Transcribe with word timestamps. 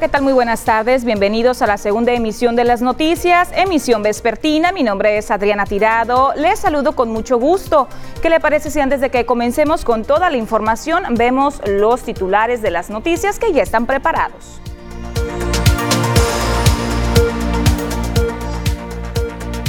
¿qué 0.00 0.08
tal? 0.08 0.22
Muy 0.22 0.32
buenas 0.32 0.64
tardes. 0.64 1.04
Bienvenidos 1.04 1.60
a 1.60 1.66
la 1.66 1.76
segunda 1.76 2.12
emisión 2.12 2.54
de 2.54 2.62
las 2.62 2.82
noticias, 2.82 3.50
emisión 3.52 4.02
vespertina. 4.02 4.70
Mi 4.70 4.84
nombre 4.84 5.18
es 5.18 5.32
Adriana 5.32 5.66
Tirado. 5.66 6.34
Les 6.36 6.60
saludo 6.60 6.94
con 6.94 7.10
mucho 7.10 7.38
gusto. 7.38 7.88
¿Qué 8.22 8.30
le 8.30 8.38
parece 8.38 8.70
si 8.70 8.78
antes 8.78 9.00
de 9.00 9.10
que 9.10 9.26
comencemos 9.26 9.84
con 9.84 10.04
toda 10.04 10.30
la 10.30 10.36
información 10.36 11.02
vemos 11.16 11.60
los 11.66 12.02
titulares 12.02 12.62
de 12.62 12.70
las 12.70 12.90
noticias 12.90 13.40
que 13.40 13.52
ya 13.52 13.62
están 13.62 13.86
preparados? 13.86 14.60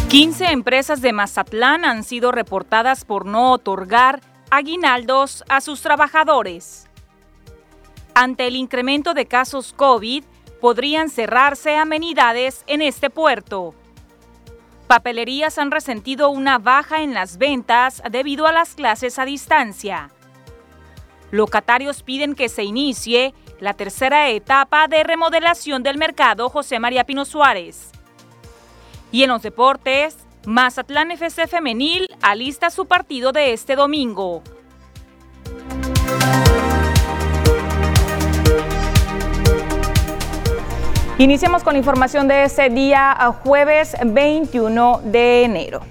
15 0.10 0.52
empresas 0.52 1.02
de 1.02 1.12
Mazatlán 1.12 1.86
han 1.86 2.04
sido 2.04 2.32
reportadas 2.32 3.04
por 3.04 3.26
no 3.26 3.52
otorgar 3.52 4.22
aguinaldos 4.52 5.44
a 5.50 5.60
sus 5.62 5.82
trabajadores. 5.82 6.89
Ante 8.22 8.48
el 8.48 8.58
incremento 8.58 9.14
de 9.14 9.28
casos 9.28 9.72
COVID, 9.72 10.26
podrían 10.60 11.10
cerrarse 11.10 11.78
amenidades 11.78 12.66
en 12.68 12.82
este 12.82 13.10
puerto. 13.10 13.74
Papelerías 14.88 15.58
han 15.58 15.72
resentido 15.72 16.30
una 16.30 16.58
baja 16.60 17.02
en 17.02 17.14
las 17.14 17.38
ventas 17.38 18.04
debido 18.12 18.46
a 18.46 18.52
las 18.52 18.76
clases 18.76 19.20
a 19.20 19.24
distancia. 19.24 20.10
Locatarios 21.32 22.04
piden 22.04 22.36
que 22.36 22.50
se 22.50 22.66
inicie 22.66 23.34
la 23.62 23.74
tercera 23.74 24.28
etapa 24.28 24.90
de 24.90 25.06
remodelación 25.06 25.82
del 25.82 25.98
mercado 25.98 26.50
José 26.50 26.78
María 26.78 27.06
Pino 27.06 27.24
Suárez. 27.24 27.90
Y 29.14 29.24
en 29.24 29.30
los 29.30 29.44
deportes, 29.44 30.18
Mazatlán 30.46 31.12
FC 31.12 31.48
Femenil 31.48 32.06
alista 32.22 32.70
su 32.70 32.86
partido 32.86 33.32
de 33.32 33.54
este 33.54 33.78
domingo. 33.78 34.44
Iniciamos 41.20 41.64
con 41.64 41.74
la 41.74 41.80
información 41.80 42.30
de 42.30 42.46
ese 42.46 42.70
día, 42.70 43.14
jueves 43.44 43.94
21 44.06 45.02
de 45.04 45.44
enero. 45.44 45.82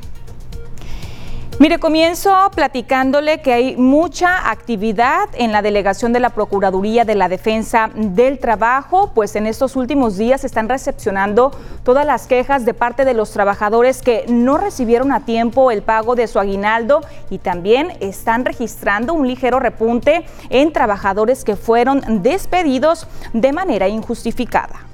Mire, 1.58 1.78
comienzo 1.78 2.34
platicándole 2.54 3.42
que 3.42 3.52
hay 3.52 3.76
mucha 3.76 4.50
actividad 4.50 5.28
en 5.34 5.52
la 5.52 5.60
delegación 5.60 6.14
de 6.14 6.20
la 6.20 6.30
Procuraduría 6.30 7.04
de 7.04 7.14
la 7.14 7.28
Defensa 7.28 7.90
del 7.94 8.38
Trabajo, 8.38 9.12
pues 9.14 9.36
en 9.36 9.46
estos 9.46 9.76
últimos 9.76 10.16
días 10.16 10.44
están 10.44 10.66
recepcionando 10.66 11.50
todas 11.82 12.06
las 12.06 12.26
quejas 12.26 12.64
de 12.64 12.72
parte 12.72 13.04
de 13.04 13.12
los 13.12 13.30
trabajadores 13.30 14.00
que 14.00 14.24
no 14.28 14.56
recibieron 14.56 15.12
a 15.12 15.26
tiempo 15.26 15.70
el 15.70 15.82
pago 15.82 16.14
de 16.14 16.26
su 16.26 16.38
aguinaldo 16.38 17.02
y 17.28 17.36
también 17.36 17.92
están 18.00 18.46
registrando 18.46 19.12
un 19.12 19.28
ligero 19.28 19.60
repunte 19.60 20.24
en 20.48 20.72
trabajadores 20.72 21.44
que 21.44 21.56
fueron 21.56 22.22
despedidos 22.22 23.06
de 23.34 23.52
manera 23.52 23.88
injustificada. 23.88 24.87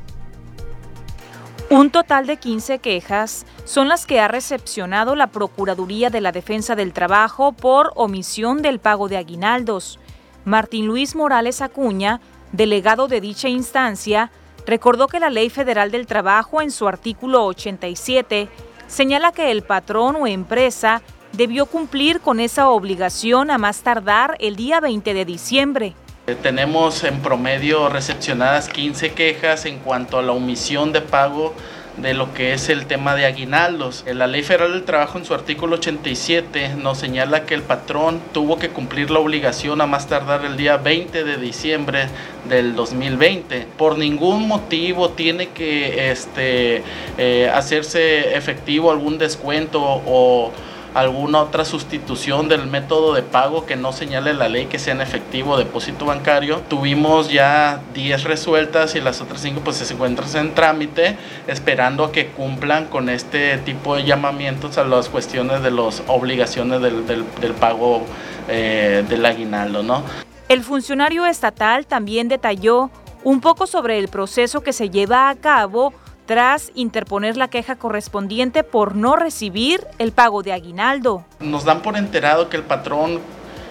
Un 1.70 1.90
total 1.90 2.26
de 2.26 2.36
15 2.36 2.78
quejas 2.78 3.46
son 3.64 3.88
las 3.88 4.04
que 4.04 4.20
ha 4.20 4.28
recepcionado 4.28 5.16
la 5.16 5.28
Procuraduría 5.28 6.10
de 6.10 6.20
la 6.20 6.30
Defensa 6.30 6.76
del 6.76 6.92
Trabajo 6.92 7.52
por 7.52 7.92
omisión 7.94 8.60
del 8.60 8.78
pago 8.78 9.08
de 9.08 9.16
aguinaldos. 9.16 9.98
Martín 10.44 10.86
Luis 10.86 11.16
Morales 11.16 11.62
Acuña, 11.62 12.20
delegado 12.52 13.08
de 13.08 13.22
dicha 13.22 13.48
instancia, 13.48 14.30
recordó 14.66 15.08
que 15.08 15.20
la 15.20 15.30
Ley 15.30 15.48
Federal 15.48 15.90
del 15.90 16.06
Trabajo 16.06 16.60
en 16.60 16.70
su 16.70 16.86
artículo 16.86 17.46
87 17.46 18.48
señala 18.86 19.32
que 19.32 19.50
el 19.50 19.62
patrón 19.62 20.16
o 20.16 20.26
empresa 20.26 21.00
debió 21.32 21.64
cumplir 21.64 22.20
con 22.20 22.40
esa 22.40 22.68
obligación 22.68 23.50
a 23.50 23.56
más 23.56 23.80
tardar 23.80 24.36
el 24.38 24.54
día 24.54 24.80
20 24.80 25.14
de 25.14 25.24
diciembre. 25.24 25.96
Eh, 26.26 26.34
tenemos 26.42 27.04
en 27.04 27.20
promedio 27.20 27.90
recepcionadas 27.90 28.70
15 28.70 29.12
quejas 29.12 29.66
en 29.66 29.78
cuanto 29.78 30.18
a 30.18 30.22
la 30.22 30.32
omisión 30.32 30.90
de 30.90 31.02
pago 31.02 31.52
de 31.98 32.14
lo 32.14 32.32
que 32.32 32.54
es 32.54 32.70
el 32.70 32.86
tema 32.86 33.14
de 33.14 33.26
aguinaldos. 33.26 34.06
La 34.06 34.26
Ley 34.26 34.42
Federal 34.42 34.72
del 34.72 34.84
Trabajo 34.84 35.18
en 35.18 35.26
su 35.26 35.34
artículo 35.34 35.76
87 35.76 36.76
nos 36.76 36.96
señala 36.96 37.44
que 37.44 37.52
el 37.52 37.60
patrón 37.60 38.22
tuvo 38.32 38.58
que 38.58 38.70
cumplir 38.70 39.10
la 39.10 39.18
obligación 39.18 39.82
a 39.82 39.86
más 39.86 40.06
tardar 40.06 40.46
el 40.46 40.56
día 40.56 40.78
20 40.78 41.24
de 41.24 41.36
diciembre 41.36 42.06
del 42.48 42.74
2020. 42.74 43.66
Por 43.76 43.98
ningún 43.98 44.48
motivo 44.48 45.10
tiene 45.10 45.50
que 45.50 46.10
este, 46.10 46.82
eh, 47.18 47.50
hacerse 47.52 48.34
efectivo 48.34 48.90
algún 48.90 49.18
descuento 49.18 49.82
o 49.82 50.52
alguna 50.94 51.42
otra 51.42 51.64
sustitución 51.64 52.48
del 52.48 52.66
método 52.66 53.14
de 53.14 53.22
pago 53.22 53.66
que 53.66 53.76
no 53.76 53.92
señale 53.92 54.32
la 54.32 54.48
ley 54.48 54.66
que 54.66 54.78
sea 54.78 54.94
en 54.94 55.00
efectivo 55.00 55.56
depósito 55.56 56.06
bancario. 56.06 56.60
Tuvimos 56.68 57.30
ya 57.30 57.80
10 57.94 58.24
resueltas 58.24 58.94
y 58.94 59.00
las 59.00 59.20
otras 59.20 59.40
5 59.40 59.60
pues 59.64 59.76
se 59.76 59.92
encuentran 59.92 60.28
en 60.34 60.54
trámite 60.54 61.16
esperando 61.48 62.12
que 62.12 62.28
cumplan 62.28 62.86
con 62.86 63.08
este 63.08 63.58
tipo 63.58 63.96
de 63.96 64.04
llamamientos 64.04 64.78
a 64.78 64.84
las 64.84 65.08
cuestiones 65.08 65.62
de 65.62 65.72
las 65.72 66.02
obligaciones 66.06 66.80
del, 66.80 67.06
del, 67.06 67.52
pago 67.54 68.02
eh, 68.48 69.04
del 69.08 69.26
aguinaldo. 69.26 69.82
¿no? 69.82 70.02
El 70.48 70.62
funcionario 70.62 71.26
estatal 71.26 71.86
también 71.86 72.28
detalló 72.28 72.90
un 73.24 73.40
poco 73.40 73.66
sobre 73.66 73.98
el 73.98 74.08
proceso 74.08 74.60
que 74.60 74.72
se 74.72 74.90
lleva 74.90 75.30
a 75.30 75.34
cabo 75.34 75.92
tras 76.26 76.72
interponer 76.74 77.36
la 77.36 77.48
queja 77.48 77.76
correspondiente 77.76 78.62
por 78.64 78.96
no 78.96 79.16
recibir 79.16 79.86
el 79.98 80.12
pago 80.12 80.42
de 80.42 80.52
aguinaldo. 80.52 81.24
Nos 81.40 81.64
dan 81.64 81.82
por 81.82 81.96
enterado 81.96 82.48
que 82.48 82.56
el 82.56 82.62
patrón 82.62 83.20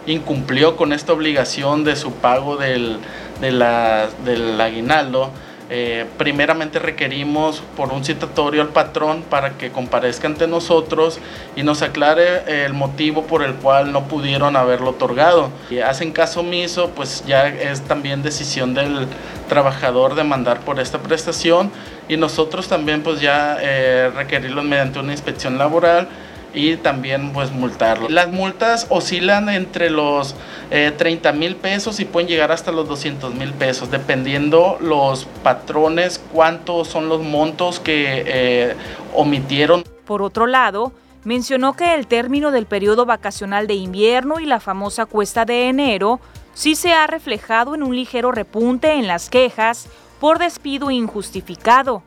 incumplió 0.06 0.76
con 0.76 0.94
esta 0.94 1.14
obligación 1.14 1.84
de 1.84 1.96
su 1.96 2.12
pago 2.12 2.58
del, 2.58 3.00
del 3.40 4.62
aguinaldo 4.62 5.32
eh, 5.76 6.06
primeramente 6.20 6.78
requerimos 6.78 7.64
por 7.76 7.92
un 7.92 8.06
citatorio 8.06 8.62
al 8.62 8.68
patrón 8.68 9.24
para 9.28 9.58
que 9.58 9.72
comparezca 9.72 10.28
ante 10.28 10.48
nosotros 10.48 11.18
y 11.56 11.64
nos 11.64 11.82
aclare 11.82 12.64
el 12.66 12.74
motivo 12.74 13.24
por 13.24 13.42
el 13.42 13.56
cual 13.56 13.92
no 13.92 14.04
pudieron 14.04 14.56
haberlo 14.56 14.92
otorgado. 14.92 15.50
Y 15.72 15.80
hacen 15.80 16.12
caso 16.12 16.42
omiso, 16.42 16.92
pues 16.92 17.24
ya 17.26 17.48
es 17.48 17.82
también 17.82 18.22
decisión 18.22 18.76
del 18.76 19.08
trabajador 19.50 20.14
demandar 20.14 20.60
por 20.60 20.80
esta 20.80 21.00
prestación 21.00 21.72
y 22.08 22.18
nosotros 22.18 22.68
también 22.68 23.02
pues 23.02 23.20
ya 23.20 23.58
eh, 23.60 24.12
requerirlos 24.16 24.66
mediante 24.66 25.00
una 25.00 25.12
inspección 25.12 25.58
laboral 25.58 26.08
y 26.54 26.78
también 26.78 27.34
pues 27.34 27.52
multarlo. 27.52 28.10
Las 28.10 28.32
multas 28.32 28.88
oscilan 28.90 29.50
entre 29.50 29.90
los 29.90 30.36
30 30.70 31.30
eh, 31.30 31.34
mil 31.34 31.56
pesos 31.56 32.00
y 32.00 32.06
pueden 32.06 32.28
llegar 32.28 32.52
hasta 32.52 32.72
los 32.72 32.88
200 32.88 33.34
mil 33.34 33.54
pesos, 33.54 33.90
dependiendo 33.92 34.78
los 34.80 35.26
patrones, 35.44 36.22
cuántos 36.32 36.88
son 36.88 37.10
los 37.10 37.22
montos 37.22 37.80
que 37.80 38.24
eh, 38.26 38.76
omitieron. 39.14 39.84
Por 40.06 40.22
otro 40.22 40.48
lado, 40.48 40.94
mencionó 41.24 41.74
que 41.74 41.96
el 41.96 42.08
término 42.08 42.52
del 42.52 42.66
periodo 42.66 43.06
vacacional 43.06 43.68
de 43.68 43.76
invierno 43.76 44.40
y 44.40 44.46
la 44.46 44.60
famosa 44.60 45.06
cuesta 45.06 45.46
de 45.46 45.70
enero 45.70 46.20
sí 46.54 46.76
se 46.76 46.94
ha 46.94 47.08
reflejado 47.08 47.74
en 47.74 47.84
un 47.84 47.96
ligero 47.96 48.32
repunte 48.32 48.94
en 48.94 49.08
las 49.08 49.30
quejas 49.30 49.88
por 50.20 50.40
despido 50.40 50.92
injustificado 50.92 52.04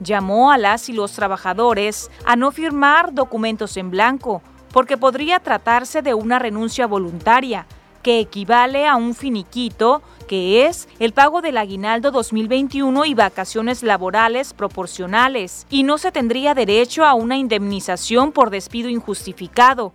llamó 0.00 0.52
a 0.52 0.58
las 0.58 0.88
y 0.88 0.92
los 0.92 1.12
trabajadores 1.12 2.10
a 2.24 2.36
no 2.36 2.50
firmar 2.50 3.12
documentos 3.12 3.76
en 3.76 3.90
blanco, 3.90 4.42
porque 4.72 4.96
podría 4.96 5.40
tratarse 5.40 6.02
de 6.02 6.14
una 6.14 6.38
renuncia 6.38 6.86
voluntaria, 6.86 7.66
que 8.02 8.20
equivale 8.20 8.86
a 8.86 8.96
un 8.96 9.14
finiquito, 9.14 10.02
que 10.28 10.66
es 10.66 10.88
el 10.98 11.12
pago 11.12 11.42
del 11.42 11.56
aguinaldo 11.56 12.10
2021 12.10 13.04
y 13.04 13.14
vacaciones 13.14 13.82
laborales 13.82 14.52
proporcionales, 14.52 15.66
y 15.68 15.82
no 15.82 15.98
se 15.98 16.12
tendría 16.12 16.54
derecho 16.54 17.04
a 17.04 17.14
una 17.14 17.36
indemnización 17.36 18.32
por 18.32 18.50
despido 18.50 18.88
injustificado. 18.88 19.92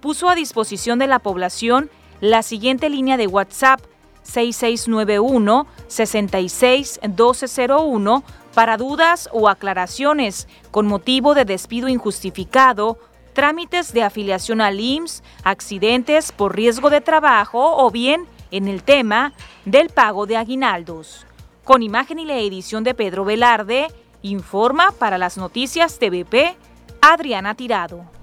Puso 0.00 0.28
a 0.28 0.34
disposición 0.34 0.98
de 0.98 1.06
la 1.06 1.18
población 1.18 1.90
la 2.20 2.42
siguiente 2.42 2.90
línea 2.90 3.16
de 3.16 3.26
WhatsApp 3.26 3.80
6691 4.22 5.66
661201 5.88 8.24
para 8.56 8.78
dudas 8.78 9.28
o 9.32 9.50
aclaraciones 9.50 10.48
con 10.70 10.86
motivo 10.86 11.34
de 11.34 11.44
despido 11.44 11.90
injustificado, 11.90 12.98
trámites 13.34 13.92
de 13.92 14.02
afiliación 14.02 14.62
al 14.62 14.80
IMSS, 14.80 15.22
accidentes 15.44 16.32
por 16.32 16.56
riesgo 16.56 16.88
de 16.88 17.02
trabajo 17.02 17.76
o 17.76 17.90
bien 17.90 18.24
en 18.50 18.66
el 18.66 18.82
tema 18.82 19.34
del 19.66 19.90
pago 19.90 20.24
de 20.24 20.38
aguinaldos. 20.38 21.26
Con 21.64 21.82
imagen 21.82 22.18
y 22.18 22.24
la 22.24 22.38
edición 22.38 22.82
de 22.82 22.94
Pedro 22.94 23.26
Velarde, 23.26 23.88
informa 24.22 24.90
para 24.98 25.18
las 25.18 25.36
noticias 25.36 25.98
TVP 25.98 26.56
Adriana 27.02 27.54
Tirado. 27.56 28.15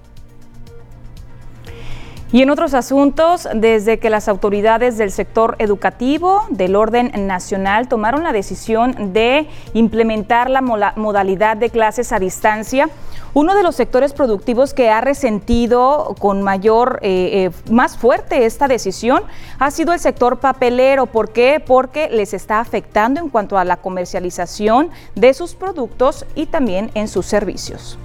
Y 2.34 2.42
en 2.42 2.50
otros 2.50 2.74
asuntos, 2.74 3.48
desde 3.54 4.00
que 4.00 4.10
las 4.10 4.26
autoridades 4.26 4.98
del 4.98 5.12
sector 5.12 5.54
educativo 5.60 6.42
del 6.50 6.74
orden 6.74 7.12
nacional 7.28 7.86
tomaron 7.86 8.24
la 8.24 8.32
decisión 8.32 9.12
de 9.12 9.46
implementar 9.72 10.50
la 10.50 10.60
modalidad 10.60 11.56
de 11.56 11.70
clases 11.70 12.10
a 12.10 12.18
distancia, 12.18 12.88
uno 13.34 13.54
de 13.54 13.62
los 13.62 13.76
sectores 13.76 14.12
productivos 14.12 14.74
que 14.74 14.90
ha 14.90 15.00
resentido 15.00 16.16
con 16.18 16.42
mayor, 16.42 16.98
eh, 17.02 17.52
eh, 17.54 17.70
más 17.70 17.96
fuerte 17.96 18.46
esta 18.46 18.66
decisión 18.66 19.22
ha 19.60 19.70
sido 19.70 19.92
el 19.92 20.00
sector 20.00 20.40
papelero. 20.40 21.06
¿Por 21.06 21.30
qué? 21.30 21.62
Porque 21.64 22.08
les 22.08 22.34
está 22.34 22.58
afectando 22.58 23.20
en 23.20 23.28
cuanto 23.28 23.58
a 23.58 23.64
la 23.64 23.76
comercialización 23.76 24.90
de 25.14 25.34
sus 25.34 25.54
productos 25.54 26.26
y 26.34 26.46
también 26.46 26.90
en 26.94 27.06
sus 27.06 27.26
servicios. 27.26 27.96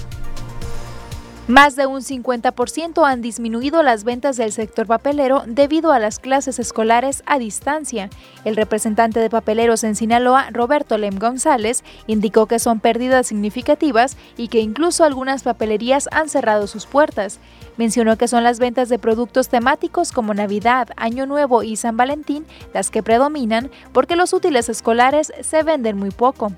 Más 1.50 1.75
de 1.75 1.88
un 1.88 2.01
50% 2.01 3.07
han 3.07 3.24
disminuido 3.24 3.81
las 3.81 4.04
ventas 4.04 4.38
del 4.38 4.51
sector 4.51 4.86
papelero 4.86 5.42
debido 5.48 5.92
a 5.92 5.98
las 5.98 6.19
clases 6.19 6.60
escolares 6.60 7.24
a 7.25 7.40
distancia. 7.40 8.12
El 8.46 8.56
representante 8.56 9.19
de 9.19 9.31
papeleros 9.31 9.84
en 9.84 9.96
Sinaloa, 9.96 10.51
Roberto 10.51 11.00
Lem 11.00 11.18
González, 11.18 11.84
indicó 12.06 12.46
que 12.46 12.60
son 12.60 12.80
pérdidas 12.80 13.25
significativas 13.25 14.16
y 14.38 14.50
que 14.50 14.60
incluso 14.60 15.04
algunas 15.04 15.42
papelerías 15.42 16.07
han 16.12 16.30
cerrado 16.30 16.68
sus 16.68 16.86
puertas. 16.86 17.40
Mencionó 17.78 18.16
que 18.16 18.28
son 18.28 18.44
las 18.44 18.60
ventas 18.60 18.88
de 18.88 19.00
productos 19.00 19.50
temáticos 19.50 20.12
como 20.12 20.36
Navidad, 20.36 20.90
Año 20.98 21.25
Nuevo 21.25 21.63
y 21.63 21.78
San 21.78 21.98
Valentín 21.98 22.45
las 22.75 22.92
que 22.92 23.02
predominan 23.02 23.72
porque 23.92 24.16
los 24.16 24.34
útiles 24.34 24.69
escolares 24.69 25.34
se 25.42 25.63
venden 25.63 25.98
muy 25.98 26.12
poco. 26.12 26.54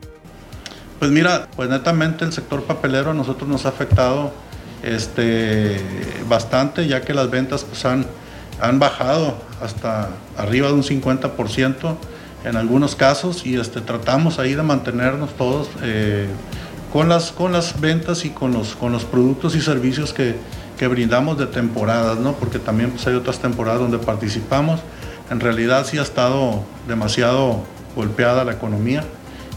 Pues 1.00 1.12
mira, 1.12 1.48
pues 1.56 1.70
netamente 1.70 2.26
el 2.26 2.34
sector 2.34 2.62
papelero 2.64 3.12
a 3.12 3.14
nosotros 3.14 3.48
nos 3.48 3.66
ha 3.66 3.70
afectado 3.70 4.34
este, 4.84 5.80
bastante, 6.28 6.88
ya 6.88 7.02
que 7.02 7.14
las 7.14 7.30
ventas 7.30 7.64
pues, 7.64 7.86
han, 7.86 8.06
han 8.60 8.80
bajado 8.80 9.36
hasta 9.62 10.10
arriba 10.38 10.68
de 10.68 10.74
un 10.74 10.84
50% 10.84 11.96
en 12.44 12.56
algunos 12.56 12.96
casos 12.96 13.46
y 13.46 13.60
este, 13.60 13.82
tratamos 13.82 14.40
ahí 14.40 14.56
de 14.56 14.64
mantenernos 14.64 15.36
todos 15.36 15.70
eh, 15.84 16.28
con, 16.92 17.10
las, 17.10 17.32
con 17.32 17.52
las 17.52 17.80
ventas 17.80 18.26
y 18.26 18.32
con 18.32 18.54
los, 18.54 18.76
con 18.76 18.92
los 18.92 19.06
productos 19.06 19.56
y 19.56 19.62
servicios 19.62 20.14
que, 20.14 20.36
que 20.78 20.88
brindamos 20.88 21.38
de 21.38 21.46
temporadas, 21.46 22.18
¿no? 22.18 22.34
porque 22.34 22.58
también 22.58 22.92
pues, 22.92 23.06
hay 23.08 23.14
otras 23.14 23.40
temporadas 23.40 23.82
donde 23.82 24.00
participamos. 24.00 24.80
En 25.30 25.40
realidad 25.40 25.86
sí 25.86 25.98
ha 25.98 26.02
estado 26.02 26.64
demasiado 26.88 27.62
golpeada 27.96 28.44
la 28.44 28.54
economía 28.54 29.04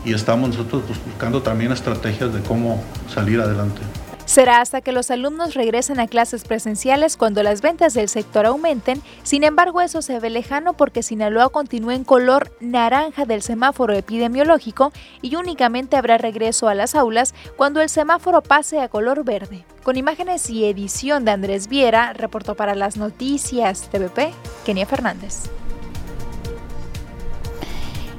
y 0.04 0.12
estamos 0.12 0.50
nosotros 0.50 0.82
pues, 0.86 0.98
buscando 1.04 1.42
también 1.42 1.72
estrategias 1.72 2.32
de 2.34 2.40
cómo 2.40 2.82
salir 3.12 3.40
adelante. 3.40 3.80
Será 4.26 4.60
hasta 4.60 4.80
que 4.80 4.92
los 4.92 5.10
alumnos 5.10 5.54
regresen 5.54 6.00
a 6.00 6.06
clases 6.06 6.44
presenciales 6.44 7.16
cuando 7.16 7.42
las 7.42 7.60
ventas 7.60 7.92
del 7.92 8.08
sector 8.08 8.46
aumenten, 8.46 9.02
sin 9.22 9.44
embargo 9.44 9.82
eso 9.82 10.00
se 10.00 10.18
ve 10.18 10.30
lejano 10.30 10.72
porque 10.72 11.02
Sinaloa 11.02 11.50
continúa 11.50 11.94
en 11.94 12.04
color 12.04 12.50
naranja 12.60 13.26
del 13.26 13.42
semáforo 13.42 13.92
epidemiológico 13.92 14.92
y 15.20 15.36
únicamente 15.36 15.96
habrá 15.96 16.16
regreso 16.16 16.68
a 16.68 16.74
las 16.74 16.94
aulas 16.94 17.34
cuando 17.56 17.82
el 17.82 17.90
semáforo 17.90 18.42
pase 18.42 18.80
a 18.80 18.88
color 18.88 19.24
verde. 19.24 19.64
Con 19.82 19.96
imágenes 19.96 20.48
y 20.48 20.64
edición 20.64 21.26
de 21.26 21.32
Andrés 21.32 21.68
Viera, 21.68 22.14
reportó 22.14 22.54
para 22.54 22.74
las 22.74 22.96
noticias 22.96 23.90
TVP, 23.90 24.32
Kenia 24.64 24.86
Fernández. 24.86 25.50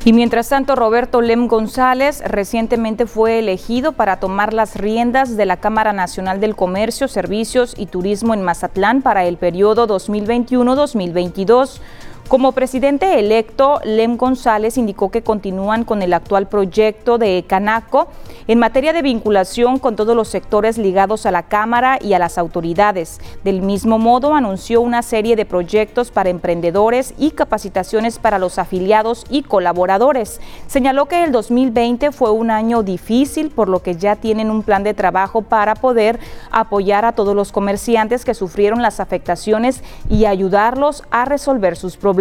Y 0.06 0.14
mientras 0.14 0.50
tanto, 0.50 0.76
Roberto 0.76 1.20
Lem 1.20 1.48
González 1.48 2.22
recientemente 2.24 3.08
fue 3.08 3.40
elegido 3.40 3.94
para 3.94 4.20
tomar 4.20 4.54
las 4.54 4.76
riendas 4.76 5.36
de 5.36 5.48
la 5.48 5.58
Cámara 5.58 5.94
Nacional 5.94 6.40
del 6.40 6.56
Comercio, 6.56 7.08
Servicios 7.08 7.74
y 7.76 7.88
Turismo 7.88 8.36
en 8.36 8.44
Mazatlán 8.44 9.02
para 9.02 9.26
el 9.26 9.38
periodo 9.38 9.88
2021-2022. 9.88 11.80
Como 12.28 12.54
presidente 12.54 13.20
electo, 13.20 13.80
Lem 13.84 14.18
González 14.18 14.80
indicó 14.80 15.12
que 15.12 15.22
continúan 15.22 15.84
con 15.84 16.02
el 16.02 16.12
actual 16.12 16.48
proyecto 16.48 17.20
de 17.20 17.46
Canaco 17.48 18.08
en 18.48 18.58
materia 18.58 18.94
de 18.94 19.04
vinculación 19.04 19.78
con 19.78 19.96
todos 19.96 20.16
los 20.16 20.28
sectores 20.28 20.80
ligados 20.80 21.28
a 21.28 21.32
la 21.32 21.44
Cámara 21.44 22.00
y 22.02 22.14
a 22.14 22.20
las 22.20 22.40
autoridades. 22.40 23.20
Del 23.44 23.62
mismo 23.62 24.00
modo, 24.00 24.34
anunció 24.34 24.82
una 24.82 25.04
serie 25.04 25.36
de 25.36 25.46
proyectos 25.46 26.10
para 26.10 26.32
emprendedores 26.32 27.14
y 27.20 27.30
capacitaciones 27.30 28.18
para 28.18 28.40
los 28.40 28.58
afiliados 28.58 29.26
y 29.30 29.44
colaboradores. 29.44 30.42
Señaló 30.66 31.06
que 31.06 31.24
el 31.24 31.32
2020 31.32 32.12
fue 32.12 32.32
un 32.32 32.50
año 32.50 32.82
difícil, 32.82 33.52
por 33.52 33.70
lo 33.70 33.84
que 33.84 33.98
ya 33.98 34.16
tienen 34.16 34.50
un 34.50 34.64
plan 34.64 34.84
de 34.84 34.96
trabajo 34.96 35.44
para 35.44 35.76
poder 35.76 36.20
apoyar 36.50 37.06
a 37.06 37.12
todos 37.12 37.36
los 37.36 37.52
comerciantes 37.52 38.26
que 38.26 38.34
sufrieron 38.34 38.82
las 38.82 39.00
afectaciones 39.00 39.84
y 40.10 40.26
ayudarlos 40.26 41.04
a 41.12 41.26
resolver 41.26 41.78
sus 41.78 41.98
problemas 41.98 42.15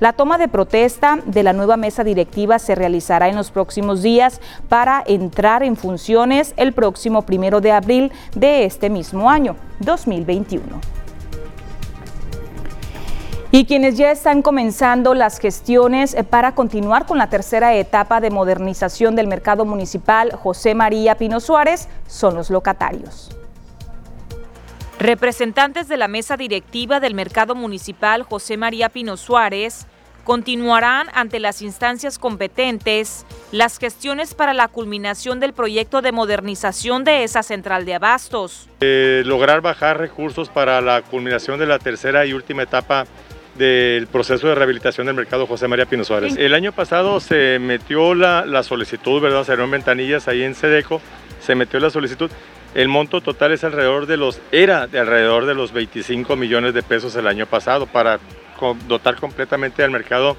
la 0.00 0.12
toma 0.12 0.38
de 0.38 0.48
protesta 0.48 1.18
de 1.24 1.42
la 1.42 1.52
nueva 1.52 1.76
mesa 1.76 2.04
directiva 2.04 2.58
se 2.58 2.74
realizará 2.74 3.28
en 3.28 3.36
los 3.36 3.50
próximos 3.50 4.02
días 4.02 4.40
para 4.68 5.02
entrar 5.06 5.62
en 5.62 5.76
funciones 5.76 6.54
el 6.56 6.72
próximo 6.72 7.22
primero 7.22 7.60
de 7.60 7.72
abril 7.72 8.12
de 8.34 8.64
este 8.64 8.90
mismo 8.90 9.30
año, 9.30 9.56
2021 9.80 10.80
y 13.54 13.66
quienes 13.66 13.98
ya 13.98 14.10
están 14.10 14.40
comenzando 14.40 15.12
las 15.12 15.38
gestiones 15.38 16.14
eh, 16.14 16.24
para 16.24 16.54
continuar 16.54 17.04
con 17.04 17.18
la 17.18 17.28
tercera 17.28 17.74
etapa 17.74 18.20
de 18.20 18.30
modernización 18.30 19.14
del 19.14 19.28
mercado 19.28 19.66
municipal 19.66 20.32
José 20.32 20.74
María 20.74 21.16
Pino 21.16 21.38
Suárez 21.38 21.86
son 22.08 22.34
los 22.34 22.48
locatarios. 22.48 23.41
Representantes 25.02 25.88
de 25.88 25.96
la 25.96 26.06
mesa 26.06 26.36
directiva 26.36 27.00
del 27.00 27.14
Mercado 27.14 27.56
Municipal 27.56 28.22
José 28.22 28.56
María 28.56 28.88
Pino 28.88 29.16
Suárez 29.16 29.88
continuarán 30.22 31.08
ante 31.12 31.40
las 31.40 31.60
instancias 31.60 32.20
competentes 32.20 33.26
las 33.50 33.78
gestiones 33.78 34.34
para 34.34 34.54
la 34.54 34.68
culminación 34.68 35.40
del 35.40 35.54
proyecto 35.54 36.02
de 36.02 36.12
modernización 36.12 37.02
de 37.02 37.24
esa 37.24 37.42
central 37.42 37.84
de 37.84 37.94
abastos. 37.94 38.68
Eh, 38.80 39.24
lograr 39.26 39.60
bajar 39.60 39.98
recursos 39.98 40.48
para 40.48 40.80
la 40.80 41.02
culminación 41.02 41.58
de 41.58 41.66
la 41.66 41.80
tercera 41.80 42.24
y 42.24 42.32
última 42.32 42.62
etapa 42.62 43.04
del 43.58 44.06
proceso 44.06 44.46
de 44.46 44.54
rehabilitación 44.54 45.08
del 45.08 45.16
mercado 45.16 45.48
José 45.48 45.66
María 45.66 45.86
Pino 45.86 46.04
Suárez. 46.04 46.36
El 46.36 46.54
año 46.54 46.70
pasado 46.70 47.18
se 47.18 47.58
metió 47.58 48.14
la, 48.14 48.46
la 48.46 48.62
solicitud, 48.62 49.20
¿verdad? 49.20 49.42
Se 49.42 49.56
ventanillas 49.56 50.28
ahí 50.28 50.44
en 50.44 50.54
Sedeco, 50.54 51.02
se 51.40 51.56
metió 51.56 51.80
la 51.80 51.90
solicitud 51.90 52.30
el 52.74 52.88
monto 52.88 53.20
total 53.20 53.52
es 53.52 53.64
alrededor 53.64 54.06
de 54.06 54.16
los, 54.16 54.40
era 54.50 54.86
de 54.86 54.98
alrededor 54.98 55.46
de 55.46 55.54
los 55.54 55.72
25 55.72 56.36
millones 56.36 56.74
de 56.74 56.82
pesos 56.82 57.14
el 57.16 57.26
año 57.26 57.46
pasado 57.46 57.86
para 57.86 58.18
dotar 58.86 59.16
completamente 59.16 59.82
al 59.82 59.90
mercado 59.90 60.36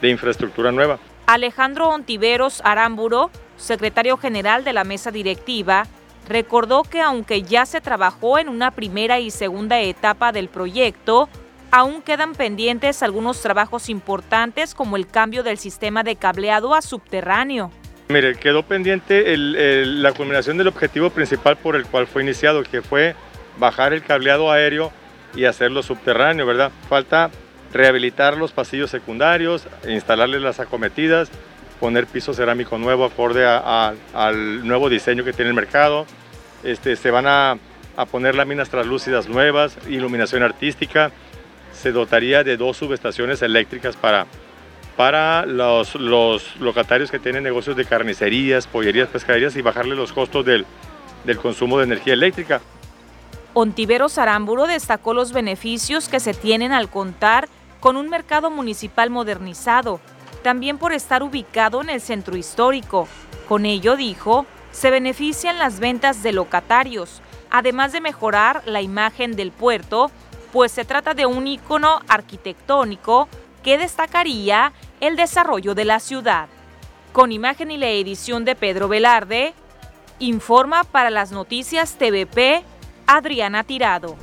de 0.00 0.10
infraestructura 0.10 0.72
nueva. 0.72 0.98
Alejandro 1.26 1.88
Ontiveros 1.88 2.60
Aramburo, 2.64 3.30
secretario 3.56 4.16
general 4.16 4.64
de 4.64 4.72
la 4.72 4.84
mesa 4.84 5.10
directiva, 5.10 5.86
recordó 6.28 6.82
que 6.82 7.00
aunque 7.00 7.42
ya 7.42 7.66
se 7.66 7.80
trabajó 7.80 8.38
en 8.38 8.48
una 8.48 8.70
primera 8.70 9.18
y 9.18 9.30
segunda 9.30 9.80
etapa 9.80 10.32
del 10.32 10.48
proyecto, 10.48 11.28
aún 11.70 12.02
quedan 12.02 12.34
pendientes 12.34 13.02
algunos 13.02 13.40
trabajos 13.42 13.88
importantes 13.88 14.74
como 14.74 14.96
el 14.96 15.06
cambio 15.06 15.42
del 15.42 15.58
sistema 15.58 16.04
de 16.04 16.16
cableado 16.16 16.74
a 16.74 16.82
subterráneo. 16.82 17.70
Mire, 18.08 18.36
quedó 18.36 18.62
pendiente 18.62 19.36
la 19.36 20.12
culminación 20.12 20.56
del 20.56 20.68
objetivo 20.68 21.10
principal 21.10 21.56
por 21.56 21.74
el 21.74 21.86
cual 21.86 22.06
fue 22.06 22.22
iniciado, 22.22 22.62
que 22.62 22.80
fue 22.80 23.16
bajar 23.58 23.92
el 23.92 24.02
cableado 24.02 24.52
aéreo 24.52 24.92
y 25.34 25.44
hacerlo 25.44 25.82
subterráneo, 25.82 26.46
¿verdad? 26.46 26.70
Falta 26.88 27.30
rehabilitar 27.72 28.36
los 28.36 28.52
pasillos 28.52 28.90
secundarios, 28.90 29.66
instalarles 29.88 30.40
las 30.40 30.60
acometidas, 30.60 31.30
poner 31.80 32.06
piso 32.06 32.32
cerámico 32.32 32.78
nuevo 32.78 33.04
acorde 33.04 33.44
al 33.44 34.66
nuevo 34.66 34.88
diseño 34.88 35.24
que 35.24 35.32
tiene 35.32 35.48
el 35.48 35.56
mercado. 35.56 36.06
Este, 36.62 36.94
se 36.94 37.10
van 37.10 37.26
a, 37.26 37.58
a 37.96 38.06
poner 38.06 38.36
láminas 38.36 38.70
translúcidas 38.70 39.28
nuevas, 39.28 39.76
iluminación 39.88 40.44
artística. 40.44 41.10
Se 41.72 41.90
dotaría 41.90 42.44
de 42.44 42.56
dos 42.56 42.76
subestaciones 42.76 43.42
eléctricas 43.42 43.96
para 43.96 44.26
para 44.96 45.44
los, 45.44 45.94
locatarios 46.58 47.10
que 47.10 47.18
tienen 47.18 47.42
negocios 47.42 47.76
de 47.76 47.84
carnicerías, 47.84 48.66
pollerías, 48.66 49.08
pescaderías 49.08 49.54
y 49.56 49.62
bajarle 49.62 49.94
los 49.94 50.12
costos 50.12 50.44
del, 50.44 50.64
del 51.24 51.36
consumo 51.38 51.78
de 51.78 51.84
energía 51.84 52.14
eléctrica. 52.14 52.60
Ontivero 53.52 54.08
Saramburo 54.08 54.66
destacó 54.66 55.14
los 55.14 55.32
beneficios 55.32 56.08
que 56.08 56.20
se 56.20 56.34
tienen 56.34 56.72
al 56.72 56.88
contar 56.88 57.48
con 57.80 57.96
un 57.96 58.08
mercado 58.08 58.50
municipal 58.50 59.10
modernizado, 59.10 60.00
también 60.42 60.78
por 60.78 60.92
estar 60.92 61.22
ubicado 61.22 61.82
en 61.82 61.90
el 61.90 62.00
centro 62.00 62.36
histórico. 62.36 63.06
Con 63.48 63.66
ello, 63.66 63.96
dijo, 63.96 64.46
se 64.72 64.90
benefician 64.90 65.58
las 65.58 65.80
ventas 65.80 66.22
de 66.22 66.32
locatarios, 66.32 67.22
además 67.50 67.92
de 67.92 68.00
mejorar 68.00 68.62
la 68.66 68.82
imagen 68.82 69.36
del 69.36 69.52
puerto, 69.52 70.10
pues 70.52 70.72
se 70.72 70.84
trata 70.84 71.14
de 71.14 71.26
un 71.26 71.46
ícono 71.46 72.00
arquitectónico 72.08 73.28
que 73.62 73.78
destacaría 73.78 74.72
el 75.00 75.16
desarrollo 75.16 75.74
de 75.74 75.84
la 75.84 76.00
ciudad. 76.00 76.48
Con 77.12 77.32
imagen 77.32 77.70
y 77.70 77.76
la 77.76 77.88
edición 77.88 78.44
de 78.44 78.54
Pedro 78.54 78.88
Velarde, 78.88 79.54
informa 80.18 80.84
para 80.84 81.10
las 81.10 81.32
noticias 81.32 81.96
TVP 81.96 82.62
Adriana 83.06 83.64
Tirado. 83.64 84.16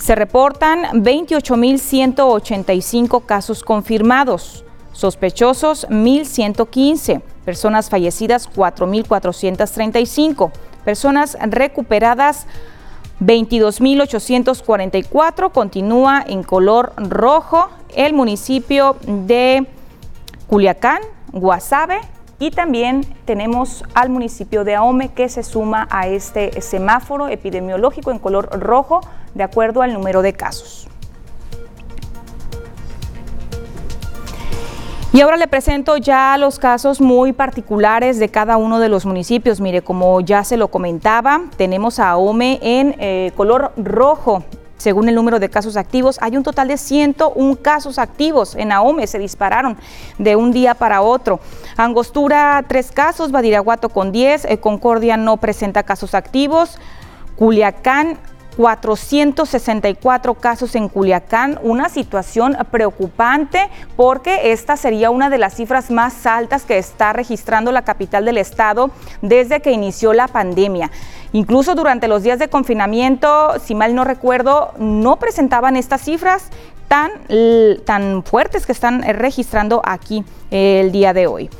se 0.00 0.14
reportan 0.14 1.02
28.185 1.02 3.26
casos 3.26 3.62
confirmados, 3.62 4.64
sospechosos 4.92 5.86
1.115, 5.88 7.20
personas 7.44 7.90
fallecidas 7.90 8.48
4.435, 8.50 10.50
personas 10.84 11.36
recuperadas 11.42 12.46
22.844, 13.20 15.52
continúa 15.52 16.24
en 16.26 16.42
color 16.42 16.94
rojo 16.96 17.68
el 17.94 18.14
municipio 18.14 18.96
de 19.06 19.66
Culiacán, 20.46 21.02
Guasave, 21.30 22.00
y 22.40 22.50
también 22.50 23.02
tenemos 23.26 23.84
al 23.94 24.08
municipio 24.08 24.64
de 24.64 24.74
Ahome 24.74 25.10
que 25.10 25.28
se 25.28 25.44
suma 25.44 25.86
a 25.90 26.08
este 26.08 26.60
semáforo 26.62 27.28
epidemiológico 27.28 28.10
en 28.10 28.18
color 28.18 28.48
rojo 28.58 29.00
de 29.34 29.44
acuerdo 29.44 29.82
al 29.82 29.92
número 29.92 30.22
de 30.22 30.32
casos. 30.32 30.88
Y 35.12 35.20
ahora 35.20 35.36
le 35.36 35.48
presento 35.48 35.96
ya 35.96 36.36
los 36.38 36.58
casos 36.58 37.00
muy 37.00 37.32
particulares 37.32 38.18
de 38.18 38.28
cada 38.28 38.56
uno 38.56 38.78
de 38.78 38.88
los 38.88 39.04
municipios. 39.04 39.60
Mire, 39.60 39.82
como 39.82 40.20
ya 40.20 40.44
se 40.44 40.56
lo 40.56 40.68
comentaba, 40.68 41.42
tenemos 41.56 41.98
a 41.98 42.10
Ahome 42.10 42.58
en 42.62 42.94
eh, 43.00 43.32
color 43.36 43.72
rojo 43.76 44.44
según 44.80 45.10
el 45.10 45.14
número 45.14 45.38
de 45.38 45.50
casos 45.50 45.76
activos, 45.76 46.18
hay 46.22 46.38
un 46.38 46.42
total 46.42 46.68
de 46.68 46.78
101 46.78 47.56
casos 47.56 47.98
activos 47.98 48.54
en 48.54 48.72
Ahome, 48.72 49.06
se 49.06 49.18
dispararon 49.18 49.76
de 50.16 50.36
un 50.36 50.52
día 50.52 50.74
para 50.74 51.02
otro. 51.02 51.38
Angostura, 51.76 52.64
tres 52.66 52.90
casos, 52.90 53.30
Badiraguato 53.30 53.90
con 53.90 54.10
10, 54.10 54.46
eh, 54.46 54.58
Concordia 54.58 55.18
no 55.18 55.36
presenta 55.36 55.82
casos 55.82 56.14
activos, 56.14 56.78
Culiacán 57.36 58.16
464 58.56 60.34
casos 60.34 60.74
en 60.74 60.88
Culiacán, 60.88 61.58
una 61.62 61.88
situación 61.88 62.56
preocupante 62.70 63.68
porque 63.96 64.52
esta 64.52 64.76
sería 64.76 65.10
una 65.10 65.30
de 65.30 65.38
las 65.38 65.54
cifras 65.54 65.90
más 65.90 66.26
altas 66.26 66.64
que 66.64 66.78
está 66.78 67.12
registrando 67.12 67.72
la 67.72 67.82
capital 67.82 68.24
del 68.24 68.38
estado 68.38 68.90
desde 69.22 69.60
que 69.60 69.72
inició 69.72 70.12
la 70.12 70.28
pandemia. 70.28 70.90
Incluso 71.32 71.74
durante 71.74 72.08
los 72.08 72.22
días 72.22 72.38
de 72.38 72.48
confinamiento, 72.48 73.54
si 73.64 73.74
mal 73.74 73.94
no 73.94 74.04
recuerdo, 74.04 74.72
no 74.78 75.16
presentaban 75.16 75.76
estas 75.76 76.02
cifras 76.02 76.50
tan, 76.88 77.12
tan 77.84 78.24
fuertes 78.24 78.66
que 78.66 78.72
están 78.72 79.02
registrando 79.02 79.80
aquí 79.84 80.24
el 80.50 80.90
día 80.90 81.12
de 81.12 81.28
hoy. 81.28 81.50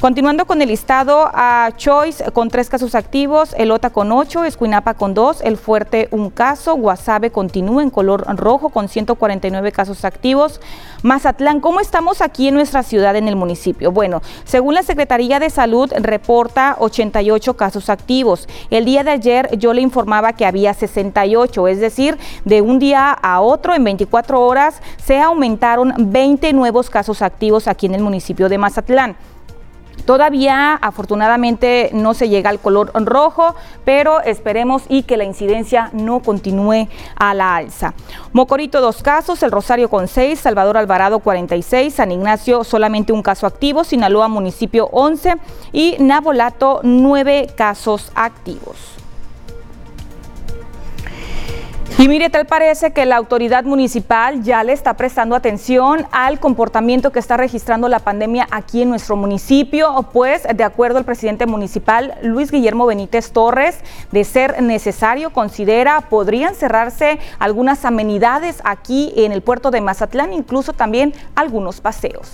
Continuando 0.00 0.46
con 0.46 0.62
el 0.62 0.68
listado, 0.68 1.28
a 1.34 1.72
Choice 1.76 2.30
con 2.30 2.50
tres 2.50 2.70
casos 2.70 2.94
activos, 2.94 3.52
Elota 3.58 3.90
con 3.90 4.12
ocho, 4.12 4.44
Escuinapa 4.44 4.94
con 4.94 5.12
dos, 5.12 5.40
El 5.40 5.56
Fuerte 5.56 6.06
un 6.12 6.30
caso, 6.30 6.76
Guasave 6.76 7.32
continúa 7.32 7.82
en 7.82 7.90
color 7.90 8.24
rojo 8.36 8.68
con 8.68 8.88
149 8.88 9.72
casos 9.72 10.04
activos. 10.04 10.60
Mazatlán, 11.02 11.58
¿cómo 11.58 11.80
estamos 11.80 12.22
aquí 12.22 12.46
en 12.46 12.54
nuestra 12.54 12.84
ciudad, 12.84 13.16
en 13.16 13.26
el 13.26 13.34
municipio? 13.34 13.90
Bueno, 13.90 14.22
según 14.44 14.74
la 14.74 14.84
Secretaría 14.84 15.40
de 15.40 15.50
Salud, 15.50 15.92
reporta 15.98 16.76
88 16.78 17.56
casos 17.56 17.90
activos. 17.90 18.46
El 18.70 18.84
día 18.84 19.02
de 19.02 19.10
ayer 19.10 19.58
yo 19.58 19.72
le 19.72 19.80
informaba 19.80 20.32
que 20.32 20.46
había 20.46 20.74
68, 20.74 21.66
es 21.66 21.80
decir, 21.80 22.16
de 22.44 22.62
un 22.62 22.78
día 22.78 23.10
a 23.10 23.40
otro, 23.40 23.74
en 23.74 23.82
24 23.82 24.40
horas, 24.40 24.80
se 25.04 25.18
aumentaron 25.18 25.92
20 25.98 26.52
nuevos 26.52 26.88
casos 26.88 27.20
activos 27.20 27.66
aquí 27.66 27.86
en 27.86 27.96
el 27.96 28.02
municipio 28.02 28.48
de 28.48 28.58
Mazatlán. 28.58 29.16
Todavía 30.04 30.74
afortunadamente 30.74 31.90
no 31.92 32.14
se 32.14 32.28
llega 32.28 32.50
al 32.50 32.60
color 32.60 32.90
rojo, 33.06 33.54
pero 33.84 34.20
esperemos 34.20 34.82
y 34.88 35.02
que 35.02 35.16
la 35.16 35.24
incidencia 35.24 35.90
no 35.92 36.20
continúe 36.20 36.88
a 37.16 37.34
la 37.34 37.56
alza. 37.56 37.94
Mocorito 38.32 38.80
dos 38.80 39.02
casos, 39.02 39.42
El 39.42 39.50
Rosario 39.50 39.88
con 39.88 40.08
seis, 40.08 40.40
Salvador 40.40 40.76
Alvarado 40.76 41.18
46, 41.20 41.94
San 41.94 42.12
Ignacio 42.12 42.64
solamente 42.64 43.12
un 43.12 43.22
caso 43.22 43.46
activo, 43.46 43.84
Sinaloa 43.84 44.28
municipio 44.28 44.88
11 44.92 45.36
y 45.72 45.96
Nabolato 46.00 46.80
nueve 46.82 47.48
casos 47.56 48.10
activos. 48.14 48.97
Y 52.00 52.06
mire, 52.06 52.30
tal 52.30 52.46
parece 52.46 52.92
que 52.92 53.04
la 53.06 53.16
autoridad 53.16 53.64
municipal 53.64 54.44
ya 54.44 54.62
le 54.62 54.72
está 54.72 54.94
prestando 54.94 55.34
atención 55.34 56.06
al 56.12 56.38
comportamiento 56.38 57.10
que 57.10 57.18
está 57.18 57.36
registrando 57.36 57.88
la 57.88 57.98
pandemia 57.98 58.46
aquí 58.52 58.82
en 58.82 58.88
nuestro 58.88 59.16
municipio, 59.16 60.08
pues 60.12 60.44
de 60.44 60.62
acuerdo 60.62 60.98
al 60.98 61.04
presidente 61.04 61.46
municipal 61.46 62.16
Luis 62.22 62.52
Guillermo 62.52 62.86
Benítez 62.86 63.32
Torres, 63.32 63.80
de 64.12 64.22
ser 64.22 64.62
necesario, 64.62 65.30
considera 65.30 66.02
podrían 66.02 66.54
cerrarse 66.54 67.18
algunas 67.40 67.84
amenidades 67.84 68.60
aquí 68.62 69.12
en 69.16 69.32
el 69.32 69.42
puerto 69.42 69.72
de 69.72 69.80
Mazatlán, 69.80 70.32
incluso 70.32 70.74
también 70.74 71.12
algunos 71.34 71.80
paseos. 71.80 72.30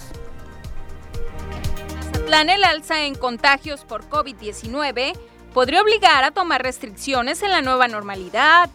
Mazatlán, 2.13 2.51
el 2.51 2.65
alza 2.65 3.07
en 3.07 3.15
contagios 3.15 3.87
por 3.87 4.07
COVID-19 4.11 5.15
podría 5.55 5.81
obligar 5.81 6.23
a 6.23 6.33
tomar 6.33 6.63
restricciones 6.63 7.43
en 7.43 7.51
la 7.51 7.63
nueva 7.63 7.89
normalidad 7.89 8.69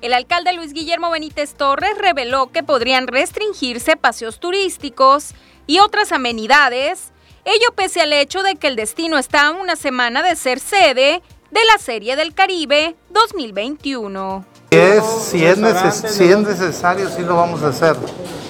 el 0.00 0.14
alcalde 0.14 0.52
Luis 0.52 0.72
Guillermo 0.72 1.10
Benítez 1.10 1.54
Torres 1.54 1.96
reveló 1.98 2.50
que 2.50 2.62
podrían 2.62 3.06
restringirse 3.06 3.96
paseos 3.96 4.40
turísticos 4.40 5.34
y 5.66 5.78
otras 5.78 6.12
amenidades, 6.12 7.12
ello 7.44 7.68
pese 7.74 8.00
al 8.00 8.12
hecho 8.12 8.42
de 8.42 8.56
que 8.56 8.66
el 8.66 8.76
destino 8.76 9.18
está 9.18 9.48
a 9.48 9.50
una 9.52 9.76
semana 9.76 10.22
de 10.22 10.36
ser 10.36 10.58
sede 10.58 11.22
de 11.50 11.60
la 11.72 11.78
Serie 11.78 12.16
del 12.16 12.34
Caribe 12.34 12.96
2021. 13.10 14.44
si, 14.70 15.44
es 15.44 15.58
necesario, 15.58 17.08
sí 17.08 17.22
lo 17.22 17.36
vamos 17.36 17.62
a 17.62 17.68
hacer. 17.68 17.96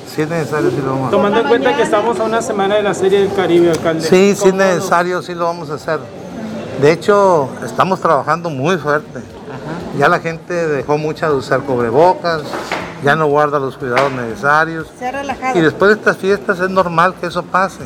Si 0.06 0.22
es 0.22 0.28
necesario, 0.28 0.70
sí 0.70 0.76
lo 0.76 0.90
vamos 0.90 1.04
a 1.04 1.06
hacer. 1.06 1.10
Tomando 1.10 1.40
en 1.40 1.48
cuenta 1.48 1.76
que 1.76 1.82
estamos 1.82 2.18
a 2.20 2.24
una 2.24 2.42
semana 2.42 2.76
de 2.76 2.82
la 2.82 2.94
Serie 2.94 3.20
del 3.20 3.34
Caribe, 3.34 3.70
alcalde. 3.70 4.02
Sí, 4.02 4.34
si 4.36 4.48
es 4.48 4.54
necesario, 4.54 5.22
sí 5.22 5.34
lo 5.34 5.44
vamos 5.44 5.70
a 5.70 5.74
hacer. 5.74 5.98
De 6.80 6.92
hecho, 6.92 7.48
estamos 7.64 8.00
trabajando 8.00 8.50
muy 8.50 8.76
fuerte. 8.76 9.20
Ya 9.98 10.08
la 10.08 10.20
gente 10.20 10.54
dejó 10.54 10.98
mucha 10.98 11.28
de 11.28 11.34
usar 11.34 11.60
cubrebocas, 11.60 12.42
ya 13.04 13.16
no 13.16 13.26
guarda 13.26 13.58
los 13.58 13.76
cuidados 13.76 14.12
necesarios. 14.12 14.88
Se 14.98 15.06
ha 15.06 15.12
relajado. 15.12 15.58
Y 15.58 15.62
después 15.62 15.90
de 15.90 15.98
estas 15.98 16.16
fiestas 16.16 16.60
es 16.60 16.70
normal 16.70 17.14
que 17.20 17.26
eso 17.26 17.42
pase. 17.42 17.84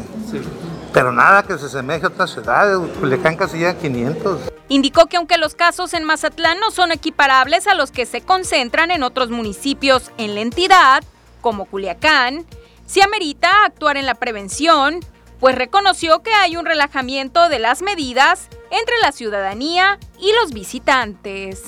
Pero 0.93 1.13
nada 1.13 1.43
que 1.43 1.59
se 1.59 1.69
semeje 1.69 2.07
a 2.07 2.09
otras 2.09 2.31
ciudades. 2.31 2.79
Culiacán 3.01 3.37
casi 3.37 3.61
ya 3.61 3.75
500. 3.75 4.41
Indicó 4.69 5.07
que 5.07 5.17
aunque 5.17 5.39
los 5.39 5.55
casos 5.55 5.93
en 5.93 6.05
Mazatlán 6.05 6.59
no 6.61 6.71
son 6.71 6.93
equiparables 6.93 7.67
a 7.67 7.75
los 7.75 7.91
que 7.91 8.07
se 8.07 8.21
concentran 8.21 8.91
en 8.91 9.03
otros 9.03 9.31
municipios 9.31 10.11
en 10.19 10.35
la 10.35 10.41
entidad, 10.41 11.05
como 11.41 11.67
Culiacán, 11.67 12.47
se 12.87 13.03
amerita 13.03 13.65
actuar 13.65 13.97
en 13.97 14.07
la 14.07 14.15
prevención, 14.15 15.01
pues 15.45 15.57
reconoció 15.57 16.23
que 16.23 16.33
hay 16.33 16.57
un 16.57 16.65
relajamiento 16.65 17.51
de 17.51 17.59
las 17.59 17.83
medidas 17.83 18.49
entre 18.71 18.95
la 19.03 19.13
ciudadanía 19.13 19.99
y 20.19 20.33
los 20.41 20.55
visitantes. 20.55 21.65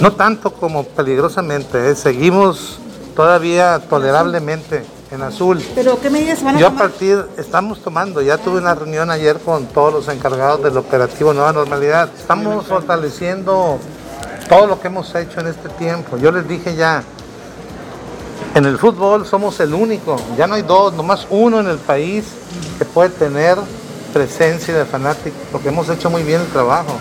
No 0.00 0.12
tanto 0.12 0.54
como 0.54 0.84
peligrosamente, 0.84 1.90
¿eh? 1.90 1.94
seguimos 1.94 2.78
todavía 3.14 3.80
tolerablemente 3.80 4.82
en 5.10 5.20
azul. 5.20 5.62
¿Pero 5.74 6.00
qué 6.00 6.08
medidas 6.08 6.42
van 6.42 6.56
a 6.56 6.58
Yo 6.58 6.68
tomar? 6.68 6.86
a 6.86 6.88
partir, 6.88 7.22
estamos 7.36 7.82
tomando, 7.82 8.22
ya 8.22 8.38
tuve 8.38 8.60
una 8.60 8.74
reunión 8.74 9.10
ayer 9.10 9.38
con 9.40 9.66
todos 9.66 9.92
los 9.92 10.08
encargados 10.08 10.62
del 10.62 10.78
operativo 10.78 11.34
Nueva 11.34 11.52
Normalidad. 11.52 12.08
Estamos 12.16 12.66
fortaleciendo 12.66 13.78
todo 14.48 14.66
lo 14.66 14.80
que 14.80 14.86
hemos 14.86 15.14
hecho 15.14 15.40
en 15.40 15.48
este 15.48 15.68
tiempo. 15.68 16.16
Yo 16.16 16.32
les 16.32 16.48
dije 16.48 16.76
ya, 16.76 17.04
en 18.54 18.66
el 18.66 18.78
fútbol 18.78 19.26
somos 19.26 19.58
el 19.60 19.72
único, 19.72 20.16
ya 20.36 20.46
no 20.46 20.54
hay 20.54 20.62
dos, 20.62 20.92
nomás 20.92 21.26
uno 21.30 21.60
en 21.60 21.68
el 21.68 21.78
país 21.78 22.24
que 22.78 22.84
puede 22.84 23.10
tener 23.10 23.56
presencia 24.12 24.74
de 24.74 24.84
fanáticos, 24.84 25.40
porque 25.50 25.68
hemos 25.68 25.88
hecho 25.88 26.10
muy 26.10 26.22
bien 26.22 26.42
el 26.42 26.48
trabajo. 26.48 26.98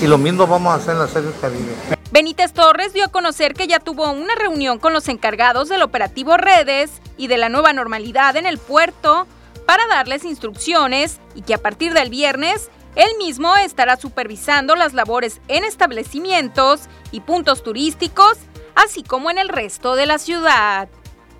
Y 0.00 0.06
lo 0.06 0.16
mismo 0.16 0.46
vamos 0.46 0.72
a 0.72 0.76
hacer 0.76 0.94
en 0.94 1.00
la 1.00 1.08
Serie 1.08 1.30
Caribe. 1.40 1.74
Benítez 2.10 2.52
Torres 2.52 2.94
dio 2.94 3.04
a 3.04 3.08
conocer 3.08 3.52
que 3.52 3.66
ya 3.66 3.80
tuvo 3.80 4.10
una 4.10 4.34
reunión 4.34 4.78
con 4.78 4.92
los 4.92 5.08
encargados 5.08 5.68
del 5.68 5.82
operativo 5.82 6.36
Redes 6.36 6.90
y 7.18 7.26
de 7.26 7.36
la 7.36 7.50
nueva 7.50 7.72
normalidad 7.72 8.36
en 8.36 8.46
el 8.46 8.56
puerto 8.56 9.26
para 9.66 9.86
darles 9.88 10.24
instrucciones 10.24 11.20
y 11.34 11.42
que 11.42 11.52
a 11.52 11.58
partir 11.58 11.92
del 11.92 12.08
viernes 12.08 12.70
él 12.96 13.10
mismo 13.18 13.54
estará 13.56 13.96
supervisando 13.96 14.74
las 14.74 14.94
labores 14.94 15.40
en 15.48 15.64
establecimientos 15.64 16.82
y 17.12 17.20
puntos 17.20 17.62
turísticos, 17.62 18.38
así 18.74 19.02
como 19.02 19.30
en 19.30 19.38
el 19.38 19.48
resto 19.48 19.94
de 19.96 20.06
la 20.06 20.18
ciudad. 20.18 20.88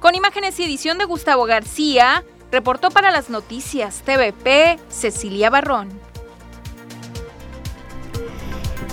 Con 0.01 0.15
imágenes 0.15 0.59
y 0.61 0.65
edición 0.65 0.99
de 0.99 1.05
Gustavo 1.05 1.45
García, 1.45 2.25
reportó 2.51 2.91
para 2.91 3.11
las 3.11 3.31
noticias 3.31 4.03
TVP 4.05 4.79
Cecilia 4.89 5.51
Barrón. 5.51 5.89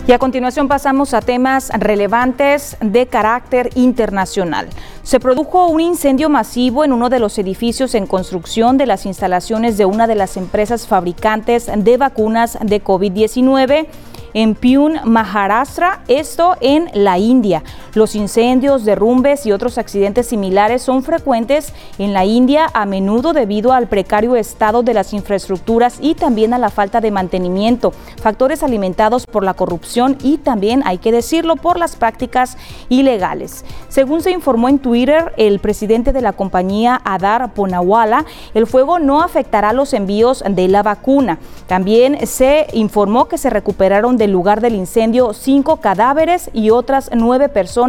Y 0.08 0.12
a 0.12 0.20
continuación 0.20 0.68
pasamos 0.68 1.16
a 1.16 1.22
temas 1.22 1.72
relevantes 1.80 2.78
de 2.80 3.08
carácter 3.08 3.72
internacional. 3.74 4.70
Se 5.02 5.20
produjo 5.20 5.66
un 5.66 5.82
incendio 5.82 6.30
masivo 6.30 6.84
en 6.84 6.94
uno 6.94 7.10
de 7.10 7.18
los 7.18 7.40
edificios 7.40 7.96
en 7.96 8.06
construcción 8.06 8.78
de 8.78 8.86
las 8.86 9.08
instalaciones 9.08 9.78
de 9.78 9.86
una 9.86 10.06
de 10.06 10.14
las 10.14 10.38
empresas 10.38 10.86
fabricantes 10.86 11.72
de 11.76 11.98
vacunas 11.98 12.60
de 12.62 12.84
COVID-19 12.84 13.88
en 14.36 14.54
Pune, 14.54 15.02
Maharashtra, 15.06 16.04
esto 16.08 16.56
en 16.60 16.90
la 16.94 17.18
India. 17.18 17.64
Los 17.96 18.14
incendios, 18.14 18.84
derrumbes 18.84 19.46
y 19.46 19.54
otros 19.54 19.78
accidentes 19.78 20.28
similares 20.28 20.82
son 20.82 21.02
frecuentes 21.02 21.72
en 21.98 22.12
la 22.12 22.26
India 22.26 22.68
a 22.74 22.86
menudo 22.86 23.32
debido 23.32 23.72
al 23.72 23.88
precario 23.88 24.36
estado 24.36 24.84
de 24.84 24.94
las 24.94 25.14
infraestructuras 25.14 26.00
y 26.02 26.14
también 26.14 26.54
a 26.54 26.60
la 26.60 26.70
falta 26.70 27.00
de 27.00 27.12
mantenimiento, 27.12 27.94
factores 28.22 28.64
alimentados 28.64 29.26
por 29.26 29.46
la 29.46 29.54
corrupción 29.54 30.18
y 30.22 30.40
también, 30.40 30.84
hay 30.86 30.98
que 30.98 31.14
decirlo, 31.14 31.56
por 31.56 31.80
las 31.80 31.96
prácticas 31.96 32.58
ilegales. 32.90 33.64
Según 33.88 34.22
se 34.22 34.32
informó 34.32 34.68
en 34.68 34.80
Twitter, 34.80 35.32
el 35.38 35.60
presidente 35.60 36.12
de 36.12 36.20
la 36.20 36.34
compañía 36.34 37.00
Adar 37.06 37.54
Ponawala, 37.54 38.26
el 38.54 38.68
fuego 38.68 39.00
no 39.00 39.22
afectará 39.22 39.72
los 39.72 39.94
envíos 39.94 40.44
de 40.46 40.68
la 40.68 40.84
vacuna. 40.84 41.40
También 41.66 42.28
se 42.28 42.68
informó 42.74 43.30
que 43.30 43.38
se 43.38 43.50
recuperaron 43.50 44.18
del 44.18 44.32
lugar 44.32 44.60
del 44.60 44.76
incendio 44.76 45.32
cinco 45.32 45.78
cadáveres 45.78 46.50
y 46.52 46.72
otras 46.72 47.10
nueve 47.14 47.48
personas 47.48 47.85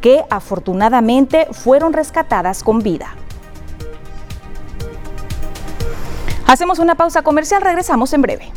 que 0.00 0.24
afortunadamente 0.30 1.48
fueron 1.52 1.92
rescatadas 1.92 2.62
con 2.62 2.80
vida. 2.80 3.14
Hacemos 6.46 6.78
una 6.78 6.94
pausa 6.94 7.22
comercial, 7.22 7.62
regresamos 7.62 8.12
en 8.12 8.22
breve. 8.22 8.52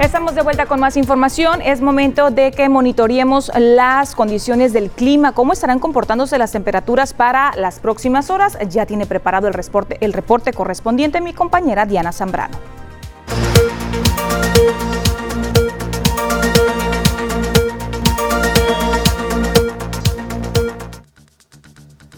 Estamos 0.00 0.34
de 0.34 0.40
vuelta 0.40 0.64
con 0.64 0.80
más 0.80 0.96
información. 0.96 1.60
Es 1.60 1.82
momento 1.82 2.30
de 2.30 2.52
que 2.52 2.70
monitoreemos 2.70 3.52
las 3.54 4.14
condiciones 4.14 4.72
del 4.72 4.88
clima, 4.88 5.32
cómo 5.32 5.52
estarán 5.52 5.78
comportándose 5.78 6.38
las 6.38 6.52
temperaturas 6.52 7.12
para 7.12 7.52
las 7.56 7.80
próximas 7.80 8.30
horas. 8.30 8.56
Ya 8.70 8.86
tiene 8.86 9.04
preparado 9.04 9.46
el 9.46 9.52
reporte, 9.52 9.98
el 10.00 10.14
reporte 10.14 10.54
correspondiente 10.54 11.20
mi 11.20 11.34
compañera 11.34 11.84
Diana 11.84 12.12
Zambrano. 12.12 12.56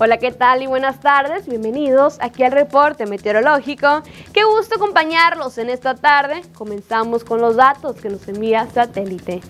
Hola, 0.05 0.19
¿qué 0.19 0.33
tal 0.33 0.63
y 0.63 0.67
buenas 0.67 0.99
tardes? 0.99 1.47
Bienvenidos 1.47 2.19
aquí 2.21 2.43
al 2.43 2.51
reporte 2.51 3.07
meteorológico. 3.07 4.03
Qué 4.33 4.43
gusto 4.43 4.75
acompañarlos 4.75 5.59
en 5.59 5.71
esta 5.71 5.95
tarde. 5.95 6.43
Comenzamos 6.57 7.23
con 7.23 7.41
los 7.41 7.55
datos 7.55 7.95
que 8.01 8.09
nos 8.09 8.27
envía 8.27 8.67
satélite. 8.67 9.43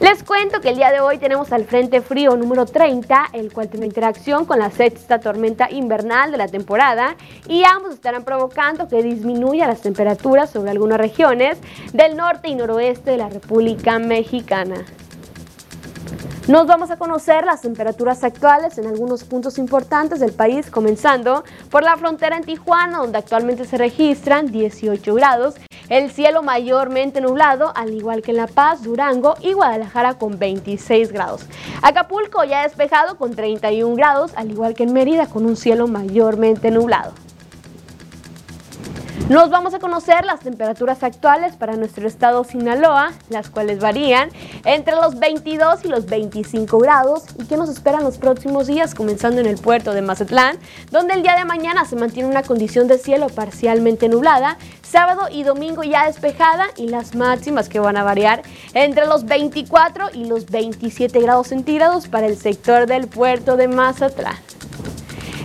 Les 0.00 0.24
cuento 0.24 0.60
que 0.60 0.70
el 0.70 0.76
día 0.76 0.90
de 0.90 1.00
hoy 1.00 1.18
tenemos 1.18 1.52
al 1.52 1.66
Frente 1.66 2.00
Frío 2.00 2.36
número 2.36 2.66
30, 2.66 3.26
el 3.32 3.52
cual 3.52 3.68
tiene 3.68 3.86
interacción 3.86 4.44
con 4.44 4.58
la 4.58 4.72
sexta 4.72 5.20
tormenta 5.20 5.70
invernal 5.70 6.32
de 6.32 6.38
la 6.38 6.48
temporada 6.48 7.14
y 7.48 7.62
ambos 7.62 7.94
estarán 7.94 8.24
provocando 8.24 8.88
que 8.88 9.04
disminuya 9.04 9.68
las 9.68 9.82
temperaturas 9.82 10.50
sobre 10.50 10.72
algunas 10.72 10.98
regiones 10.98 11.58
del 11.92 12.16
norte 12.16 12.48
y 12.48 12.56
noroeste 12.56 13.12
de 13.12 13.18
la 13.18 13.28
República 13.28 14.00
Mexicana. 14.00 14.84
Nos 16.46 16.66
vamos 16.66 16.90
a 16.90 16.98
conocer 16.98 17.46
las 17.46 17.62
temperaturas 17.62 18.22
actuales 18.22 18.76
en 18.76 18.86
algunos 18.86 19.24
puntos 19.24 19.56
importantes 19.56 20.20
del 20.20 20.32
país, 20.32 20.70
comenzando 20.70 21.42
por 21.70 21.82
la 21.82 21.96
frontera 21.96 22.36
en 22.36 22.44
Tijuana, 22.44 22.98
donde 22.98 23.16
actualmente 23.16 23.64
se 23.64 23.78
registran 23.78 24.52
18 24.52 25.14
grados, 25.14 25.54
el 25.88 26.10
cielo 26.10 26.42
mayormente 26.42 27.22
nublado, 27.22 27.72
al 27.74 27.94
igual 27.94 28.20
que 28.20 28.32
en 28.32 28.36
La 28.36 28.46
Paz, 28.46 28.82
Durango 28.82 29.36
y 29.40 29.54
Guadalajara 29.54 30.18
con 30.18 30.38
26 30.38 31.12
grados. 31.12 31.46
Acapulco 31.80 32.44
ya 32.44 32.64
despejado 32.64 33.16
con 33.16 33.34
31 33.34 33.96
grados, 33.96 34.32
al 34.36 34.50
igual 34.50 34.74
que 34.74 34.82
en 34.82 34.92
Mérida 34.92 35.26
con 35.26 35.46
un 35.46 35.56
cielo 35.56 35.86
mayormente 35.86 36.70
nublado. 36.70 37.23
Nos 39.30 39.48
vamos 39.48 39.72
a 39.72 39.78
conocer 39.78 40.26
las 40.26 40.40
temperaturas 40.40 41.02
actuales 41.02 41.56
para 41.56 41.76
nuestro 41.76 42.06
estado 42.06 42.44
Sinaloa, 42.44 43.10
las 43.30 43.48
cuales 43.48 43.80
varían 43.80 44.28
entre 44.66 44.94
los 44.96 45.18
22 45.18 45.82
y 45.86 45.88
los 45.88 46.04
25 46.04 46.76
grados 46.76 47.22
y 47.38 47.46
que 47.46 47.56
nos 47.56 47.70
esperan 47.70 48.04
los 48.04 48.18
próximos 48.18 48.66
días, 48.66 48.94
comenzando 48.94 49.40
en 49.40 49.46
el 49.46 49.56
puerto 49.56 49.94
de 49.94 50.02
Mazatlán, 50.02 50.58
donde 50.90 51.14
el 51.14 51.22
día 51.22 51.36
de 51.36 51.46
mañana 51.46 51.86
se 51.86 51.96
mantiene 51.96 52.28
una 52.28 52.42
condición 52.42 52.86
de 52.86 52.98
cielo 52.98 53.28
parcialmente 53.30 54.10
nublada, 54.10 54.58
sábado 54.82 55.28
y 55.30 55.42
domingo 55.42 55.84
ya 55.84 56.04
despejada 56.04 56.66
y 56.76 56.88
las 56.88 57.14
máximas 57.14 57.70
que 57.70 57.80
van 57.80 57.96
a 57.96 58.04
variar 58.04 58.42
entre 58.74 59.06
los 59.06 59.24
24 59.24 60.10
y 60.12 60.26
los 60.26 60.50
27 60.50 61.18
grados 61.20 61.46
centígrados 61.48 62.08
para 62.08 62.26
el 62.26 62.36
sector 62.36 62.86
del 62.86 63.08
puerto 63.08 63.56
de 63.56 63.68
Mazatlán. 63.68 64.36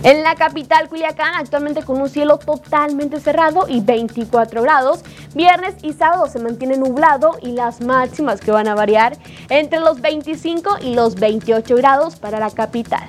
En 0.02 0.22
la 0.22 0.34
capital 0.34 0.88
Culiacán, 0.88 1.34
actualmente 1.34 1.82
con 1.82 2.00
un 2.00 2.08
cielo 2.08 2.38
totalmente 2.38 3.20
cerrado 3.20 3.66
y 3.68 3.80
24 3.80 4.62
grados. 4.62 5.00
Viernes 5.34 5.74
y 5.82 5.92
sábado 5.92 6.26
se 6.26 6.38
mantiene 6.38 6.78
nublado 6.78 7.36
y 7.42 7.52
las 7.52 7.82
máximas 7.82 8.40
que 8.40 8.50
van 8.50 8.66
a 8.66 8.74
variar 8.74 9.18
entre 9.50 9.78
los 9.80 10.00
25 10.00 10.78
y 10.82 10.94
los 10.94 11.16
28 11.16 11.76
grados 11.76 12.16
para 12.16 12.40
la 12.40 12.50
capital. 12.50 13.06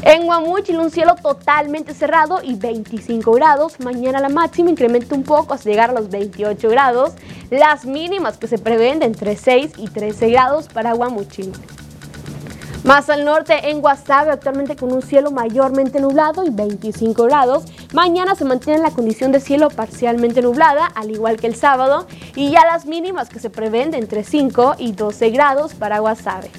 En 0.00 0.24
Guamúchil 0.24 0.78
un 0.78 0.90
cielo 0.90 1.14
totalmente 1.22 1.92
cerrado 1.92 2.40
y 2.42 2.54
25 2.54 3.32
grados. 3.32 3.80
Mañana 3.80 4.20
la 4.20 4.30
máxima 4.30 4.70
incrementa 4.70 5.14
un 5.14 5.24
poco 5.24 5.52
hasta 5.52 5.68
llegar 5.68 5.90
a 5.90 5.94
los 5.94 6.08
28 6.08 6.68
grados. 6.70 7.12
Las 7.50 7.84
mínimas 7.84 8.38
que 8.38 8.46
se 8.46 8.56
prevén 8.56 8.98
de 8.98 9.06
entre 9.06 9.36
6 9.36 9.72
y 9.76 9.88
13 9.88 10.30
grados 10.30 10.68
para 10.68 10.94
Guamúchil. 10.94 11.52
Más 12.84 13.08
al 13.08 13.24
norte, 13.24 13.70
en 13.70 13.80
Guasave, 13.80 14.30
actualmente 14.30 14.76
con 14.76 14.92
un 14.92 15.00
cielo 15.00 15.30
mayormente 15.30 16.00
nublado 16.00 16.44
y 16.44 16.50
25 16.50 17.24
grados. 17.24 17.64
Mañana 17.94 18.34
se 18.34 18.44
mantiene 18.44 18.78
la 18.78 18.90
condición 18.90 19.32
de 19.32 19.40
cielo 19.40 19.70
parcialmente 19.70 20.42
nublada, 20.42 20.84
al 20.94 21.10
igual 21.10 21.38
que 21.38 21.46
el 21.46 21.54
sábado, 21.54 22.06
y 22.36 22.50
ya 22.50 22.66
las 22.66 22.84
mínimas 22.84 23.30
que 23.30 23.40
se 23.40 23.48
prevén 23.48 23.90
de 23.90 23.96
entre 23.96 24.22
5 24.22 24.74
y 24.78 24.92
12 24.92 25.30
grados 25.30 25.72
para 25.72 26.00
Guasave. 26.00 26.50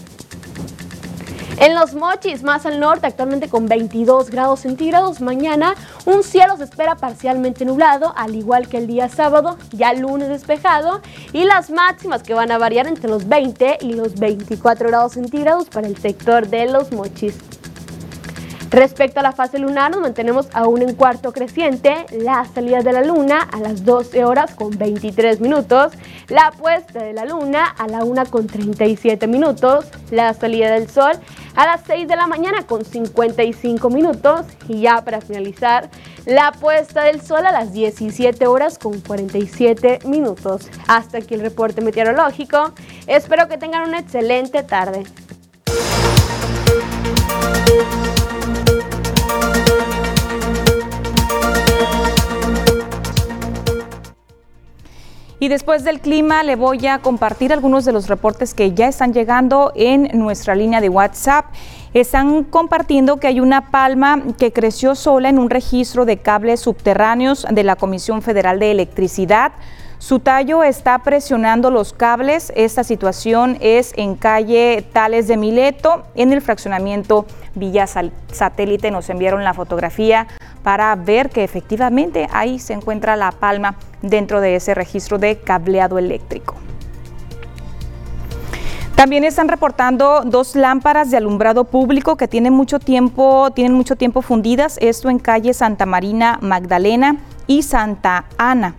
En 1.57 1.73
los 1.73 1.93
mochis, 1.93 2.43
más 2.43 2.65
al 2.65 2.81
norte, 2.81 3.07
actualmente 3.07 3.47
con 3.47 3.67
22 3.67 4.29
grados 4.29 4.59
centígrados. 4.59 5.21
Mañana 5.21 5.75
un 6.05 6.21
cielo 6.21 6.57
se 6.57 6.65
espera 6.65 6.95
parcialmente 6.95 7.63
nublado, 7.63 8.13
al 8.17 8.35
igual 8.35 8.67
que 8.67 8.77
el 8.77 8.87
día 8.87 9.07
sábado, 9.07 9.57
ya 9.71 9.93
lunes 9.93 10.27
despejado. 10.27 11.01
Y 11.31 11.45
las 11.45 11.69
máximas 11.69 12.23
que 12.23 12.33
van 12.33 12.51
a 12.51 12.57
variar 12.57 12.87
entre 12.87 13.09
los 13.09 13.29
20 13.29 13.77
y 13.81 13.93
los 13.93 14.15
24 14.15 14.89
grados 14.89 15.13
centígrados 15.13 15.69
para 15.69 15.87
el 15.87 15.97
sector 15.97 16.47
de 16.47 16.65
los 16.65 16.91
mochis. 16.91 17.35
Respecto 18.75 19.21
a 19.21 19.23
la 19.23 19.31
fase 19.31 19.57
lunar, 19.57 19.89
nos 19.89 20.01
mantenemos 20.01 20.49
aún 20.51 20.81
en 20.81 20.95
cuarto 20.95 21.31
creciente, 21.31 22.05
la 22.11 22.43
salida 22.43 22.81
de 22.81 22.91
la 22.91 23.03
luna 23.05 23.39
a 23.39 23.61
las 23.61 23.85
12 23.85 24.25
horas 24.25 24.53
con 24.53 24.77
23 24.77 25.39
minutos, 25.39 25.93
la 26.27 26.51
puesta 26.51 27.01
de 27.01 27.13
la 27.13 27.23
luna 27.23 27.67
a 27.67 27.87
la 27.87 28.03
1 28.03 28.25
con 28.29 28.47
37 28.47 29.27
minutos, 29.27 29.85
la 30.11 30.33
salida 30.33 30.71
del 30.71 30.89
sol 30.89 31.13
a 31.55 31.65
las 31.65 31.83
6 31.87 32.05
de 32.05 32.17
la 32.17 32.27
mañana 32.27 32.67
con 32.67 32.83
55 32.83 33.89
minutos 33.89 34.41
y 34.67 34.81
ya 34.81 35.05
para 35.05 35.21
finalizar, 35.21 35.89
la 36.25 36.51
puesta 36.51 37.03
del 37.03 37.21
sol 37.21 37.45
a 37.45 37.53
las 37.53 37.71
17 37.71 38.45
horas 38.45 38.77
con 38.77 38.99
47 38.99 39.99
minutos. 40.05 40.67
Hasta 40.89 41.19
aquí 41.19 41.35
el 41.35 41.39
reporte 41.39 41.79
meteorológico. 41.79 42.73
Espero 43.07 43.47
que 43.47 43.57
tengan 43.57 43.87
una 43.87 43.99
excelente 43.99 44.63
tarde. 44.63 45.05
Y 55.45 55.47
después 55.47 55.83
del 55.83 55.99
clima 55.99 56.41
le 56.41 56.55
voy 56.55 56.87
a 56.87 56.97
compartir 56.97 57.53
algunos 57.53 57.85
de 57.85 57.91
los 57.91 58.07
reportes 58.07 58.55
que 58.55 58.73
ya 58.73 58.87
están 58.87 59.13
llegando 59.13 59.71
en 59.75 60.09
nuestra 60.17 60.55
línea 60.55 60.81
de 60.81 60.89
WhatsApp. 60.89 61.45
Están 61.93 62.45
compartiendo 62.45 63.17
que 63.17 63.27
hay 63.27 63.39
una 63.39 63.69
palma 63.69 64.23
que 64.39 64.51
creció 64.51 64.95
sola 64.95 65.29
en 65.29 65.37
un 65.37 65.51
registro 65.51 66.05
de 66.05 66.17
cables 66.17 66.61
subterráneos 66.61 67.45
de 67.47 67.63
la 67.63 67.75
Comisión 67.75 68.23
Federal 68.23 68.57
de 68.57 68.71
Electricidad. 68.71 69.51
Su 69.99 70.19
tallo 70.19 70.63
está 70.63 70.97
presionando 70.99 71.69
los 71.69 71.93
cables. 71.93 72.51
Esta 72.55 72.83
situación 72.83 73.57
es 73.59 73.93
en 73.97 74.15
calle 74.15 74.83
Tales 74.93 75.27
de 75.27 75.37
Mileto, 75.37 76.05
en 76.15 76.33
el 76.33 76.41
fraccionamiento 76.41 77.27
Villa 77.53 77.85
Satélite. 77.85 78.89
Nos 78.89 79.11
enviaron 79.11 79.43
la 79.43 79.53
fotografía 79.53 80.25
para 80.65 80.95
ver 80.95 81.29
que 81.29 81.43
efectivamente 81.43 82.27
ahí 82.33 82.57
se 82.57 82.73
encuentra 82.73 83.15
la 83.15 83.31
palma 83.31 83.75
dentro 84.01 84.41
de 84.41 84.55
ese 84.55 84.73
registro 84.73 85.19
de 85.19 85.37
cableado 85.37 85.99
eléctrico. 85.99 86.55
También 88.95 89.23
están 89.25 89.47
reportando 89.47 90.23
dos 90.25 90.55
lámparas 90.55 91.11
de 91.11 91.17
alumbrado 91.17 91.65
público 91.65 92.17
que 92.17 92.27
tienen 92.27 92.53
mucho 92.53 92.79
tiempo, 92.79 93.51
tienen 93.51 93.73
mucho 93.73 93.95
tiempo 93.95 94.23
fundidas, 94.23 94.79
esto 94.81 95.11
en 95.11 95.19
calle 95.19 95.53
Santa 95.53 95.85
Marina 95.85 96.39
Magdalena 96.41 97.17
y 97.45 97.61
Santa 97.61 98.25
Ana 98.39 98.73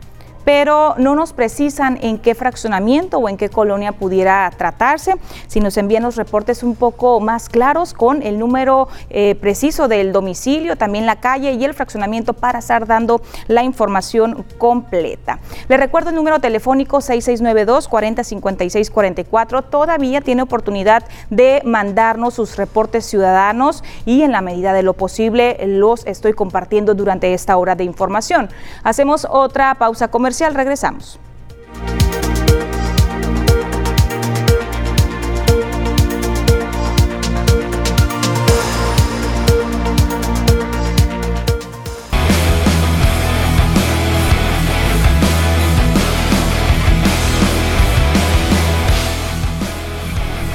pero 0.46 0.94
no 0.96 1.16
nos 1.16 1.32
precisan 1.32 1.98
en 2.02 2.18
qué 2.18 2.36
fraccionamiento 2.36 3.18
o 3.18 3.28
en 3.28 3.36
qué 3.36 3.48
colonia 3.48 3.90
pudiera 3.90 4.48
tratarse. 4.56 5.14
Si 5.48 5.58
nos 5.58 5.76
envían 5.76 6.04
los 6.04 6.14
reportes 6.14 6.62
un 6.62 6.76
poco 6.76 7.18
más 7.18 7.48
claros 7.48 7.92
con 7.92 8.22
el 8.22 8.38
número 8.38 8.86
eh, 9.10 9.34
preciso 9.40 9.88
del 9.88 10.12
domicilio, 10.12 10.76
también 10.76 11.04
la 11.04 11.16
calle 11.16 11.54
y 11.54 11.64
el 11.64 11.74
fraccionamiento 11.74 12.32
para 12.32 12.60
estar 12.60 12.86
dando 12.86 13.20
la 13.48 13.64
información 13.64 14.44
completa. 14.56 15.40
Le 15.66 15.78
recuerdo 15.78 16.10
el 16.10 16.14
número 16.14 16.38
telefónico 16.38 17.00
6692 17.00 17.88
405644. 17.88 19.62
Todavía 19.62 20.20
tiene 20.20 20.42
oportunidad 20.42 21.02
de 21.28 21.60
mandarnos 21.64 22.34
sus 22.34 22.54
reportes 22.56 23.04
ciudadanos 23.04 23.82
y 24.04 24.22
en 24.22 24.30
la 24.30 24.42
medida 24.42 24.72
de 24.72 24.84
lo 24.84 24.92
posible 24.92 25.58
los 25.66 26.06
estoy 26.06 26.34
compartiendo 26.34 26.94
durante 26.94 27.34
esta 27.34 27.56
hora 27.56 27.74
de 27.74 27.82
información. 27.82 28.48
Hacemos 28.84 29.26
otra 29.28 29.74
pausa 29.74 30.06
comercial 30.06 30.35
regresamos. 30.54 31.18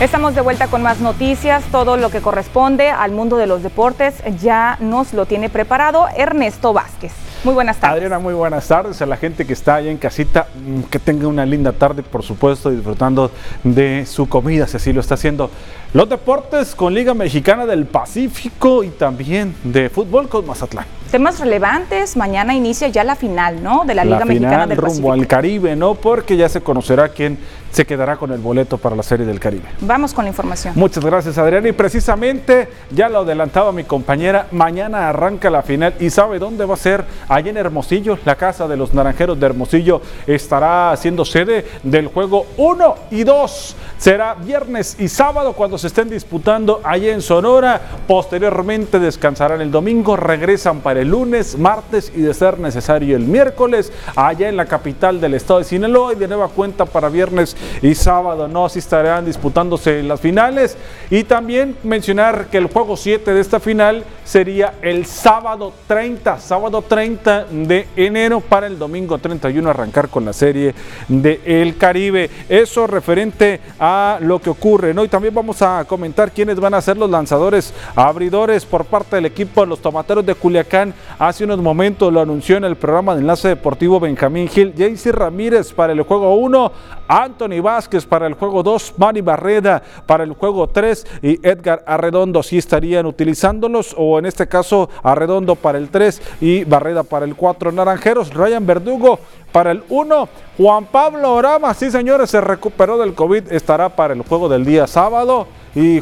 Estamos 0.01 0.33
de 0.33 0.41
vuelta 0.41 0.65
con 0.65 0.81
más 0.81 0.99
noticias, 0.99 1.63
todo 1.65 1.95
lo 1.95 2.09
que 2.09 2.21
corresponde 2.21 2.89
al 2.89 3.11
mundo 3.11 3.37
de 3.37 3.45
los 3.45 3.61
deportes 3.61 4.15
ya 4.41 4.75
nos 4.79 5.13
lo 5.13 5.27
tiene 5.27 5.47
preparado 5.47 6.07
Ernesto 6.17 6.73
Vázquez. 6.73 7.11
Muy 7.43 7.53
buenas 7.53 7.77
tardes. 7.77 7.97
Adriana, 7.97 8.17
muy 8.17 8.33
buenas 8.33 8.67
tardes 8.67 8.99
a 9.01 9.05
la 9.05 9.17
gente 9.17 9.45
que 9.45 9.53
está 9.53 9.75
allá 9.75 9.91
en 9.91 9.97
casita. 9.97 10.47
Mm, 10.55 10.81
que 10.89 10.97
tenga 10.97 11.27
una 11.27 11.45
linda 11.45 11.71
tarde, 11.71 12.01
por 12.01 12.23
supuesto, 12.23 12.71
disfrutando 12.71 13.31
de 13.63 14.05
su 14.07 14.27
comida, 14.27 14.65
si 14.67 14.77
así 14.77 14.91
lo 14.91 15.01
está 15.01 15.15
haciendo. 15.15 15.51
Los 15.93 16.07
deportes 16.09 16.73
con 16.75 16.93
Liga 16.93 17.13
Mexicana 17.13 17.65
del 17.65 17.85
Pacífico 17.85 18.83
y 18.83 18.89
también 18.89 19.55
de 19.63 19.89
fútbol 19.89 20.29
con 20.29 20.45
Mazatlán. 20.47 20.85
Temas 21.11 21.39
relevantes, 21.39 22.15
mañana 22.15 22.53
inicia 22.53 22.87
ya 22.87 23.03
la 23.03 23.15
final, 23.15 23.61
¿no? 23.61 23.83
De 23.85 23.95
la 23.95 24.05
Liga 24.05 24.23
Mexicana 24.23 24.67
del 24.67 24.77
rumbo 24.77 24.93
rumbo 24.93 25.11
al 25.11 25.27
Caribe, 25.27 25.75
¿no? 25.75 25.95
Porque 25.95 26.37
ya 26.37 26.47
se 26.47 26.61
conocerá 26.61 27.09
quién 27.09 27.37
se 27.71 27.85
quedará 27.85 28.17
con 28.17 28.31
el 28.31 28.39
boleto 28.39 28.77
para 28.77 28.95
la 28.95 29.03
Serie 29.03 29.25
del 29.25 29.39
Caribe. 29.39 29.65
Vamos 29.81 30.13
con 30.13 30.25
la 30.25 30.29
información. 30.29 30.73
Muchas 30.75 31.03
gracias, 31.03 31.37
Adriana. 31.37 31.69
Y 31.69 31.71
precisamente, 31.71 32.67
ya 32.91 33.09
lo 33.09 33.19
adelantaba 33.19 33.71
mi 33.71 33.83
compañera, 33.83 34.47
mañana 34.51 35.09
arranca 35.09 35.49
la 35.49 35.63
final 35.63 35.93
y 35.99 36.09
¿sabe 36.09 36.39
dónde 36.39 36.65
va 36.65 36.73
a 36.75 36.77
ser? 36.77 37.05
Allá 37.27 37.49
en 37.49 37.57
Hermosillo, 37.57 38.17
la 38.25 38.35
casa 38.35 38.67
de 38.67 38.77
los 38.77 38.93
Naranjeros 38.93 39.39
de 39.39 39.45
Hermosillo 39.45 40.01
estará 40.27 40.95
siendo 40.97 41.25
sede 41.25 41.65
del 41.83 42.07
juego 42.07 42.45
1 42.57 42.95
y 43.11 43.23
2. 43.23 43.75
Será 43.97 44.33
viernes 44.33 44.97
y 44.99 45.07
sábado 45.07 45.53
cuando 45.53 45.77
se 45.77 45.87
estén 45.87 46.09
disputando 46.09 46.81
allá 46.83 47.11
en 47.11 47.21
Sonora. 47.21 47.81
Posteriormente 48.07 48.99
descansarán 48.99 49.61
el 49.61 49.71
domingo, 49.71 50.15
regresan 50.17 50.79
para 50.79 51.01
el 51.01 51.09
lunes, 51.09 51.57
martes 51.57 52.11
y 52.15 52.21
de 52.21 52.33
ser 52.33 52.59
necesario 52.59 53.15
el 53.15 53.23
miércoles, 53.23 53.91
allá 54.15 54.49
en 54.49 54.57
la 54.57 54.65
capital 54.65 55.21
del 55.21 55.35
estado 55.35 55.59
de 55.59 55.65
Sinaloa 55.65 56.13
y 56.13 56.15
de 56.15 56.27
nueva 56.27 56.47
cuenta 56.49 56.85
para 56.85 57.09
viernes 57.09 57.55
y 57.81 57.95
sábado. 57.95 58.47
No, 58.47 58.65
así 58.65 58.79
estarán 58.79 59.25
disputándose 59.25 60.03
las 60.03 60.19
finales. 60.19 60.77
Y 61.09 61.23
también 61.23 61.75
mencionar 61.83 62.47
que 62.47 62.57
el 62.57 62.67
juego 62.67 62.97
7 62.97 63.33
de 63.33 63.41
esta 63.41 63.59
final 63.59 64.03
sería 64.23 64.75
el 64.81 65.05
sábado 65.05 65.73
30, 65.87 66.39
sábado 66.39 66.81
30 66.81 67.45
de 67.51 67.87
enero 67.95 68.39
para 68.39 68.67
el 68.67 68.79
domingo 68.79 69.17
31 69.17 69.69
arrancar 69.69 70.09
con 70.09 70.25
la 70.25 70.33
serie 70.33 70.73
de 71.07 71.41
El 71.45 71.77
Caribe. 71.77 72.29
Eso 72.47 72.87
referente 72.87 73.59
a 73.79 74.19
lo 74.21 74.39
que 74.39 74.49
ocurre, 74.49 74.93
¿no? 74.93 75.03
Y 75.03 75.07
también 75.07 75.33
vamos 75.33 75.61
a 75.61 75.83
comentar 75.85 76.31
quiénes 76.31 76.59
van 76.59 76.73
a 76.73 76.81
ser 76.81 76.97
los 76.97 77.09
lanzadores 77.09 77.73
abridores 77.95 78.65
por 78.65 78.85
parte 78.85 79.17
del 79.17 79.25
equipo 79.25 79.61
de 79.61 79.67
los 79.67 79.81
tomateros 79.81 80.25
de 80.25 80.35
Culiacán. 80.35 80.93
Hace 81.19 81.43
unos 81.43 81.59
momentos 81.59 82.11
lo 82.11 82.21
anunció 82.21 82.57
en 82.57 82.65
el 82.65 82.75
programa 82.75 83.13
de 83.15 83.21
enlace 83.21 83.49
deportivo 83.49 83.99
Benjamín 83.99 84.47
Gil, 84.47 84.73
JC 84.73 85.11
Ramírez 85.11 85.73
para 85.73 85.93
el 85.93 86.01
juego 86.03 86.35
1, 86.35 86.71
Anthony 87.11 87.61
Vázquez 87.61 88.05
para 88.05 88.25
el 88.25 88.35
juego 88.35 88.63
2, 88.63 88.93
Manny 88.95 89.19
Barreda 89.19 89.83
para 90.05 90.23
el 90.23 90.31
juego 90.31 90.69
3 90.69 91.05
y 91.21 91.45
Edgar 91.45 91.83
Arredondo 91.85 92.41
sí 92.41 92.57
estarían 92.57 93.05
utilizándolos 93.05 93.93
o 93.97 94.17
en 94.17 94.25
este 94.25 94.47
caso 94.47 94.89
Arredondo 95.03 95.55
para 95.55 95.77
el 95.77 95.89
3 95.89 96.21
y 96.39 96.63
Barreda 96.63 97.03
para 97.03 97.25
el 97.25 97.35
4. 97.35 97.73
Naranjeros, 97.73 98.33
Ryan 98.33 98.65
Verdugo 98.65 99.19
para 99.51 99.71
el 99.71 99.83
1. 99.89 100.29
Juan 100.57 100.85
Pablo 100.85 101.33
Orama, 101.33 101.73
sí 101.73 101.91
señores, 101.91 102.29
se 102.29 102.39
recuperó 102.39 102.97
del 102.97 103.13
COVID, 103.13 103.51
estará 103.51 103.89
para 103.89 104.13
el 104.13 104.21
juego 104.21 104.47
del 104.47 104.63
día 104.63 104.87
sábado. 104.87 105.47
Y 105.73 106.01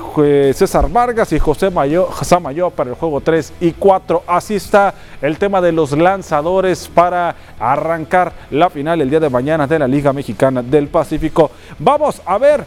César 0.53 0.89
Vargas 0.89 1.31
y 1.31 1.37
José 1.37 1.69
Mayo 1.69 2.69
para 2.75 2.89
el 2.89 2.95
juego 2.95 3.21
3 3.21 3.53
y 3.61 3.71
4. 3.73 4.23
Así 4.25 4.55
está 4.55 4.95
el 5.21 5.37
tema 5.37 5.61
de 5.61 5.71
los 5.71 5.91
lanzadores 5.91 6.87
para 6.87 7.35
arrancar 7.59 8.33
la 8.49 8.71
final 8.71 9.01
el 9.01 9.09
día 9.09 9.19
de 9.19 9.29
mañana 9.29 9.67
de 9.67 9.77
la 9.77 9.87
Liga 9.87 10.11
Mexicana 10.11 10.63
del 10.63 10.87
Pacífico. 10.87 11.51
Vamos 11.77 12.19
a 12.25 12.39
ver 12.39 12.65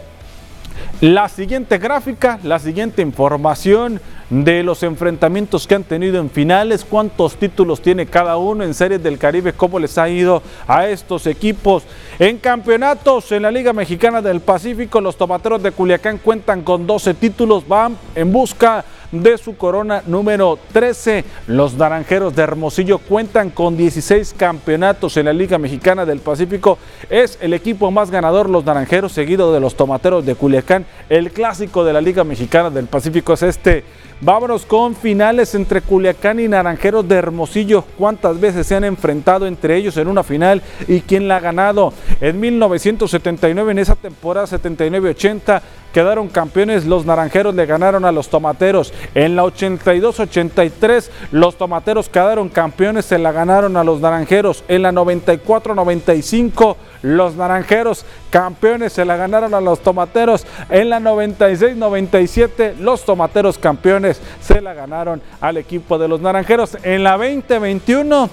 la 1.00 1.28
siguiente 1.28 1.78
gráfica, 1.78 2.38
la 2.44 2.60
siguiente 2.60 3.02
información 3.02 4.00
de 4.30 4.62
los 4.62 4.82
enfrentamientos 4.82 5.66
que 5.66 5.74
han 5.74 5.85
tenido 5.85 6.20
en 6.20 6.30
finales, 6.30 6.85
cuántos 6.88 7.37
títulos 7.37 7.82
tiene 7.82 8.06
cada 8.06 8.37
uno 8.37 8.64
en 8.64 8.74
series 8.74 9.02
del 9.02 9.18
Caribe, 9.18 9.52
cómo 9.52 9.78
les 9.78 9.98
ha 9.98 10.08
ido 10.08 10.42
a 10.66 10.87
estos 10.88 11.26
equipos. 11.26 11.85
En 12.18 12.38
campeonatos 12.38 13.30
en 13.32 13.42
la 13.42 13.50
Liga 13.50 13.72
Mexicana 13.72 14.22
del 14.22 14.40
Pacífico, 14.40 15.00
los 15.00 15.16
tomateros 15.16 15.62
de 15.62 15.72
Culiacán 15.72 16.18
cuentan 16.18 16.62
con 16.62 16.87
12 16.87 17.14
títulos, 17.14 17.66
van 17.66 17.96
en 18.14 18.32
busca 18.32 18.85
de 19.12 19.37
su 19.37 19.56
corona 19.56 20.02
número 20.06 20.58
13. 20.72 21.24
Los 21.46 21.74
naranjeros 21.74 22.35
de 22.35 22.42
Hermosillo 22.42 22.98
cuentan 22.98 23.50
con 23.50 23.76
16 23.76 24.35
campeonatos 24.37 25.16
en 25.18 25.26
la 25.26 25.32
Liga 25.32 25.58
Mexicana 25.58 26.04
del 26.04 26.20
Pacífico. 26.20 26.78
Es 27.11 27.38
el 27.40 27.52
equipo 27.52 27.90
más 27.90 28.11
ganador, 28.11 28.48
los 28.48 28.64
naranjeros, 28.64 29.12
seguido 29.12 29.52
de 29.52 29.61
los 29.61 29.76
tomateros 29.76 30.24
de 30.24 30.35
Culiacán. 30.35 30.87
El 31.08 31.30
clásico 31.30 31.85
de 31.85 31.92
la 31.92 32.00
Liga 32.00 32.24
Mexicana 32.24 32.70
del 32.70 32.87
Pacífico 32.87 33.35
es 33.35 33.42
este. 33.42 33.85
Vámonos 34.24 34.64
con 34.66 34.94
finales 34.94 35.52
entre 35.56 35.80
Culiacán 35.80 36.38
y 36.38 36.46
Naranjeros 36.46 37.08
de 37.08 37.16
Hermosillo. 37.16 37.82
¿Cuántas 37.98 38.38
veces 38.38 38.68
se 38.68 38.76
han 38.76 38.85
enfrentado 38.85 39.48
entre 39.48 39.76
ellos 39.76 39.96
en 39.96 40.06
una 40.06 40.22
final 40.22 40.62
y 40.87 41.00
quién 41.00 41.26
la 41.26 41.38
ha 41.38 41.40
ganado? 41.40 41.92
En 42.20 42.38
1979, 42.38 43.72
en 43.72 43.80
esa 43.80 43.96
temporada 43.96 44.46
79-80, 44.46 45.61
quedaron 45.92 46.28
campeones. 46.28 46.87
Los 46.87 47.04
Naranjeros 47.04 47.52
le 47.56 47.66
ganaron 47.66 48.04
a 48.04 48.12
los 48.12 48.28
Tomateros. 48.28 48.94
En 49.16 49.35
la 49.35 49.42
82-83, 49.42 51.11
los 51.32 51.56
Tomateros 51.56 52.08
quedaron 52.08 52.48
campeones, 52.48 53.06
se 53.06 53.18
la 53.18 53.32
ganaron 53.32 53.76
a 53.76 53.82
los 53.82 54.00
Naranjeros. 54.00 54.62
En 54.68 54.82
la 54.82 54.92
94-95, 54.92 56.76
los 57.02 57.35
Naranjeros 57.35 58.06
campeones 58.32 58.94
se 58.94 59.04
la 59.04 59.16
ganaron 59.16 59.54
a 59.54 59.60
los 59.60 59.80
Tomateros. 59.80 60.46
En 60.70 60.88
la 60.88 60.98
96-97 60.98 62.78
los 62.78 63.04
Tomateros 63.04 63.58
campeones 63.58 64.20
se 64.40 64.62
la 64.62 64.72
ganaron 64.72 65.20
al 65.40 65.58
equipo 65.58 65.98
de 65.98 66.08
los 66.08 66.20
Naranjeros. 66.20 66.78
En 66.82 67.04
la 67.04 67.12
2021 67.12 68.30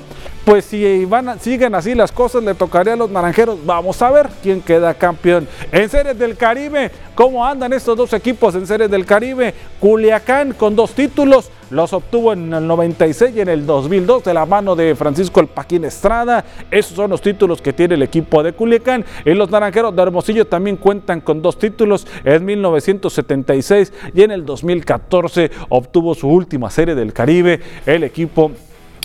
pues 0.49 0.65
si 0.65 1.07
siguen 1.41 1.75
así 1.75 1.93
las 1.93 2.11
cosas, 2.11 2.41
le 2.41 2.55
tocaría 2.55 2.93
a 2.93 2.95
los 2.95 3.11
naranjeros. 3.11 3.63
Vamos 3.63 4.01
a 4.01 4.09
ver 4.09 4.29
quién 4.41 4.61
queda 4.61 4.95
campeón. 4.95 5.47
En 5.71 5.87
Series 5.87 6.17
del 6.17 6.35
Caribe, 6.35 6.89
¿cómo 7.13 7.45
andan 7.45 7.71
estos 7.71 7.95
dos 7.95 8.13
equipos 8.13 8.55
en 8.55 8.65
Series 8.65 8.89
del 8.89 9.05
Caribe? 9.05 9.53
Culiacán 9.79 10.53
con 10.53 10.75
dos 10.75 10.93
títulos, 10.93 11.51
los 11.69 11.93
obtuvo 11.93 12.33
en 12.33 12.51
el 12.51 12.65
96 12.65 13.35
y 13.35 13.41
en 13.41 13.49
el 13.49 13.63
2002 13.63 14.23
de 14.23 14.33
la 14.33 14.47
mano 14.47 14.75
de 14.75 14.95
Francisco 14.95 15.39
El 15.39 15.45
Paquín 15.45 15.85
Estrada. 15.85 16.43
Esos 16.71 16.95
son 16.95 17.11
los 17.11 17.21
títulos 17.21 17.61
que 17.61 17.71
tiene 17.71 17.93
el 17.93 18.01
equipo 18.01 18.41
de 18.41 18.53
Culiacán. 18.53 19.05
Y 19.25 19.35
los 19.35 19.51
naranjeros 19.51 19.95
de 19.95 20.01
Hermosillo 20.01 20.47
también 20.47 20.77
cuentan 20.77 21.21
con 21.21 21.43
dos 21.43 21.59
títulos 21.59 22.07
en 22.23 22.43
1976 22.43 23.93
y 24.15 24.23
en 24.23 24.31
el 24.31 24.47
2014 24.47 25.51
obtuvo 25.69 26.15
su 26.15 26.27
última 26.27 26.71
serie 26.71 26.95
del 26.95 27.13
Caribe 27.13 27.59
el 27.85 28.03
equipo 28.03 28.51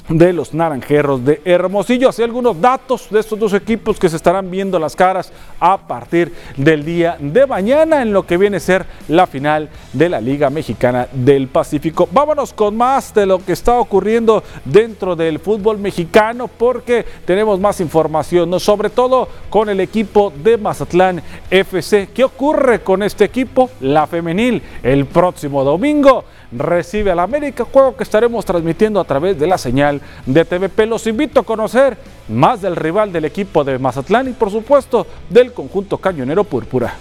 de 0.09 0.33
los 0.33 0.53
Naranjeros 0.53 1.25
de 1.25 1.41
Hermosillo. 1.45 2.09
Así 2.09 2.23
algunos 2.23 2.61
datos 2.61 3.09
de 3.11 3.21
estos 3.21 3.39
dos 3.39 3.53
equipos 3.55 3.99
que 3.99 4.09
se 4.09 4.17
estarán 4.17 4.51
viendo 4.51 4.79
las 4.79 4.95
caras 4.95 5.33
a 5.59 5.79
partir 5.79 6.33
del 6.57 6.85
día 6.85 7.17
de 7.19 7.47
mañana 7.47 8.03
en 8.03 8.13
lo 8.13 8.27
que 8.27 8.37
viene 8.37 8.59
a 8.59 8.61
ser 8.61 8.87
la 9.09 9.27
final 9.27 9.69
de 9.93 10.09
la 10.09 10.21
Liga 10.21 10.51
Mexicana 10.51 11.09
del 11.13 11.49
Pacífico. 11.49 12.09
Vámonos 12.13 12.53
con 12.53 12.77
más 12.77 13.15
de 13.15 13.27
lo 13.27 13.45
que 13.45 13.53
está 13.53 13.79
ocurriendo 13.79 14.43
dentro 14.65 15.17
del 15.17 15.39
fútbol 15.39 15.79
mexicano 15.79 16.49
porque 16.49 17.05
tenemos 17.25 17.59
más 17.59 17.81
información, 17.81 18.51
¿no? 18.51 18.61
sobre 18.61 18.91
todo 18.91 19.29
con 19.49 19.69
el 19.69 19.81
equipo 19.81 20.33
de 20.43 20.59
Mazatlán 20.59 21.23
FC. 21.51 22.09
¿Qué 22.15 22.25
ocurre 22.25 22.81
con 22.81 23.03
este 23.03 23.25
equipo? 23.25 23.71
La 23.81 24.07
femenil 24.07 24.63
el 24.83 25.07
próximo 25.07 25.65
domingo 25.65 26.25
recibe 26.57 27.11
al 27.11 27.19
América, 27.19 27.65
juego 27.65 27.97
que 27.97 28.05
estaremos 28.05 28.45
transmitiendo 28.45 29.01
a 29.01 29.05
través 29.05 29.39
de 29.39 29.47
la 29.47 29.59
señal 29.59 30.01
de 30.27 30.45
TVP. 30.45 30.87
Los 30.87 31.07
invito 31.07 31.41
a 31.41 31.45
conocer 31.45 31.97
más 32.29 32.63
del 32.63 32.77
rival 32.77 33.13
del 33.13 33.25
equipo 33.25 33.65
de 33.65 33.79
Mazatlán 33.79 34.29
y 34.29 34.33
por 34.33 34.51
supuesto 34.51 35.07
del 35.31 35.53
conjunto 35.53 35.99
cañonero 35.99 36.45
púrpura. 36.45 36.95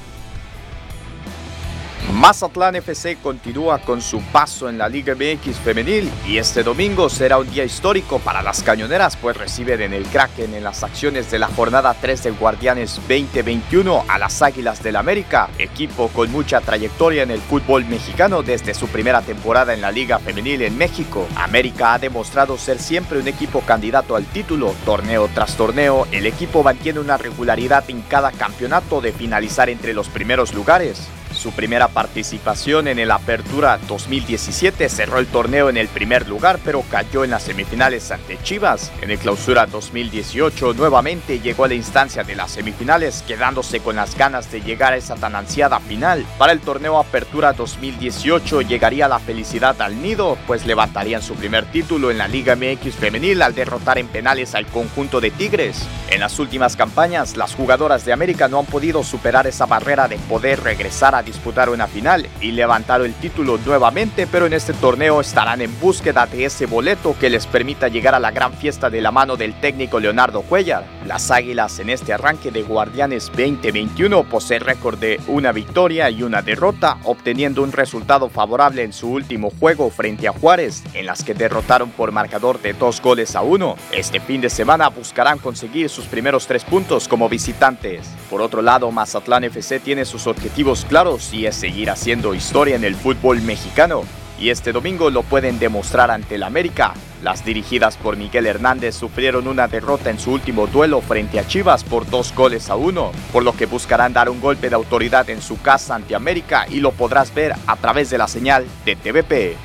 Mazatlán 2.12 2.76
FC 2.76 3.18
continúa 3.24 3.80
con 3.80 4.02
su 4.02 4.22
paso 4.22 4.68
en 4.68 4.78
la 4.78 4.90
Liga 4.90 5.16
MX 5.16 5.58
femenil 5.58 6.12
y 6.28 6.38
este 6.38 6.62
domingo 6.62 7.10
será 7.10 7.38
un 7.38 7.50
día 7.50 7.64
histórico 7.64 8.20
para 8.20 8.42
las 8.42 8.62
cañoneras 8.62 9.16
pues 9.16 9.38
reciben 9.38 9.82
en 9.82 9.94
el 9.94 10.06
Kraken 10.06 10.54
en 10.54 10.64
las 10.64 10.84
acciones 10.84 11.32
de 11.32 11.40
la 11.40 11.48
jornada 11.48 11.96
3 12.00 12.24
de 12.24 12.32
Guardianes 12.32 12.96
2021 13.08 14.06
a 14.08 14.20
las 14.20 14.42
Águilas 14.42 14.84
del 14.84 14.98
América, 14.98 15.50
equipo 15.58 16.10
con 16.10 16.32
mucha 16.32 16.62
trayectoria 16.62 17.24
en 17.24 17.32
el 17.32 17.40
fútbol 17.40 17.86
mexicano 17.86 18.44
desde 18.44 18.74
su 18.74 18.88
primera 18.88 19.22
temporada 19.22 19.74
en 19.74 19.82
la 19.82 19.92
Liga 19.92 20.20
femenil 20.20 20.62
en 20.62 20.78
México. 20.78 21.28
América 21.36 21.94
ha 21.94 22.00
demostrado 22.00 22.58
ser 22.58 22.80
siempre 22.80 23.20
un 23.20 23.28
equipo 23.28 23.62
candidato 23.62 24.16
al 24.16 24.26
título, 24.26 24.76
torneo 24.86 25.30
tras 25.34 25.56
torneo, 25.56 26.08
el 26.12 26.26
equipo 26.26 26.64
mantiene 26.64 27.00
una 27.00 27.18
regularidad 27.18 27.90
en 27.90 28.02
cada 28.02 28.32
campeonato 28.32 29.02
de 29.02 29.14
finalizar 29.14 29.70
entre 29.70 29.94
los 29.94 30.10
primeros 30.10 30.54
lugares. 30.54 31.08
Su 31.44 31.52
primera 31.52 31.90
participación 31.90 32.88
en 32.88 33.00
el 33.00 33.12
Apertura 33.12 33.78
2017 33.90 34.88
cerró 34.88 35.20
el 35.20 35.28
torneo 35.28 35.68
en 35.68 35.76
el 35.76 35.90
primer 35.90 36.26
lugar, 36.26 36.58
pero 36.64 36.86
cayó 36.90 37.26
en 37.26 37.32
las 37.32 37.44
semifinales 37.44 38.12
ante 38.12 38.42
Chivas. 38.42 38.94
En 39.02 39.12
el 39.12 39.20
Clausura 39.20 39.66
2018 39.66 40.74
nuevamente 40.74 41.42
llegó 41.42 41.66
a 41.66 41.68
la 41.68 41.74
instancia 41.74 42.24
de 42.24 42.36
las 42.36 42.52
semifinales, 42.52 43.26
quedándose 43.28 43.82
con 43.82 43.98
las 43.98 44.18
ganas 44.18 44.54
de 44.54 44.62
llegar 44.62 44.94
a 44.94 44.96
esa 44.96 45.16
tan 45.16 45.36
ansiada 45.36 45.82
final. 45.82 46.26
Para 46.38 46.54
el 46.54 46.62
torneo 46.62 46.98
Apertura 46.98 47.52
2018 47.52 48.62
llegaría 48.62 49.10
la 49.10 49.20
felicidad 49.20 49.82
al 49.82 50.02
nido, 50.02 50.38
pues 50.48 50.66
levantarían 50.66 51.22
su 51.22 51.36
primer 51.36 51.66
título 51.66 52.10
en 52.10 52.20
la 52.20 52.30
Liga 52.30 52.56
MX 52.56 52.96
femenil 52.96 53.42
al 53.42 53.54
derrotar 53.54 53.98
en 53.98 54.08
penales 54.08 54.56
al 54.56 54.68
conjunto 54.68 55.20
de 55.20 55.32
Tigres. 55.32 55.86
En 56.10 56.22
las 56.22 56.40
últimas 56.40 56.78
campañas, 56.78 57.36
las 57.36 57.54
jugadoras 57.54 58.06
de 58.06 58.14
América 58.14 58.48
no 58.48 58.60
han 58.60 58.66
podido 58.66 59.04
superar 59.04 59.46
esa 59.46 59.66
barrera 59.66 60.08
de 60.08 60.18
poder 60.18 60.62
regresar 60.64 61.16
a 61.16 61.24
disputar 61.34 61.70
una 61.70 61.88
final 61.88 62.30
y 62.42 62.52
levantar 62.52 63.02
el 63.02 63.14
título 63.16 63.58
nuevamente, 63.66 64.28
pero 64.28 64.46
en 64.46 64.54
este 64.54 64.72
torneo 64.74 65.20
estarán 65.20 65.62
en 65.62 65.80
búsqueda 65.80 66.28
de 66.28 66.46
ese 66.46 66.68
boleto 66.68 67.16
que 67.20 67.30
les 67.30 67.48
permita 67.48 67.88
llegar 67.88 68.14
a 68.14 68.20
la 68.20 68.32
gran 68.32 68.54
fiesta 68.54 68.90
de 68.90 69.02
la 69.02 69.12
mano 69.12 69.36
del 69.36 69.60
técnico 69.60 70.00
Leonardo 70.00 70.44
Cuellar. 70.44 70.86
Las 71.08 71.32
Águilas 71.32 71.80
en 71.80 71.90
este 71.90 72.14
arranque 72.14 72.52
de 72.52 72.62
Guardianes 72.62 73.28
2021 73.36 74.24
poseen 74.26 74.62
récord 74.62 75.00
de 75.00 75.20
una 75.28 75.52
victoria 75.52 76.10
y 76.12 76.22
una 76.22 76.44
derrota, 76.44 76.98
obteniendo 77.04 77.64
un 77.64 77.72
resultado 77.72 78.30
favorable 78.30 78.84
en 78.84 78.94
su 78.94 79.10
último 79.10 79.52
juego 79.60 79.90
frente 79.90 80.28
a 80.28 80.34
Juárez, 80.34 80.84
en 80.94 81.08
las 81.08 81.24
que 81.24 81.34
derrotaron 81.34 81.90
por 81.90 82.12
marcador 82.12 82.62
de 82.62 82.74
dos 82.74 83.02
goles 83.02 83.36
a 83.36 83.42
uno. 83.42 83.76
Este 83.92 84.20
fin 84.20 84.40
de 84.40 84.52
semana 84.52 84.90
buscarán 84.90 85.40
conseguir 85.40 85.90
sus 85.90 86.06
primeros 86.06 86.46
tres 86.46 86.64
puntos 86.64 87.08
como 87.08 87.28
visitantes. 87.28 88.08
Por 88.30 88.42
otro 88.42 88.62
lado, 88.62 88.92
Mazatlán 88.92 89.46
FC 89.46 89.80
tiene 89.80 90.06
sus 90.06 90.28
objetivos 90.28 90.86
claros 90.86 91.23
si 91.24 91.46
es 91.46 91.56
seguir 91.56 91.90
haciendo 91.90 92.36
historia 92.36 92.76
en 92.76 92.84
el 92.84 92.96
fútbol 92.96 93.42
mexicano. 93.42 94.04
Y 94.40 94.50
este 94.50 94.72
domingo 94.72 95.10
lo 95.10 95.24
pueden 95.24 95.58
demostrar 95.60 96.12
ante 96.12 96.36
el 96.36 96.44
América. 96.44 96.94
Las 97.24 97.46
dirigidas 97.46 97.96
por 97.96 98.18
Miguel 98.18 98.46
Hernández 98.46 98.96
sufrieron 98.96 99.48
una 99.48 99.68
derrota 99.68 100.10
en 100.10 100.20
su 100.20 100.32
último 100.32 100.68
duelo 100.68 101.02
frente 101.02 101.40
a 101.40 101.48
Chivas 101.48 101.84
por 101.84 102.10
dos 102.10 102.36
goles 102.36 102.70
a 102.70 102.76
uno, 102.76 103.12
por 103.32 103.44
lo 103.44 103.56
que 103.56 103.66
buscarán 103.66 104.12
dar 104.12 104.30
un 104.30 104.42
golpe 104.42 104.70
de 104.70 104.76
autoridad 104.76 105.30
en 105.30 105.42
su 105.42 105.62
casa 105.62 105.96
ante 105.96 106.16
América 106.16 106.66
y 106.70 106.82
lo 106.82 106.92
podrás 106.92 107.34
ver 107.34 107.54
a 107.66 107.76
través 107.78 108.10
de 108.10 108.18
la 108.18 108.28
señal 108.28 108.66
de 108.86 108.96
TVP. 108.98 109.56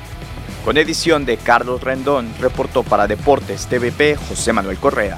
Con 0.63 0.77
edición 0.77 1.25
de 1.25 1.37
Carlos 1.37 1.81
Rendón, 1.81 2.33
reportó 2.39 2.83
para 2.83 3.07
Deportes 3.07 3.67
TVP 3.67 4.15
José 4.15 4.53
Manuel 4.53 4.77
Correa. 4.77 5.17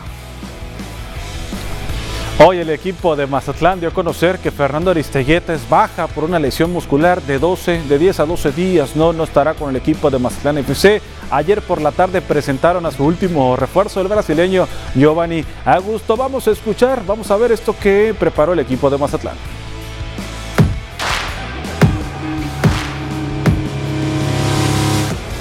Hoy 2.39 2.57
el 2.57 2.69
equipo 2.71 3.15
de 3.15 3.27
Mazatlán 3.27 3.79
dio 3.79 3.89
a 3.89 3.93
conocer 3.93 4.39
que 4.39 4.49
Fernando 4.49 4.89
Aristegueta 4.89 5.53
es 5.53 5.67
baja 5.69 6.07
por 6.07 6.23
una 6.23 6.39
lesión 6.39 6.71
muscular 6.71 7.21
de 7.21 7.37
12, 7.37 7.83
de 7.83 7.99
10 7.99 8.19
a 8.19 8.25
12 8.25 8.51
días. 8.51 8.95
No, 8.95 9.13
no 9.13 9.25
estará 9.25 9.53
con 9.53 9.69
el 9.69 9.75
equipo 9.75 10.09
de 10.09 10.17
Mazatlán 10.17 10.57
FC. 10.57 11.01
Ayer 11.29 11.61
por 11.61 11.81
la 11.81 11.91
tarde 11.91 12.21
presentaron 12.21 12.85
a 12.85 12.91
su 12.91 13.05
último 13.05 13.55
refuerzo, 13.55 14.01
el 14.01 14.07
brasileño 14.07 14.67
Giovanni 14.95 15.45
Augusto. 15.65 16.17
Vamos 16.17 16.47
a 16.47 16.51
escuchar, 16.51 17.05
vamos 17.05 17.29
a 17.29 17.37
ver 17.37 17.51
esto 17.51 17.75
que 17.79 18.15
preparó 18.17 18.53
el 18.53 18.59
equipo 18.59 18.89
de 18.89 18.97
Mazatlán. 18.97 19.35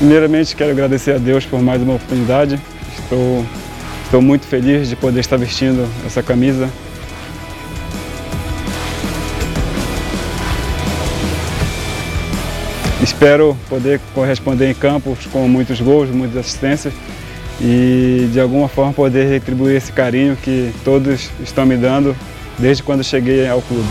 Primeiramente 0.00 0.54
quero 0.54 0.72
agradecer 0.72 1.16
a 1.16 1.18
Deus 1.18 1.44
por 1.44 1.60
mais 1.60 1.82
uma 1.82 1.94
oportunidade. 1.94 2.58
Estou, 2.98 3.44
estou 4.10 4.20
muito 4.20 4.44
feliz 4.44 4.88
de 4.88 4.96
poder 4.96 5.20
estar 5.20 5.36
vestindo 5.36 5.88
essa 6.04 6.20
camisa 6.20 6.68
Espero 13.00 13.56
poder 13.68 14.00
corresponder 14.12 14.68
em 14.68 14.74
campos 14.74 15.26
com 15.26 15.46
muitos 15.46 15.80
gols, 15.80 16.10
muitas 16.10 16.38
assistências 16.38 16.92
e 17.60 18.28
de 18.32 18.40
alguma 18.40 18.68
forma 18.68 18.92
poder 18.92 19.28
retribuir 19.28 19.76
esse 19.76 19.92
carinho 19.92 20.36
que 20.36 20.72
todos 20.84 21.30
estão 21.40 21.64
me 21.64 21.76
dando 21.76 22.16
desde 22.58 22.82
quando 22.82 23.04
cheguei 23.04 23.48
ao 23.48 23.62
clube. 23.62 23.88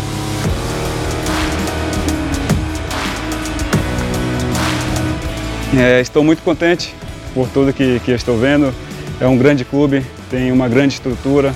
É, 5.78 6.02
estou 6.02 6.26
muito 6.26 6.44
contente 6.44 6.94
por 7.34 7.48
tudo 7.48 7.72
que, 7.72 8.02
que 8.02 8.12
estou 8.12 8.38
vendo. 8.38 8.74
É 9.22 9.28
um 9.28 9.38
grande 9.38 9.66
clube, 9.66 10.06
tem 10.30 10.52
uma 10.52 10.68
grande 10.70 10.94
estrutura. 10.94 11.54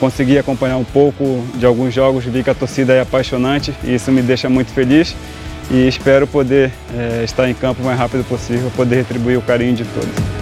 Consegui 0.00 0.36
acompanhar 0.36 0.76
um 0.76 0.84
pouco 0.84 1.44
de 1.54 1.64
alguns 1.64 1.94
jogos, 1.94 2.24
vi 2.24 2.42
que 2.42 2.50
a 2.50 2.54
torcida 2.54 2.92
é 2.92 3.00
apaixonante 3.00 3.72
e 3.84 3.94
isso 3.94 4.10
me 4.10 4.22
deixa 4.22 4.48
muito 4.48 4.72
feliz. 4.72 5.14
e 5.70 5.88
espero 5.88 6.26
poder 6.26 6.70
é, 6.94 7.24
estar 7.24 7.48
em 7.48 7.54
campo 7.54 7.80
o 7.80 7.86
mais 7.86 7.98
rápido 7.98 8.22
possível, 8.24 8.70
poder 8.76 8.96
retribuir 8.96 9.38
o 9.38 9.42
carinho 9.42 9.74
de 9.74 9.84
todos. 9.84 10.33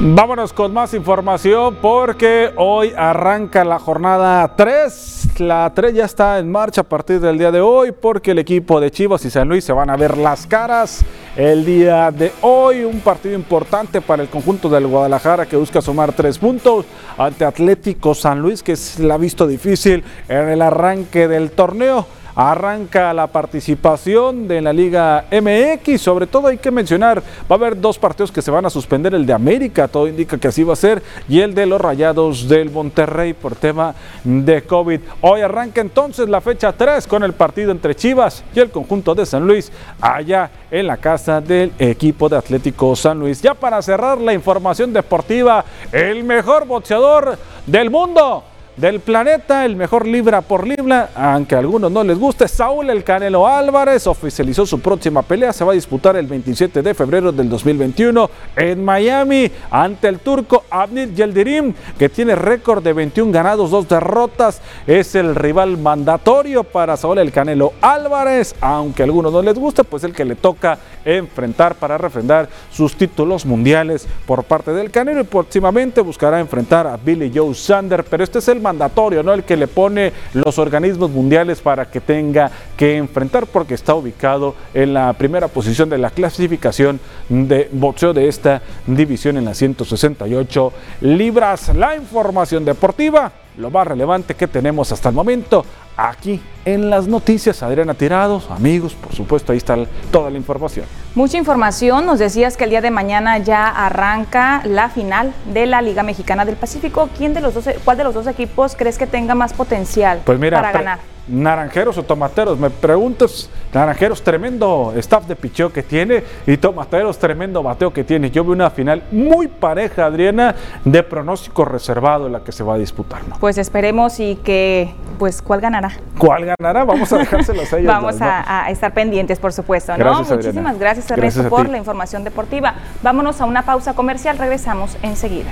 Vámonos 0.00 0.52
con 0.52 0.72
más 0.72 0.94
información 0.94 1.76
porque 1.82 2.52
hoy 2.54 2.92
arranca 2.96 3.64
la 3.64 3.80
jornada 3.80 4.54
3. 4.54 5.40
La 5.40 5.72
3 5.74 5.92
ya 5.92 6.04
está 6.04 6.38
en 6.38 6.52
marcha 6.52 6.82
a 6.82 6.84
partir 6.84 7.18
del 7.18 7.36
día 7.36 7.50
de 7.50 7.60
hoy 7.60 7.90
porque 7.90 8.30
el 8.30 8.38
equipo 8.38 8.78
de 8.78 8.92
Chivas 8.92 9.24
y 9.24 9.30
San 9.30 9.48
Luis 9.48 9.64
se 9.64 9.72
van 9.72 9.90
a 9.90 9.96
ver 9.96 10.16
las 10.16 10.46
caras 10.46 11.04
el 11.34 11.64
día 11.64 12.12
de 12.12 12.30
hoy. 12.42 12.84
Un 12.84 13.00
partido 13.00 13.34
importante 13.34 14.00
para 14.00 14.22
el 14.22 14.28
conjunto 14.28 14.68
del 14.68 14.86
Guadalajara 14.86 15.46
que 15.46 15.56
busca 15.56 15.82
sumar 15.82 16.12
tres 16.12 16.38
puntos 16.38 16.86
ante 17.16 17.44
Atlético 17.44 18.14
San 18.14 18.40
Luis 18.40 18.62
que 18.62 18.76
la 19.00 19.14
ha 19.14 19.18
visto 19.18 19.48
difícil 19.48 20.04
en 20.28 20.48
el 20.48 20.62
arranque 20.62 21.26
del 21.26 21.50
torneo 21.50 22.06
arranca 22.38 23.12
la 23.12 23.26
participación 23.26 24.46
de 24.46 24.60
la 24.60 24.72
Liga 24.72 25.24
MX. 25.32 26.00
Sobre 26.00 26.28
todo 26.28 26.46
hay 26.46 26.58
que 26.58 26.70
mencionar, 26.70 27.20
va 27.20 27.54
a 27.56 27.58
haber 27.58 27.80
dos 27.80 27.98
partidos 27.98 28.30
que 28.30 28.42
se 28.42 28.52
van 28.52 28.64
a 28.64 28.70
suspender, 28.70 29.12
el 29.12 29.26
de 29.26 29.32
América, 29.32 29.88
todo 29.88 30.06
indica 30.06 30.38
que 30.38 30.46
así 30.46 30.62
va 30.62 30.74
a 30.74 30.76
ser, 30.76 31.02
y 31.28 31.40
el 31.40 31.52
de 31.52 31.66
los 31.66 31.80
Rayados 31.80 32.48
del 32.48 32.70
Monterrey 32.70 33.32
por 33.32 33.56
tema 33.56 33.92
de 34.22 34.62
COVID. 34.62 35.00
Hoy 35.20 35.40
arranca 35.40 35.80
entonces 35.80 36.28
la 36.28 36.40
fecha 36.40 36.72
3 36.72 37.08
con 37.08 37.24
el 37.24 37.32
partido 37.32 37.72
entre 37.72 37.96
Chivas 37.96 38.44
y 38.54 38.60
el 38.60 38.70
conjunto 38.70 39.16
de 39.16 39.26
San 39.26 39.44
Luis, 39.44 39.72
allá 40.00 40.48
en 40.70 40.86
la 40.86 40.96
casa 40.96 41.40
del 41.40 41.72
equipo 41.76 42.28
de 42.28 42.36
Atlético 42.36 42.94
San 42.94 43.18
Luis. 43.18 43.42
Ya 43.42 43.54
para 43.54 43.82
cerrar 43.82 44.18
la 44.18 44.32
información 44.32 44.92
deportiva, 44.92 45.64
el 45.90 46.22
mejor 46.22 46.68
boxeador 46.68 47.36
del 47.66 47.90
mundo 47.90 48.44
del 48.78 49.00
planeta, 49.00 49.64
el 49.64 49.74
mejor 49.74 50.06
libra 50.06 50.40
por 50.40 50.66
libra, 50.66 51.10
aunque 51.16 51.56
a 51.56 51.58
algunos 51.58 51.90
no 51.90 52.04
les 52.04 52.16
guste, 52.16 52.46
Saúl 52.46 52.90
El 52.90 53.02
Canelo 53.02 53.46
Álvarez 53.46 54.06
oficializó 54.06 54.64
su 54.66 54.78
próxima 54.80 55.22
pelea, 55.22 55.52
se 55.52 55.64
va 55.64 55.72
a 55.72 55.74
disputar 55.74 56.16
el 56.16 56.28
27 56.28 56.80
de 56.80 56.94
febrero 56.94 57.32
del 57.32 57.48
2021 57.48 58.30
en 58.54 58.84
Miami 58.84 59.50
ante 59.70 60.06
el 60.06 60.20
turco 60.20 60.62
Abnil 60.70 61.12
Yildirim, 61.12 61.74
que 61.98 62.08
tiene 62.08 62.36
récord 62.36 62.82
de 62.82 62.92
21 62.92 63.32
ganados, 63.32 63.72
dos 63.72 63.88
derrotas, 63.88 64.62
es 64.86 65.16
el 65.16 65.34
rival 65.34 65.76
mandatorio 65.76 66.62
para 66.62 66.96
Saúl 66.96 67.18
El 67.18 67.32
Canelo 67.32 67.72
Álvarez, 67.80 68.54
aunque 68.60 69.02
a 69.02 69.06
algunos 69.06 69.32
no 69.32 69.42
les 69.42 69.54
guste, 69.54 69.82
pues 69.82 70.04
el 70.04 70.12
que 70.12 70.24
le 70.24 70.36
toca 70.36 70.78
enfrentar 71.04 71.74
para 71.74 71.98
refrendar 71.98 72.48
sus 72.70 72.94
títulos 72.94 73.44
mundiales 73.44 74.06
por 74.24 74.44
parte 74.44 74.72
del 74.72 74.92
Canelo 74.92 75.22
y 75.22 75.24
próximamente 75.24 76.00
buscará 76.00 76.38
enfrentar 76.38 76.86
a 76.86 76.96
Billy 76.96 77.32
Joe 77.34 77.54
Sander, 77.54 78.04
pero 78.04 78.22
este 78.22 78.38
es 78.38 78.46
el 78.46 78.67
mandatorio, 78.68 79.22
¿no? 79.22 79.32
El 79.32 79.44
que 79.44 79.56
le 79.56 79.66
pone 79.66 80.12
los 80.34 80.58
organismos 80.58 81.10
mundiales 81.10 81.60
para 81.62 81.90
que 81.90 82.00
tenga 82.00 82.50
que 82.76 82.98
enfrentar 82.98 83.46
porque 83.46 83.72
está 83.72 83.94
ubicado 83.94 84.54
en 84.74 84.92
la 84.92 85.14
primera 85.14 85.48
posición 85.48 85.88
de 85.88 85.96
la 85.96 86.10
clasificación 86.10 87.00
de 87.30 87.70
boxeo 87.72 88.12
de 88.12 88.28
esta 88.28 88.60
división 88.86 89.38
en 89.38 89.46
las 89.46 89.56
168 89.56 90.72
libras. 91.00 91.74
La 91.74 91.96
información 91.96 92.66
deportiva, 92.66 93.32
lo 93.56 93.70
más 93.70 93.86
relevante 93.86 94.34
que 94.34 94.46
tenemos 94.46 94.92
hasta 94.92 95.08
el 95.08 95.14
momento 95.14 95.64
aquí 95.98 96.40
en 96.64 96.88
las 96.88 97.08
noticias. 97.08 97.62
Adriana 97.62 97.92
Tirados, 97.92 98.50
amigos, 98.50 98.94
por 98.94 99.14
supuesto, 99.14 99.52
ahí 99.52 99.58
está 99.58 99.76
toda 100.10 100.30
la 100.30 100.38
información. 100.38 100.86
Mucha 101.14 101.36
información. 101.36 102.06
Nos 102.06 102.20
decías 102.20 102.56
que 102.56 102.64
el 102.64 102.70
día 102.70 102.80
de 102.80 102.90
mañana 102.90 103.38
ya 103.38 103.68
arranca 103.68 104.62
la 104.64 104.88
final 104.88 105.34
de 105.52 105.66
la 105.66 105.82
Liga 105.82 106.02
Mexicana 106.02 106.44
del 106.44 106.56
Pacífico. 106.56 107.10
¿Quién 107.18 107.34
de 107.34 107.40
los 107.40 107.54
dos, 107.54 107.68
¿Cuál 107.84 107.96
de 107.98 108.04
los 108.04 108.14
dos 108.14 108.26
equipos 108.26 108.76
crees 108.76 108.96
que 108.96 109.06
tenga 109.06 109.34
más 109.34 109.52
potencial 109.52 110.22
pues 110.24 110.38
mira, 110.38 110.60
para 110.60 110.72
ganar? 110.72 111.17
Naranjeros 111.28 111.98
o 111.98 112.02
Tomateros, 112.02 112.58
me 112.58 112.70
preguntas, 112.70 113.50
Naranjeros 113.72 114.22
tremendo 114.22 114.92
staff 114.96 115.26
de 115.26 115.36
picheo 115.36 115.72
que 115.72 115.82
tiene 115.82 116.22
y 116.46 116.56
Tomateros 116.56 117.18
tremendo 117.18 117.62
bateo 117.62 117.92
que 117.92 118.04
tiene. 118.04 118.30
Yo 118.30 118.44
veo 118.44 118.52
una 118.52 118.70
final 118.70 119.02
muy 119.10 119.46
pareja, 119.46 120.06
Adriana, 120.06 120.54
de 120.84 121.02
pronóstico 121.02 121.64
reservado 121.64 122.26
en 122.26 122.32
la 122.32 122.40
que 122.40 122.52
se 122.52 122.64
va 122.64 122.74
a 122.74 122.78
disputar. 122.78 123.26
¿no? 123.28 123.36
Pues 123.38 123.58
esperemos 123.58 124.20
y 124.20 124.36
que, 124.36 124.94
pues, 125.18 125.42
¿cuál 125.42 125.60
ganará? 125.60 125.92
¿Cuál 126.16 126.46
ganará? 126.46 126.84
Vamos 126.84 127.12
a 127.12 127.18
dejárselos 127.18 127.72
a 127.72 127.78
ellos. 127.78 127.92
Vamos 127.92 128.16
a, 128.20 128.70
estar 128.70 128.92
pendientes, 128.92 129.38
por 129.38 129.52
supuesto. 129.52 129.92
Gracias, 129.96 130.30
Muchísimas 130.30 130.78
gracias, 130.78 131.10
Ernesto, 131.10 131.48
por 131.48 131.68
la 131.68 131.78
información 131.78 132.24
deportiva. 132.24 132.74
Vámonos 133.02 133.40
a 133.40 133.44
una 133.44 133.62
pausa 133.62 133.94
comercial, 133.94 134.38
regresamos 134.38 134.96
enseguida. 135.02 135.50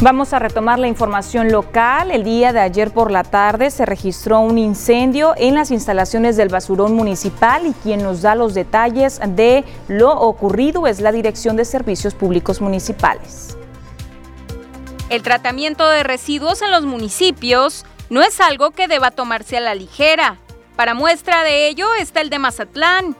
Vamos 0.00 0.32
a 0.32 0.38
retomar 0.38 0.78
la 0.78 0.86
información 0.86 1.50
local. 1.50 2.12
El 2.12 2.22
día 2.22 2.52
de 2.52 2.60
ayer 2.60 2.92
por 2.92 3.10
la 3.10 3.24
tarde 3.24 3.68
se 3.72 3.84
registró 3.84 4.38
un 4.38 4.56
incendio 4.56 5.34
en 5.36 5.56
las 5.56 5.72
instalaciones 5.72 6.36
del 6.36 6.50
basurón 6.50 6.94
municipal 6.94 7.66
y 7.66 7.72
quien 7.72 8.04
nos 8.04 8.22
da 8.22 8.36
los 8.36 8.54
detalles 8.54 9.20
de 9.26 9.64
lo 9.88 10.12
ocurrido 10.12 10.86
es 10.86 11.00
la 11.00 11.10
Dirección 11.10 11.56
de 11.56 11.64
Servicios 11.64 12.14
Públicos 12.14 12.60
Municipales. 12.60 13.56
El 15.08 15.22
tratamiento 15.22 15.88
de 15.88 16.04
residuos 16.04 16.62
en 16.62 16.70
los 16.70 16.84
municipios 16.84 17.84
no 18.08 18.22
es 18.22 18.40
algo 18.40 18.70
que 18.70 18.86
deba 18.86 19.10
tomarse 19.10 19.56
a 19.56 19.60
la 19.60 19.74
ligera. 19.74 20.38
Para 20.76 20.94
muestra 20.94 21.42
de 21.42 21.66
ello 21.66 21.92
está 21.94 22.20
el 22.20 22.30
de 22.30 22.38
Mazatlán. 22.38 23.16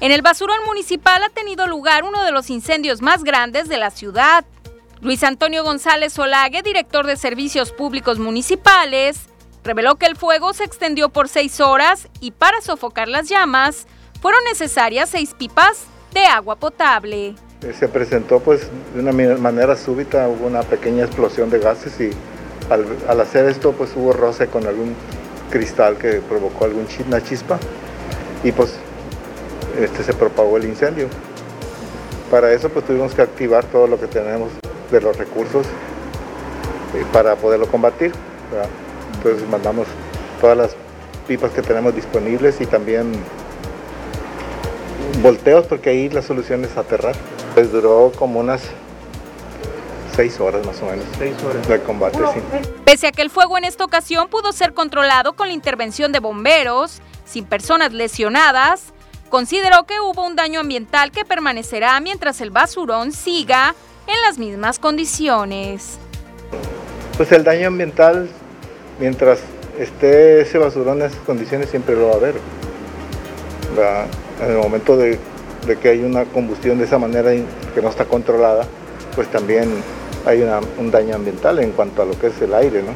En 0.00 0.12
el 0.12 0.22
basurón 0.22 0.64
municipal 0.64 1.22
ha 1.22 1.28
tenido 1.28 1.66
lugar 1.66 2.04
uno 2.04 2.24
de 2.24 2.32
los 2.32 2.48
incendios 2.48 3.02
más 3.02 3.22
grandes 3.22 3.68
de 3.68 3.76
la 3.76 3.90
ciudad. 3.90 4.46
Luis 5.02 5.22
Antonio 5.24 5.62
González 5.62 6.14
Solague, 6.14 6.62
director 6.62 7.06
de 7.06 7.16
Servicios 7.16 7.70
Públicos 7.70 8.18
Municipales, 8.18 9.26
reveló 9.62 9.96
que 9.96 10.06
el 10.06 10.16
fuego 10.16 10.54
se 10.54 10.64
extendió 10.64 11.10
por 11.10 11.28
seis 11.28 11.60
horas 11.60 12.08
y 12.20 12.30
para 12.30 12.62
sofocar 12.62 13.06
las 13.06 13.28
llamas 13.28 13.86
fueron 14.22 14.40
necesarias 14.44 15.10
seis 15.10 15.34
pipas 15.36 15.84
de 16.14 16.24
agua 16.24 16.56
potable. 16.56 17.34
Se 17.78 17.88
presentó 17.88 18.40
pues 18.40 18.68
de 18.94 19.00
una 19.00 19.12
manera 19.36 19.76
súbita, 19.76 20.28
hubo 20.28 20.46
una 20.46 20.62
pequeña 20.62 21.04
explosión 21.04 21.50
de 21.50 21.58
gases 21.58 22.00
y 22.00 22.10
al, 22.70 23.20
hacer 23.20 23.50
esto 23.50 23.72
pues 23.72 23.90
hubo 23.96 24.14
roce 24.14 24.46
con 24.46 24.66
algún 24.66 24.94
cristal 25.50 25.98
que 25.98 26.22
provocó 26.22 26.64
alguna 26.64 27.22
chispa 27.22 27.58
y 28.42 28.50
pues 28.50 28.76
este, 29.78 30.02
se 30.02 30.14
propagó 30.14 30.56
el 30.56 30.64
incendio. 30.64 31.08
Para 32.30 32.50
eso 32.50 32.70
pues 32.70 32.86
tuvimos 32.86 33.14
que 33.14 33.20
activar 33.20 33.64
todo 33.66 33.86
lo 33.86 34.00
que 34.00 34.06
tenemos 34.06 34.50
de 34.90 35.00
los 35.00 35.16
recursos 35.16 35.66
eh, 36.94 37.04
para 37.12 37.36
poderlo 37.36 37.66
combatir. 37.66 38.12
Entonces 39.16 39.48
mandamos 39.48 39.86
todas 40.40 40.56
las 40.56 40.76
pipas 41.26 41.50
que 41.50 41.62
tenemos 41.62 41.94
disponibles 41.94 42.60
y 42.60 42.66
también 42.66 43.12
volteos 45.22 45.66
porque 45.66 45.90
ahí 45.90 46.08
la 46.08 46.22
solución 46.22 46.64
es 46.64 46.76
aterrar. 46.76 47.14
Pues 47.54 47.72
duró 47.72 48.12
como 48.16 48.40
unas 48.40 48.62
seis 50.14 50.40
horas 50.40 50.64
más 50.66 50.80
o 50.82 50.86
menos 50.86 51.04
seis 51.18 51.34
horas. 51.42 51.68
de 51.68 51.82
combate. 51.82 52.18
Pese 52.84 53.06
a 53.06 53.12
que 53.12 53.22
el 53.22 53.30
fuego 53.30 53.58
en 53.58 53.64
esta 53.64 53.84
ocasión 53.84 54.28
pudo 54.28 54.52
ser 54.52 54.72
controlado 54.72 55.34
con 55.34 55.48
la 55.48 55.54
intervención 55.54 56.12
de 56.12 56.20
bomberos, 56.20 57.00
sin 57.24 57.44
personas 57.44 57.92
lesionadas, 57.92 58.94
consideró 59.28 59.84
que 59.84 60.00
hubo 60.00 60.24
un 60.24 60.36
daño 60.36 60.60
ambiental 60.60 61.10
que 61.10 61.24
permanecerá 61.24 62.00
mientras 62.00 62.40
el 62.40 62.50
basurón 62.50 63.12
siga 63.12 63.74
en 64.06 64.20
las 64.22 64.38
mismas 64.38 64.78
condiciones. 64.78 65.98
Pues 67.16 67.32
el 67.32 67.44
daño 67.44 67.68
ambiental, 67.68 68.28
mientras 69.00 69.40
esté 69.78 70.40
ese 70.40 70.58
basurón 70.58 71.00
en 71.00 71.06
esas 71.06 71.20
condiciones, 71.20 71.70
siempre 71.70 71.96
lo 71.96 72.08
va 72.08 72.14
a 72.14 72.16
haber. 72.16 72.34
En 74.42 74.50
el 74.50 74.56
momento 74.58 74.96
de, 74.96 75.18
que 75.80 75.88
hay 75.88 76.02
una 76.02 76.24
combustión 76.24 76.78
de 76.78 76.84
esa 76.84 76.98
manera 76.98 77.32
que 77.74 77.82
no 77.82 77.88
está 77.88 78.04
controlada, 78.04 78.66
pues 79.14 79.28
también 79.30 79.70
hay 80.24 80.42
un 80.78 80.90
daño 80.90 81.16
ambiental 81.16 81.58
en 81.58 81.72
cuanto 81.72 82.02
a 82.02 82.04
lo 82.04 82.18
que 82.18 82.28
es 82.28 82.40
el 82.40 82.54
aire. 82.54 82.82
¿no? 82.82 82.92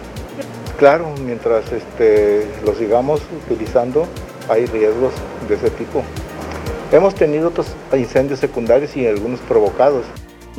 Claro, 0.78 1.12
mientras 1.24 1.70
este, 1.72 2.46
lo 2.64 2.74
sigamos 2.74 3.20
utilizando, 3.46 4.06
hay 4.48 4.66
riesgos 4.66 5.12
de 5.48 5.54
ese 5.54 5.70
tipo. 5.70 6.02
Hemos 6.92 7.14
tenido 7.14 7.48
otros 7.48 7.68
incendios 7.92 8.40
secundarios 8.40 8.96
y 8.96 9.06
algunos 9.06 9.40
provocados. 9.40 10.04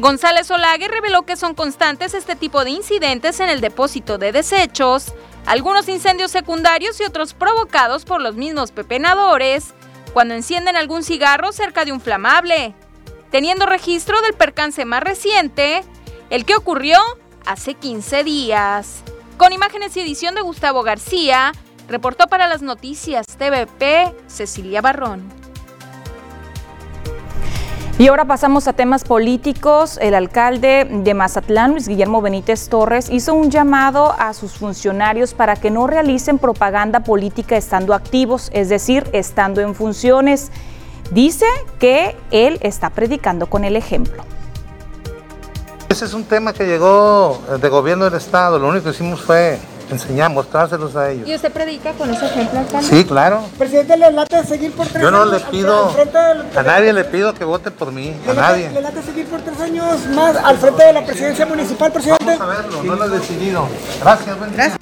González 0.02 0.50
Olague 0.50 0.88
reveló 0.88 1.28
que 1.28 1.36
son 1.36 1.54
constantes 1.54 2.16
este 2.16 2.36
tipo 2.36 2.64
de 2.64 2.72
incidentes 2.72 3.40
en 3.40 3.50
el 3.50 3.62
depósito 3.62 4.18
de 4.18 4.32
desechos, 4.32 5.14
algunos 5.46 5.88
incendios 5.88 6.32
secundarios 6.32 7.00
y 7.00 7.04
otros 7.04 7.36
provocados 7.36 8.04
por 8.04 8.20
los 8.20 8.34
mismos 8.34 8.72
pepenadores 8.72 9.76
cuando 10.12 10.34
encienden 10.34 10.76
algún 10.76 11.04
cigarro 11.04 11.52
cerca 11.52 11.86
de 11.86 11.92
un 11.92 12.02
flamable. 12.02 12.74
teniendo 13.30 13.66
registro 13.66 14.20
del 14.24 14.34
percance 14.34 14.84
más 14.84 15.04
reciente, 15.04 15.84
el 16.32 16.46
que 16.46 16.56
ocurrió 16.56 16.98
hace 17.46 17.76
15 17.76 18.26
días. 18.26 19.04
Con 19.38 19.54
imágenes 19.54 19.96
y 19.96 20.02
edición 20.02 20.36
de 20.36 20.42
Gustavo 20.42 20.84
García, 20.84 21.54
reportó 21.88 22.28
para 22.28 22.48
las 22.48 22.62
noticias 22.62 23.26
TVP 23.28 24.14
Cecilia 24.28 24.82
Barrón. 24.82 25.41
Y 28.02 28.08
ahora 28.08 28.26
pasamos 28.26 28.68
a 28.68 28.74
temas 28.74 29.04
políticos. 29.04 30.00
El 30.02 30.16
alcalde 30.16 30.88
de 30.90 31.14
Mazatlán, 31.14 31.74
Luis 31.74 31.88
Guillermo 31.88 32.20
Benítez 32.20 32.68
Torres, 32.68 33.12
hizo 33.12 33.36
un 33.36 33.52
llamado 33.52 34.16
a 34.18 34.34
sus 34.34 34.54
funcionarios 34.54 35.36
para 35.36 35.56
que 35.56 35.70
no 35.70 35.86
realicen 35.86 36.40
propaganda 36.40 37.02
política 37.02 37.56
estando 37.58 37.94
activos, 37.94 38.50
es 38.54 38.70
decir, 38.70 39.08
estando 39.14 39.62
en 39.62 39.76
funciones. 39.76 40.50
Dice 41.12 41.46
que 41.78 42.18
él 42.32 42.58
está 42.62 42.90
predicando 42.90 43.46
con 43.46 43.66
el 43.66 43.76
ejemplo. 43.76 44.24
Ese 45.88 46.06
es 46.06 46.16
un 46.16 46.24
tema 46.24 46.54
que 46.54 46.66
llegó 46.66 47.40
de 47.62 47.70
gobierno 47.70 48.06
del 48.06 48.16
Estado. 48.16 48.58
Lo 48.58 48.68
único 48.70 48.86
que 48.86 48.96
hicimos 48.96 49.22
fue 49.22 49.60
enseñar, 49.92 50.30
mostrárselos 50.32 50.96
a 50.96 51.10
ellos. 51.12 51.28
¿Y 51.28 51.36
usted 51.36 51.52
predica 51.52 51.92
con 51.94 52.10
ese 52.14 52.26
ejemplo, 52.26 52.60
alcalde? 52.60 52.88
Sí, 52.90 53.06
claro. 53.06 53.44
Presidente, 53.58 53.98
¿le 53.98 54.12
late 54.12 54.44
seguir 54.46 54.72
por 54.74 54.88
tres 54.88 55.02
Yo 55.02 55.12
no 55.12 55.22
años? 55.24 55.32
le 55.34 55.40
pido, 55.52 55.88
al 55.88 55.94
frente 55.94 56.18
del- 56.18 56.58
a 56.58 56.64
nadie 56.64 56.94
le 56.94 57.04
pido 57.06 57.34
que 57.34 57.44
vote 57.46 57.72
por 57.72 57.92
mí, 57.92 58.10
a 58.24 58.28
¿Le 58.28 58.34
late- 58.34 58.42
nadie. 58.42 58.72
¿Le 58.72 58.82
late 58.82 59.02
seguir 59.04 59.26
por 59.28 59.42
tres 59.42 59.60
años 59.60 60.06
más 60.16 60.36
al 60.36 60.58
frente 60.58 60.84
de 60.84 60.94
la 60.94 61.06
presidencia 61.06 61.46
municipal, 61.46 61.92
presidente? 61.92 62.26
Vamos 62.38 62.42
a 62.42 62.62
verlo, 62.62 62.84
no 62.84 62.96
lo 62.96 63.06
he 63.06 63.10
decidido. 63.10 63.68
Gracias, 64.02 64.38
buen 64.38 64.52
día. 64.56 64.78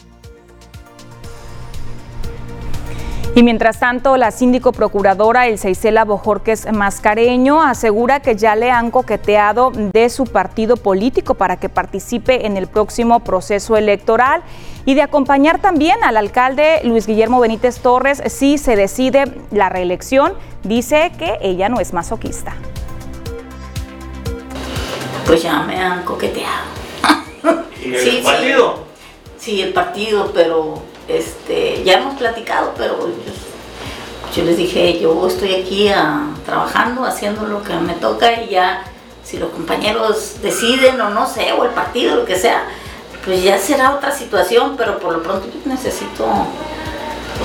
Y 3.39 3.43
mientras 3.43 3.79
tanto, 3.79 4.17
la 4.17 4.31
síndico 4.31 4.73
procuradora 4.73 5.47
Elseisela 5.47 6.03
Bojorques 6.03 6.69
Mascareño 6.73 7.61
asegura 7.61 8.19
que 8.19 8.35
ya 8.35 8.53
le 8.57 8.69
han 8.69 8.91
coqueteado 8.91 9.71
de 9.73 10.09
su 10.09 10.25
partido 10.25 10.75
político 10.75 11.35
para 11.35 11.55
que 11.55 11.69
participe 11.69 12.45
en 12.45 12.57
el 12.57 12.67
próximo 12.67 13.21
proceso 13.21 13.77
electoral 13.77 14.41
y 14.83 14.93
de 14.93 15.03
acompañar 15.03 15.59
también 15.61 16.03
al 16.03 16.17
alcalde 16.17 16.81
Luis 16.83 17.07
Guillermo 17.07 17.39
Benítez 17.39 17.79
Torres 17.79 18.21
si 18.25 18.57
se 18.57 18.75
decide 18.75 19.23
la 19.51 19.69
reelección. 19.69 20.33
Dice 20.63 21.13
que 21.17 21.37
ella 21.41 21.69
no 21.69 21.79
es 21.79 21.93
masoquista. 21.93 22.55
Pues 25.25 25.43
ya 25.43 25.63
me 25.63 25.77
han 25.77 26.03
coqueteado. 26.03 26.65
¿Y 27.85 27.95
el 27.95 28.21
partido? 28.21 28.79
Sí, 29.37 29.61
el 29.61 29.71
partido, 29.71 30.29
pero 30.33 30.88
este, 31.09 31.83
ya 31.83 31.93
hemos 31.97 32.15
platicado, 32.17 32.73
pero 32.77 33.07
yo, 33.07 34.35
yo 34.35 34.43
les 34.43 34.57
dije, 34.57 34.99
yo 34.99 35.27
estoy 35.27 35.55
aquí 35.55 35.89
ah, 35.89 36.27
trabajando, 36.45 37.03
haciendo 37.05 37.45
lo 37.47 37.63
que 37.63 37.73
me 37.73 37.93
toca 37.93 38.41
y 38.41 38.49
ya, 38.49 38.83
si 39.23 39.37
los 39.37 39.49
compañeros 39.51 40.35
deciden 40.41 40.99
o 41.01 41.09
no 41.09 41.27
sé, 41.27 41.51
o 41.53 41.63
el 41.65 41.71
partido, 41.71 42.15
lo 42.15 42.25
que 42.25 42.37
sea, 42.37 42.63
pues 43.25 43.43
ya 43.43 43.57
será 43.59 43.95
otra 43.95 44.11
situación, 44.11 44.75
pero 44.77 44.99
por 44.99 45.13
lo 45.13 45.21
pronto 45.23 45.47
yo 45.47 45.59
necesito 45.71 46.25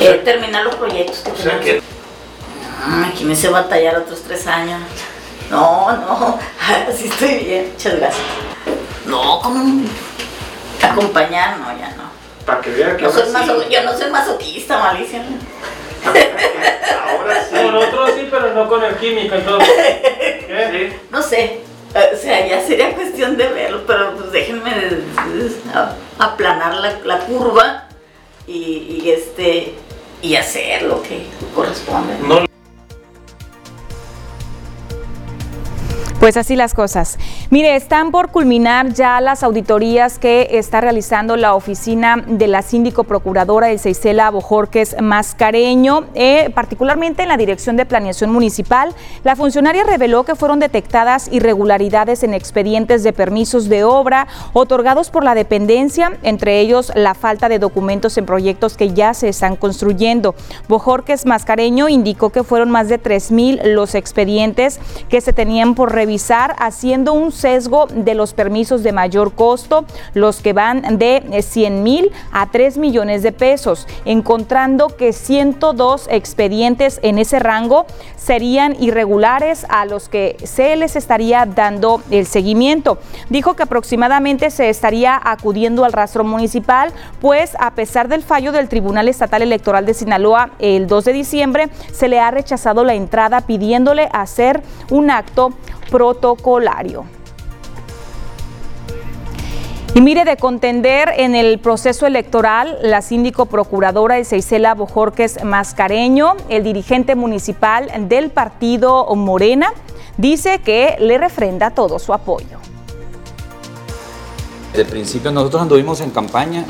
eh, 0.01 0.23
terminar 0.25 0.65
los 0.65 0.75
proyectos 0.77 1.19
que 1.19 1.31
sea 1.43 1.59
tenemos. 1.59 1.65
que- 1.65 1.95
Ah, 2.87 3.07
Aquí 3.09 3.25
me 3.25 3.33
hice 3.33 3.49
batallar 3.49 3.97
otros 3.97 4.21
tres 4.27 4.47
años. 4.47 4.79
No, 5.51 5.91
no, 5.93 6.39
así 6.93 7.07
estoy 7.09 7.37
bien, 7.39 7.71
muchas 7.73 7.97
gracias. 7.97 8.23
No, 9.07 9.41
¿cómo? 9.41 9.85
Acompañar, 10.83 11.59
no, 11.59 11.67
ya 11.79 11.91
no. 11.97 12.05
Para 12.47 12.61
que 12.61 12.70
vea 12.70 12.97
que 12.97 13.05
No 13.05 13.11
soy 13.12 13.22
ahora 13.22 13.40
sí. 13.40 13.47
maso- 13.47 13.68
yo 13.70 13.82
no 13.84 13.97
soy 13.99 14.11
masoquista, 14.11 14.78
malicia. 14.78 15.22
Ahora 16.05 17.45
sí. 17.49 17.55
Con 17.57 17.74
otros 17.76 18.11
sí, 18.16 18.28
pero 18.30 18.53
no 18.55 18.68
con 18.68 18.82
el 18.84 18.95
químico, 18.97 19.34
entonces. 19.34 19.68
¿Qué? 20.47 20.99
No 21.11 21.22
sé, 21.22 21.61
o 21.95 22.16
sea, 22.16 22.47
ya 22.47 22.61
sería 22.62 22.92
cuestión 22.95 23.36
de 23.36 23.49
verlo, 23.49 23.82
pero 23.86 24.14
pues 24.16 24.32
déjenme 24.32 24.70
aplanar 26.18 26.74
la, 26.74 26.99
la 27.05 27.18
curva 27.20 27.88
y, 28.47 29.01
y, 29.03 29.11
este 29.11 29.74
y 30.20 30.36
hacer 30.36 30.82
lo 30.82 31.03
que 31.03 31.26
corresponde. 31.55 32.14
Pues 36.25 36.39
así 36.39 36.57
las 36.57 36.72
cosas. 36.72 37.18
Mire, 37.51 37.77
están 37.77 38.11
por 38.11 38.31
culminar 38.31 38.95
ya 38.95 39.20
las 39.20 39.43
auditorías 39.43 40.18
que 40.18 40.49
está 40.53 40.81
realizando 40.81 41.37
la 41.37 41.55
oficina 41.55 42.25
de 42.27 42.47
la 42.47 42.62
síndico 42.62 43.05
procuradora 43.05 43.66
de 43.66 43.77
Seisela 43.77 44.31
Bojorques 44.31 44.97
Mascareño, 45.03 46.07
eh, 46.14 46.49
particularmente 46.55 47.25
en 47.25 47.29
la 47.29 47.37
Dirección 47.37 47.77
de 47.77 47.85
Planeación 47.85 48.33
Municipal. 48.33 48.95
La 49.22 49.37
funcionaria 49.37 49.85
reveló 49.85 50.25
que 50.25 50.35
fueron 50.35 50.61
detectadas 50.61 51.29
irregularidades 51.31 52.22
en 52.22 52.33
expedientes 52.33 53.03
de 53.03 53.12
permisos 53.12 53.68
de 53.68 53.85
obra 53.85 54.27
otorgados 54.55 55.11
por 55.11 55.25
la 55.25 55.35
dependencia, 55.35 56.18
entre 56.22 56.59
ellos 56.61 56.91
la 56.95 57.12
falta 57.12 57.51
de 57.51 57.59
documentos 57.59 58.16
en 58.16 58.25
proyectos 58.25 58.79
que 58.79 58.95
ya 58.95 59.12
se 59.12 59.29
están 59.29 59.57
construyendo. 59.57 60.35
Bojorques 60.68 61.27
Mascareño 61.27 61.91
indicó 61.91 62.31
que 62.31 62.45
fueron 62.45 62.70
más 62.70 62.89
de 62.89 62.97
3 62.97 63.31
mil 63.31 63.61
los 63.62 63.95
expedientes 63.95 64.81
que 65.11 65.20
se 65.20 65.35
tenían 65.35 65.75
por 65.75 65.93
revisar, 65.93 66.14
haciendo 66.59 67.12
un 67.12 67.33
sesgo 67.33 67.87
de 67.87 68.15
los 68.15 68.35
permisos 68.35 68.83
de 68.83 68.93
mayor 68.93 69.33
costo, 69.35 69.85
los 70.15 70.41
que 70.41 70.53
van 70.53 70.99
de 70.99 71.43
100 71.43 71.83
mil 71.83 72.11
a 72.33 72.51
3 72.51 72.79
millones 72.79 73.23
de 73.23 73.33
pesos, 73.33 73.87
encontrando 74.05 74.89
que 74.89 75.12
102 75.12 76.09
expedientes 76.11 77.01
en 77.03 77.19
ese 77.19 77.39
rango 77.39 77.87
serían 78.17 78.77
irregulares 78.81 79.67
a 79.69 79.85
los 79.85 80.09
que 80.09 80.37
se 80.45 80.77
les 80.77 80.97
estaría 80.97 81.47
dando 81.47 82.01
el 82.11 82.27
seguimiento. 82.27 82.99
Dijo 83.29 83.55
que 83.55 83.65
aproximadamente 83.65 84.51
se 84.51 84.71
estaría 84.71 85.21
acudiendo 85.23 85.85
al 85.85 85.93
rastro 85.93 86.25
municipal, 86.25 86.93
pues 87.21 87.57
a 87.59 87.73
pesar 87.73 88.09
del 88.09 88.23
fallo 88.23 88.53
del 88.53 88.69
Tribunal 88.69 89.09
Estatal 89.09 89.43
Electoral 89.43 89.85
de 89.85 89.95
Sinaloa 89.95 90.51
el 90.59 90.87
2 90.87 91.05
de 91.05 91.12
diciembre, 91.12 91.69
se 91.93 92.09
le 92.09 92.21
ha 92.21 92.31
rechazado 92.31 92.85
la 92.85 92.95
entrada 92.95 93.43
pidiéndole 93.43 94.09
hacer 94.12 94.62
un 94.91 95.11
acto 95.11 95.53
protocolario. 95.95 97.05
Y 99.95 100.01
mire, 100.01 100.24
de 100.24 100.36
contender 100.36 101.09
en 101.16 101.36
el 101.36 101.61
proceso 101.61 102.05
electoral, 102.05 102.78
la 102.82 103.01
síndico 103.01 103.47
procuradora 103.47 104.18
Isela 104.18 104.74
Bojorques 104.74 105.45
Mascareño, 105.45 106.34
el 106.49 106.64
dirigente 106.64 107.14
municipal 107.14 107.92
del 108.09 108.30
partido 108.30 109.07
Morena, 109.14 109.72
dice 110.16 110.59
que 110.59 110.97
le 110.99 111.16
refrenda 111.16 111.70
todo 111.70 112.01
su 112.01 112.12
apoyo. 112.12 112.59
Desde 114.72 114.82
el 114.82 114.88
principio 114.88 115.30
nosotros 115.30 115.62
anduvimos 115.62 116.01
en 116.01 116.11
campaña, 116.11 116.64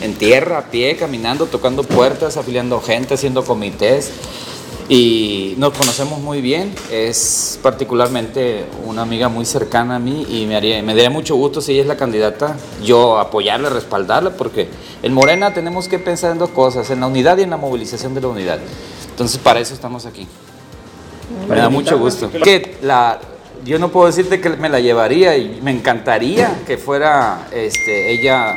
en 0.00 0.14
tierra, 0.14 0.58
a 0.58 0.62
pie, 0.66 0.96
caminando, 0.96 1.46
tocando 1.46 1.82
puertas, 1.82 2.36
afiliando 2.36 2.80
gente, 2.80 3.14
haciendo 3.14 3.44
comités 3.44 4.12
y 4.88 5.54
nos 5.58 5.76
conocemos 5.76 6.20
muy 6.20 6.40
bien. 6.40 6.74
Es 6.90 7.58
particularmente 7.62 8.64
una 8.86 9.02
amiga 9.02 9.28
muy 9.28 9.44
cercana 9.44 9.96
a 9.96 9.98
mí 9.98 10.26
y 10.28 10.46
me, 10.46 10.56
haría, 10.56 10.82
me 10.82 10.94
daría 10.94 11.10
mucho 11.10 11.36
gusto 11.36 11.60
si 11.60 11.72
ella 11.72 11.82
es 11.82 11.88
la 11.88 11.96
candidata, 11.96 12.56
yo 12.82 13.18
apoyarla, 13.18 13.68
respaldarla, 13.68 14.30
porque 14.30 14.68
en 15.02 15.12
Morena 15.12 15.52
tenemos 15.52 15.88
que 15.88 15.98
pensar 15.98 16.32
en 16.32 16.38
dos 16.38 16.50
cosas, 16.50 16.90
en 16.90 17.00
la 17.00 17.06
unidad 17.06 17.38
y 17.38 17.42
en 17.42 17.50
la 17.50 17.56
movilización 17.56 18.14
de 18.14 18.20
la 18.22 18.28
unidad. 18.28 18.58
Entonces 19.10 19.38
para 19.38 19.60
eso 19.60 19.74
estamos 19.74 20.06
aquí. 20.06 20.26
Me 21.48 21.56
da 21.56 21.68
mucho 21.68 21.98
gusto. 21.98 22.30
Que 22.30 22.78
la, 22.82 23.20
yo 23.64 23.78
no 23.78 23.90
puedo 23.90 24.06
decirte 24.06 24.40
que 24.40 24.50
me 24.50 24.68
la 24.68 24.80
llevaría 24.80 25.36
y 25.36 25.60
me 25.62 25.70
encantaría 25.70 26.62
que 26.66 26.78
fuera 26.78 27.48
este, 27.52 28.12
ella 28.12 28.54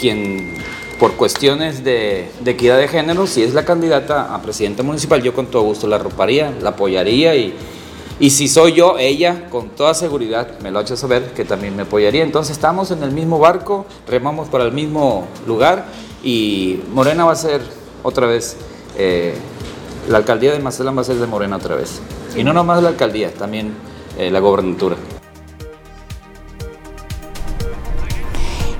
quien, 0.00 0.54
por 0.98 1.14
cuestiones 1.14 1.84
de, 1.84 2.30
equidad 2.44 2.78
de 2.78 2.88
género, 2.88 3.26
si 3.26 3.42
es 3.42 3.54
la 3.54 3.64
candidata 3.64 4.34
a 4.34 4.40
presidenta 4.42 4.82
municipal, 4.82 5.22
yo 5.22 5.34
con 5.34 5.46
todo 5.46 5.62
gusto 5.62 5.86
la 5.86 5.96
arroparía, 5.96 6.52
la 6.62 6.70
apoyaría 6.70 7.34
y, 7.36 7.54
y 8.18 8.30
si 8.30 8.48
soy 8.48 8.72
yo, 8.72 8.96
ella 8.98 9.48
con 9.50 9.68
toda 9.70 9.92
seguridad 9.92 10.58
me 10.60 10.70
lo 10.70 10.78
ha 10.78 10.82
hecho 10.82 10.96
saber 10.96 11.32
que 11.32 11.44
también 11.44 11.76
me 11.76 11.82
apoyaría. 11.82 12.22
Entonces 12.22 12.52
estamos 12.52 12.90
en 12.90 13.02
el 13.02 13.10
mismo 13.10 13.38
barco, 13.38 13.84
remamos 14.08 14.48
para 14.48 14.64
el 14.64 14.72
mismo 14.72 15.26
lugar 15.46 15.84
y 16.24 16.80
Morena 16.92 17.24
va 17.24 17.32
a 17.32 17.36
ser 17.36 17.60
otra 18.02 18.26
vez, 18.26 18.56
eh, 18.96 19.34
la 20.08 20.18
alcaldía 20.18 20.52
de 20.52 20.60
Mazatlán 20.60 20.96
va 20.96 21.02
a 21.02 21.04
ser 21.04 21.16
de 21.16 21.26
Morena 21.26 21.56
otra 21.56 21.76
vez. 21.76 22.00
Y 22.34 22.44
no 22.44 22.52
nomás 22.52 22.82
la 22.82 22.88
alcaldía, 22.88 23.32
también 23.32 23.74
eh, 24.18 24.30
la 24.30 24.40
gobernatura. 24.40 24.96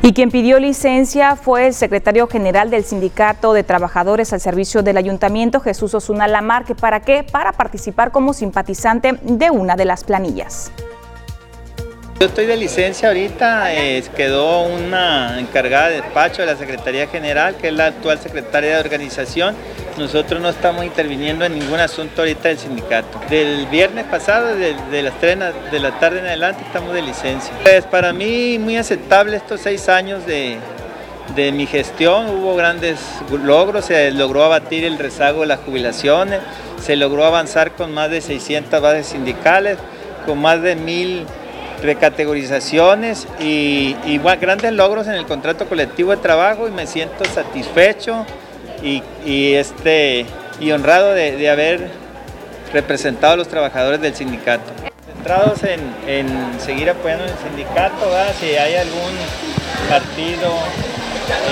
Y 0.07 0.13
quien 0.13 0.31
pidió 0.31 0.61
licencia 0.61 1.35
fue 1.35 1.67
el 1.67 1.75
secretario 1.75 2.29
general 2.29 2.71
del 2.71 2.85
Sindicato 2.85 3.53
de 3.53 3.65
Trabajadores 3.65 4.33
al 4.33 4.41
Servicio 4.41 4.85
del 4.85 4.99
Ayuntamiento, 4.99 5.59
Jesús 5.59 5.95
Osuna 5.95 6.29
Lamarque. 6.29 6.77
¿Para 6.77 7.01
qué? 7.01 7.25
Para 7.25 7.51
participar 7.51 8.13
como 8.13 8.33
simpatizante 8.33 9.19
de 9.25 9.51
una 9.51 9.75
de 9.75 9.85
las 9.85 10.05
planillas. 10.05 10.71
Yo 12.19 12.29
estoy 12.29 12.47
de 12.47 12.57
licencia 12.57 13.09
ahorita, 13.09 13.75
eh, 13.75 14.03
quedó 14.17 14.63
una 14.63 15.39
encargada 15.39 15.89
de 15.89 16.01
despacho 16.01 16.41
de 16.41 16.47
la 16.47 16.57
Secretaría 16.57 17.07
General, 17.09 17.57
que 17.57 17.69
es 17.69 17.75
la 17.75 17.87
actual 17.89 18.19
secretaria 18.19 18.77
de 18.77 18.81
organización. 18.81 19.55
Nosotros 19.99 20.41
no 20.41 20.49
estamos 20.49 20.87
interviniendo 20.87 21.45
en 21.45 21.59
ningún 21.59 21.79
asunto 21.79 22.23
ahorita 22.23 22.49
del 22.49 22.59
sindicato. 22.59 23.21
Del 23.29 23.67
viernes 23.67 24.07
pasado, 24.07 24.57
de, 24.57 25.03
las 25.03 25.21
3 25.21 25.39
de 25.71 25.79
la 25.79 25.99
tarde 25.99 26.21
en 26.21 26.27
adelante, 26.29 26.63
estamos 26.65 26.95
de 26.95 27.03
licencia. 27.03 27.53
Es 27.71 27.85
para 27.85 28.15
mí 28.15 28.59
muy 28.59 28.79
aceptable 28.79 29.37
estos 29.37 29.61
seis 29.61 29.87
años 29.91 30.25
de, 30.25 30.57
de 31.35 31.53
mi 31.53 31.67
gestión. 31.67 32.31
Hubo 32.31 32.57
grandes 32.57 32.99
logros, 33.31 33.85
se 33.85 34.11
logró 34.11 34.43
abatir 34.43 34.85
el 34.85 34.99
rezago 34.99 35.43
de 35.43 35.49
las 35.49 35.61
jubilaciones, 35.61 36.41
se 36.83 36.97
logró 36.97 37.27
avanzar 37.27 37.73
con 37.73 37.93
más 37.93 38.11
de 38.11 38.23
600 38.23 38.81
bases 38.81 39.07
sindicales, 39.09 39.77
con 40.25 40.39
más 40.39 40.63
de 40.63 40.77
mil 40.77 41.27
recategorizaciones 41.83 43.27
y, 43.41 43.97
grandes 44.41 44.73
logros 44.73 45.07
en 45.07 45.15
el 45.15 45.27
contrato 45.27 45.67
colectivo 45.67 46.11
de 46.11 46.19
trabajo 46.19 46.69
y 46.69 46.71
me 46.71 46.87
siento 46.87 47.25
satisfecho 47.25 48.25
y, 48.83 49.03
este, 49.55 50.27
y 50.61 50.71
honrado 50.73 51.15
de, 51.15 51.49
haber 51.49 51.91
representado 52.73 53.35
a 53.35 53.37
los 53.37 53.49
trabajadores 53.49 54.01
del 54.01 54.15
sindicato. 54.15 54.71
Centrados 55.07 55.61
en, 55.65 56.61
seguir 56.61 56.91
apoyando 56.91 57.25
el 57.25 57.31
sindicato, 57.39 58.11
si 58.39 58.57
hay 58.57 58.77
algún 58.77 59.13
partido 59.89 60.53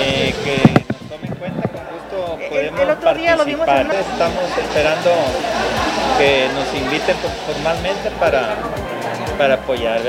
eh, 0.01 0.33
que 0.43 0.83
nos 0.93 1.09
tome 1.09 1.27
en 1.27 1.35
cuenta, 1.35 1.67
con 1.67 1.81
gusto 1.81 2.49
podemos 2.49 2.81
el 2.81 2.89
otro 2.89 3.13
día 3.15 3.35
participar. 3.35 3.87
Estamos 3.95 4.43
esperando 4.57 5.11
que 6.17 6.47
nos 6.53 6.81
inviten 6.81 7.15
formalmente 7.45 8.11
para 8.19 8.55
para 9.37 9.55
apoyar. 9.55 10.01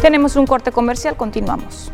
Tenemos 0.00 0.36
un 0.36 0.46
corte 0.46 0.70
comercial, 0.72 1.16
continuamos. 1.16 1.90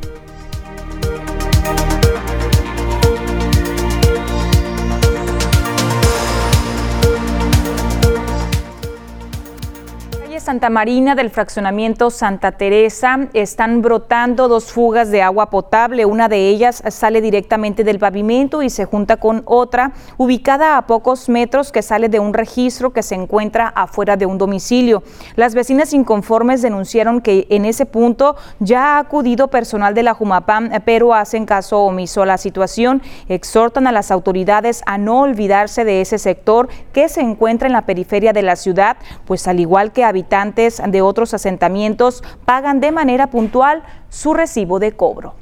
Santa 10.53 10.69
Marina 10.69 11.15
del 11.15 11.31
fraccionamiento 11.31 12.11
Santa 12.11 12.53
Teresa 12.53 13.21
están 13.33 13.81
brotando 13.81 14.49
dos 14.49 14.71
fugas 14.71 15.11
de 15.11 15.23
agua 15.23 15.49
potable. 15.49 16.05
Una 16.05 16.29
de 16.29 16.51
ellas 16.51 16.83
sale 16.89 17.23
directamente 17.23 17.85
del 17.85 17.99
pavimento 17.99 18.63
y 18.63 18.69
se 18.69 18.85
junta 18.85 19.17
con 19.17 19.41
otra 19.47 19.93
ubicada 20.19 20.77
a 20.77 20.87
pocos 20.87 21.31
metros 21.31 21.73
que 21.73 21.81
sale 21.81 22.11
de 22.11 22.21
un 22.21 22.35
registro 22.35 22.93
que 22.93 23.03
se 23.03 23.15
encuentra 23.15 23.67
afuera 23.69 24.19
de 24.19 24.27
un 24.27 24.37
domicilio. 24.37 25.03
Las 25.37 25.55
vecinas 25.55 25.95
inconformes 25.95 26.61
denunciaron 26.61 27.23
que 27.23 27.47
en 27.49 27.65
ese 27.65 27.87
punto 27.87 28.37
ya 28.59 28.97
ha 28.97 28.99
acudido 28.99 29.49
personal 29.49 29.95
de 29.95 30.03
la 30.03 30.13
Jumapam, 30.13 30.69
pero 30.85 31.15
hacen 31.15 31.47
caso 31.47 31.81
omiso 31.81 32.21
a 32.21 32.27
la 32.27 32.37
situación. 32.37 33.01
Exhortan 33.27 33.87
a 33.87 33.93
las 33.93 34.11
autoridades 34.11 34.83
a 34.85 34.99
no 34.99 35.21
olvidarse 35.21 35.87
de 35.87 36.03
ese 36.03 36.19
sector 36.19 36.69
que 36.93 37.09
se 37.09 37.23
encuentra 37.23 37.69
en 37.69 37.73
la 37.73 37.87
periferia 37.87 38.35
de 38.35 38.43
la 38.43 38.57
ciudad, 38.57 38.99
pues 39.25 39.49
al 39.49 39.59
igual 39.59 39.93
que 39.93 40.05
habitantes 40.05 40.42
de 40.51 41.03
otros 41.03 41.35
asentamientos 41.35 42.25
pagan 42.45 42.81
de 42.81 42.91
manera 42.91 43.29
puntual 43.29 43.83
su 44.09 44.35
recibo 44.35 44.79
de 44.79 44.93
cobro. 44.93 45.35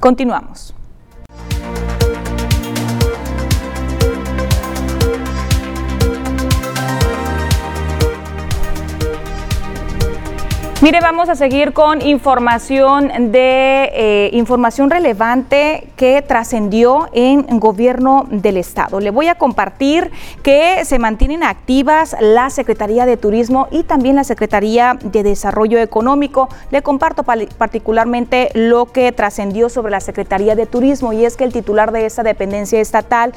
Continuamos. 0.00 0.74
Mire, 10.80 11.00
vamos 11.00 11.28
a 11.28 11.34
seguir 11.34 11.72
con 11.72 12.00
información 12.02 13.32
de 13.32 13.90
eh, 13.92 14.30
información 14.32 14.90
relevante 14.90 15.88
que 15.96 16.22
trascendió 16.22 17.08
en 17.12 17.58
gobierno 17.58 18.28
del 18.30 18.56
estado. 18.56 19.00
Le 19.00 19.10
voy 19.10 19.26
a 19.26 19.34
compartir 19.34 20.12
que 20.44 20.84
se 20.84 21.00
mantienen 21.00 21.42
activas 21.42 22.14
la 22.20 22.48
Secretaría 22.50 23.06
de 23.06 23.16
Turismo 23.16 23.66
y 23.72 23.82
también 23.82 24.14
la 24.14 24.22
Secretaría 24.22 24.96
de 25.02 25.24
Desarrollo 25.24 25.80
Económico. 25.80 26.48
Le 26.70 26.80
comparto 26.82 27.24
particularmente 27.24 28.50
lo 28.54 28.86
que 28.86 29.10
trascendió 29.10 29.70
sobre 29.70 29.90
la 29.90 30.00
Secretaría 30.00 30.54
de 30.54 30.66
Turismo 30.66 31.12
y 31.12 31.24
es 31.24 31.36
que 31.36 31.42
el 31.42 31.52
titular 31.52 31.90
de 31.90 32.06
esta 32.06 32.22
dependencia 32.22 32.80
estatal 32.80 33.34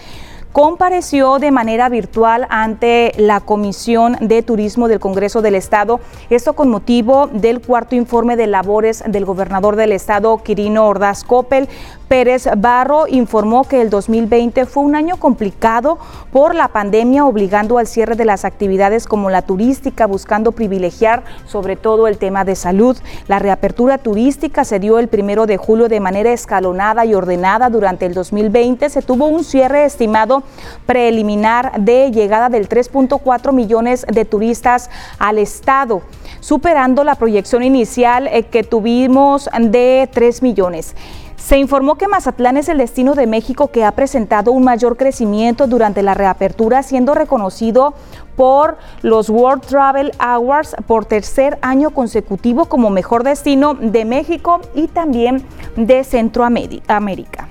compareció 0.52 1.40
de 1.40 1.52
manera 1.52 1.88
virtual 1.88 2.46
ante 2.50 3.14
la 3.18 3.40
Comisión 3.40 4.18
de 4.20 4.44
Turismo 4.44 4.88
del 4.88 5.00
Congreso 5.00 5.42
del 5.42 5.56
Estado, 5.56 6.02
esto 6.30 6.54
con 6.54 6.70
motivo 6.70 7.28
del 7.28 7.62
cuarto 7.62 7.96
informe 7.96 8.36
de 8.36 8.48
labores 8.48 9.04
del 9.08 9.26
gobernador 9.26 9.78
del 9.78 9.94
Estado, 9.94 10.38
Quirino 10.44 10.88
Ordaz 10.88 11.24
Coppel, 11.24 11.70
Pérez 12.12 12.50
Barro 12.58 13.08
informó 13.08 13.64
que 13.64 13.80
el 13.80 13.90
2020 13.90 14.66
fue 14.66 14.84
un 14.84 14.98
año 14.98 15.16
complicado 15.16 15.98
por 16.34 16.56
la 16.56 16.68
pandemia, 16.68 17.26
obligando 17.26 17.78
al 17.78 17.88
cierre 17.88 18.18
de 18.18 18.26
las 18.26 18.44
actividades 18.44 19.08
como 19.08 19.30
la 19.30 19.44
turística, 19.44 20.08
buscando 20.08 20.52
privilegiar 20.52 21.24
sobre 21.46 21.78
todo 21.78 22.08
el 22.08 22.18
tema 22.18 22.44
de 22.44 22.58
salud. 22.58 22.98
La 23.30 23.40
reapertura 23.40 23.98
turística 23.98 24.66
se 24.66 24.82
dio 24.82 25.00
el 25.00 25.08
primero 25.08 25.46
de 25.46 25.56
julio 25.56 25.88
de 25.88 26.02
manera 26.02 26.34
escalonada 26.34 27.06
y 27.06 27.14
ordenada. 27.14 27.70
Durante 27.70 28.08
el 28.08 28.14
2020 28.14 28.90
se 28.90 29.02
tuvo 29.02 29.28
un 29.28 29.46
cierre 29.46 29.86
estimado 29.86 30.41
preliminar 30.86 31.82
de 31.82 32.12
llegada 32.12 32.50
del 32.50 32.68
3.4 32.68 33.54
millones 33.54 34.06
de 34.12 34.26
turistas 34.26 34.90
al 35.20 35.38
estado, 35.38 36.02
superando 36.40 37.04
la 37.04 37.16
proyección 37.16 37.64
inicial 37.64 38.28
eh, 38.28 38.44
que 38.44 38.64
tuvimos 38.64 39.50
de 39.60 40.10
3 40.12 40.42
millones. 40.42 40.96
Se 41.42 41.58
informó 41.58 41.96
que 41.96 42.08
Mazatlán 42.08 42.58
es 42.58 42.70
el 42.70 42.78
destino 42.78 43.16
de 43.16 43.26
México 43.26 43.72
que 43.72 43.84
ha 43.84 43.92
presentado 43.94 44.52
un 44.52 44.64
mayor 44.64 44.96
crecimiento 44.96 45.66
durante 45.66 46.04
la 46.04 46.14
reapertura, 46.14 46.84
siendo 46.84 47.16
reconocido 47.16 47.96
por 48.36 48.78
los 49.02 49.30
World 49.30 49.66
Travel 49.66 50.12
Awards 50.20 50.76
por 50.86 51.06
tercer 51.06 51.58
año 51.64 51.90
consecutivo 51.90 52.66
como 52.66 52.92
mejor 52.92 53.24
destino 53.24 53.74
de 53.74 54.06
México 54.06 54.62
y 54.76 54.88
también 54.88 55.44
de 55.76 56.04
Centroamérica. 56.04 57.48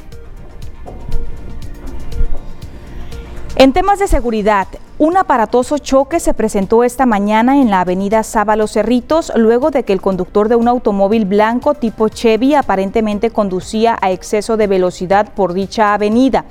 En 3.61 3.75
temas 3.75 3.99
de 3.99 4.09
seguridad, 4.09 4.69
un 5.01 5.17
aparatoso 5.17 5.79
choque 5.79 6.21
se 6.21 6.35
presentó 6.35 6.85
esta 6.85 7.07
mañana 7.07 7.59
en 7.59 7.71
la 7.71 7.81
avenida 7.81 8.23
Sábalo 8.23 8.67
Cerritos 8.67 9.33
luego 9.35 9.71
de 9.71 9.83
que 9.83 9.95
el 9.95 10.03
conductor 10.03 10.51
de 10.51 10.57
un 10.57 10.69
automóvil 10.69 11.25
blanco 11.25 11.73
tipo 11.73 12.11
Chevy 12.11 12.53
aparentemente 12.53 13.31
conducía 13.31 13.97
a 14.03 14.11
exceso 14.11 14.59
de 14.59 14.67
velocidad 14.67 15.33
por 15.33 15.55
dicha 15.55 15.95
avenida. 15.95 16.45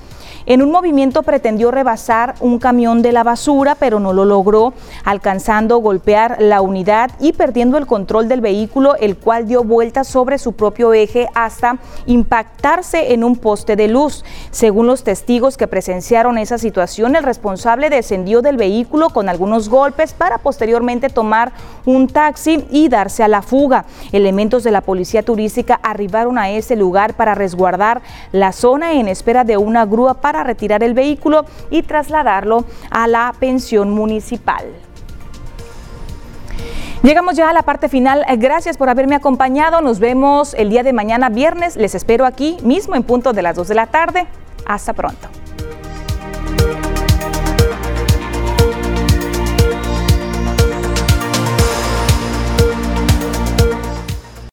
En 0.48 0.64
un 0.64 0.72
movimiento 0.72 1.22
pretendió 1.22 1.70
rebasar 1.70 2.34
un 2.40 2.58
camión 2.58 3.04
de 3.04 3.12
la 3.12 3.24
basura, 3.24 3.76
pero 3.76 4.00
no 4.00 4.14
lo 4.14 4.26
logró, 4.26 4.74
alcanzando 5.04 5.78
golpear 5.78 6.38
la 6.40 6.62
unidad 6.62 7.12
y 7.20 7.34
perdiendo 7.34 7.78
el 7.78 7.86
control 7.86 8.28
del 8.28 8.42
vehículo, 8.42 8.96
el 8.96 9.16
cual 9.16 9.46
dio 9.48 9.64
vuelta 9.64 10.04
sobre 10.04 10.40
su 10.40 10.54
propio 10.54 10.92
eje 10.94 11.28
hasta 11.36 11.78
impactarse 12.08 13.14
en 13.14 13.24
un 13.24 13.36
poste 13.36 13.76
de 13.76 13.90
luz. 13.90 14.26
Según 14.50 14.88
los 14.88 15.04
testigos 15.04 15.56
que 15.56 15.68
presenciaron 15.68 16.40
esa 16.40 16.58
situación, 16.58 17.16
el 17.16 17.24
responsable 17.24 17.92
descendió 17.92 18.39
del 18.42 18.58
vehículo 18.58 19.10
con 19.10 19.30
algunos 19.30 19.70
golpes 19.70 20.14
para 20.14 20.38
posteriormente 20.38 21.10
tomar 21.10 21.52
un 21.86 22.08
taxi 22.08 22.66
y 22.70 22.90
darse 22.90 23.24
a 23.24 23.28
la 23.28 23.42
fuga. 23.42 23.86
Elementos 24.12 24.64
de 24.64 24.72
la 24.72 24.82
policía 24.82 25.24
turística 25.24 25.80
arribaron 25.82 26.38
a 26.38 26.50
ese 26.50 26.76
lugar 26.76 27.14
para 27.14 27.36
resguardar 27.36 28.02
la 28.32 28.52
zona 28.52 28.94
en 28.94 29.08
espera 29.08 29.44
de 29.44 29.58
una 29.58 29.86
grúa 29.86 30.16
para 30.16 30.44
retirar 30.44 30.84
el 30.84 30.94
vehículo 30.94 31.46
y 31.70 31.84
trasladarlo 31.84 32.66
a 32.90 33.08
la 33.08 33.34
pensión 33.40 33.92
municipal. 33.92 34.66
Llegamos 37.02 37.38
ya 37.38 37.50
a 37.50 37.54
la 37.54 37.64
parte 37.64 37.88
final. 37.88 38.26
Gracias 38.38 38.78
por 38.78 38.90
haberme 38.90 39.16
acompañado. 39.16 39.80
Nos 39.80 40.00
vemos 40.00 40.54
el 40.54 40.70
día 40.70 40.84
de 40.84 40.92
mañana 40.92 41.30
viernes. 41.30 41.78
Les 41.78 41.96
espero 41.96 42.26
aquí 42.26 42.58
mismo 42.62 42.96
en 42.96 43.04
punto 43.04 43.32
de 43.32 43.42
las 43.42 43.56
2 43.56 43.70
de 43.70 43.76
la 43.76 43.88
tarde. 43.88 44.28
Hasta 44.66 44.92
pronto. 44.92 45.30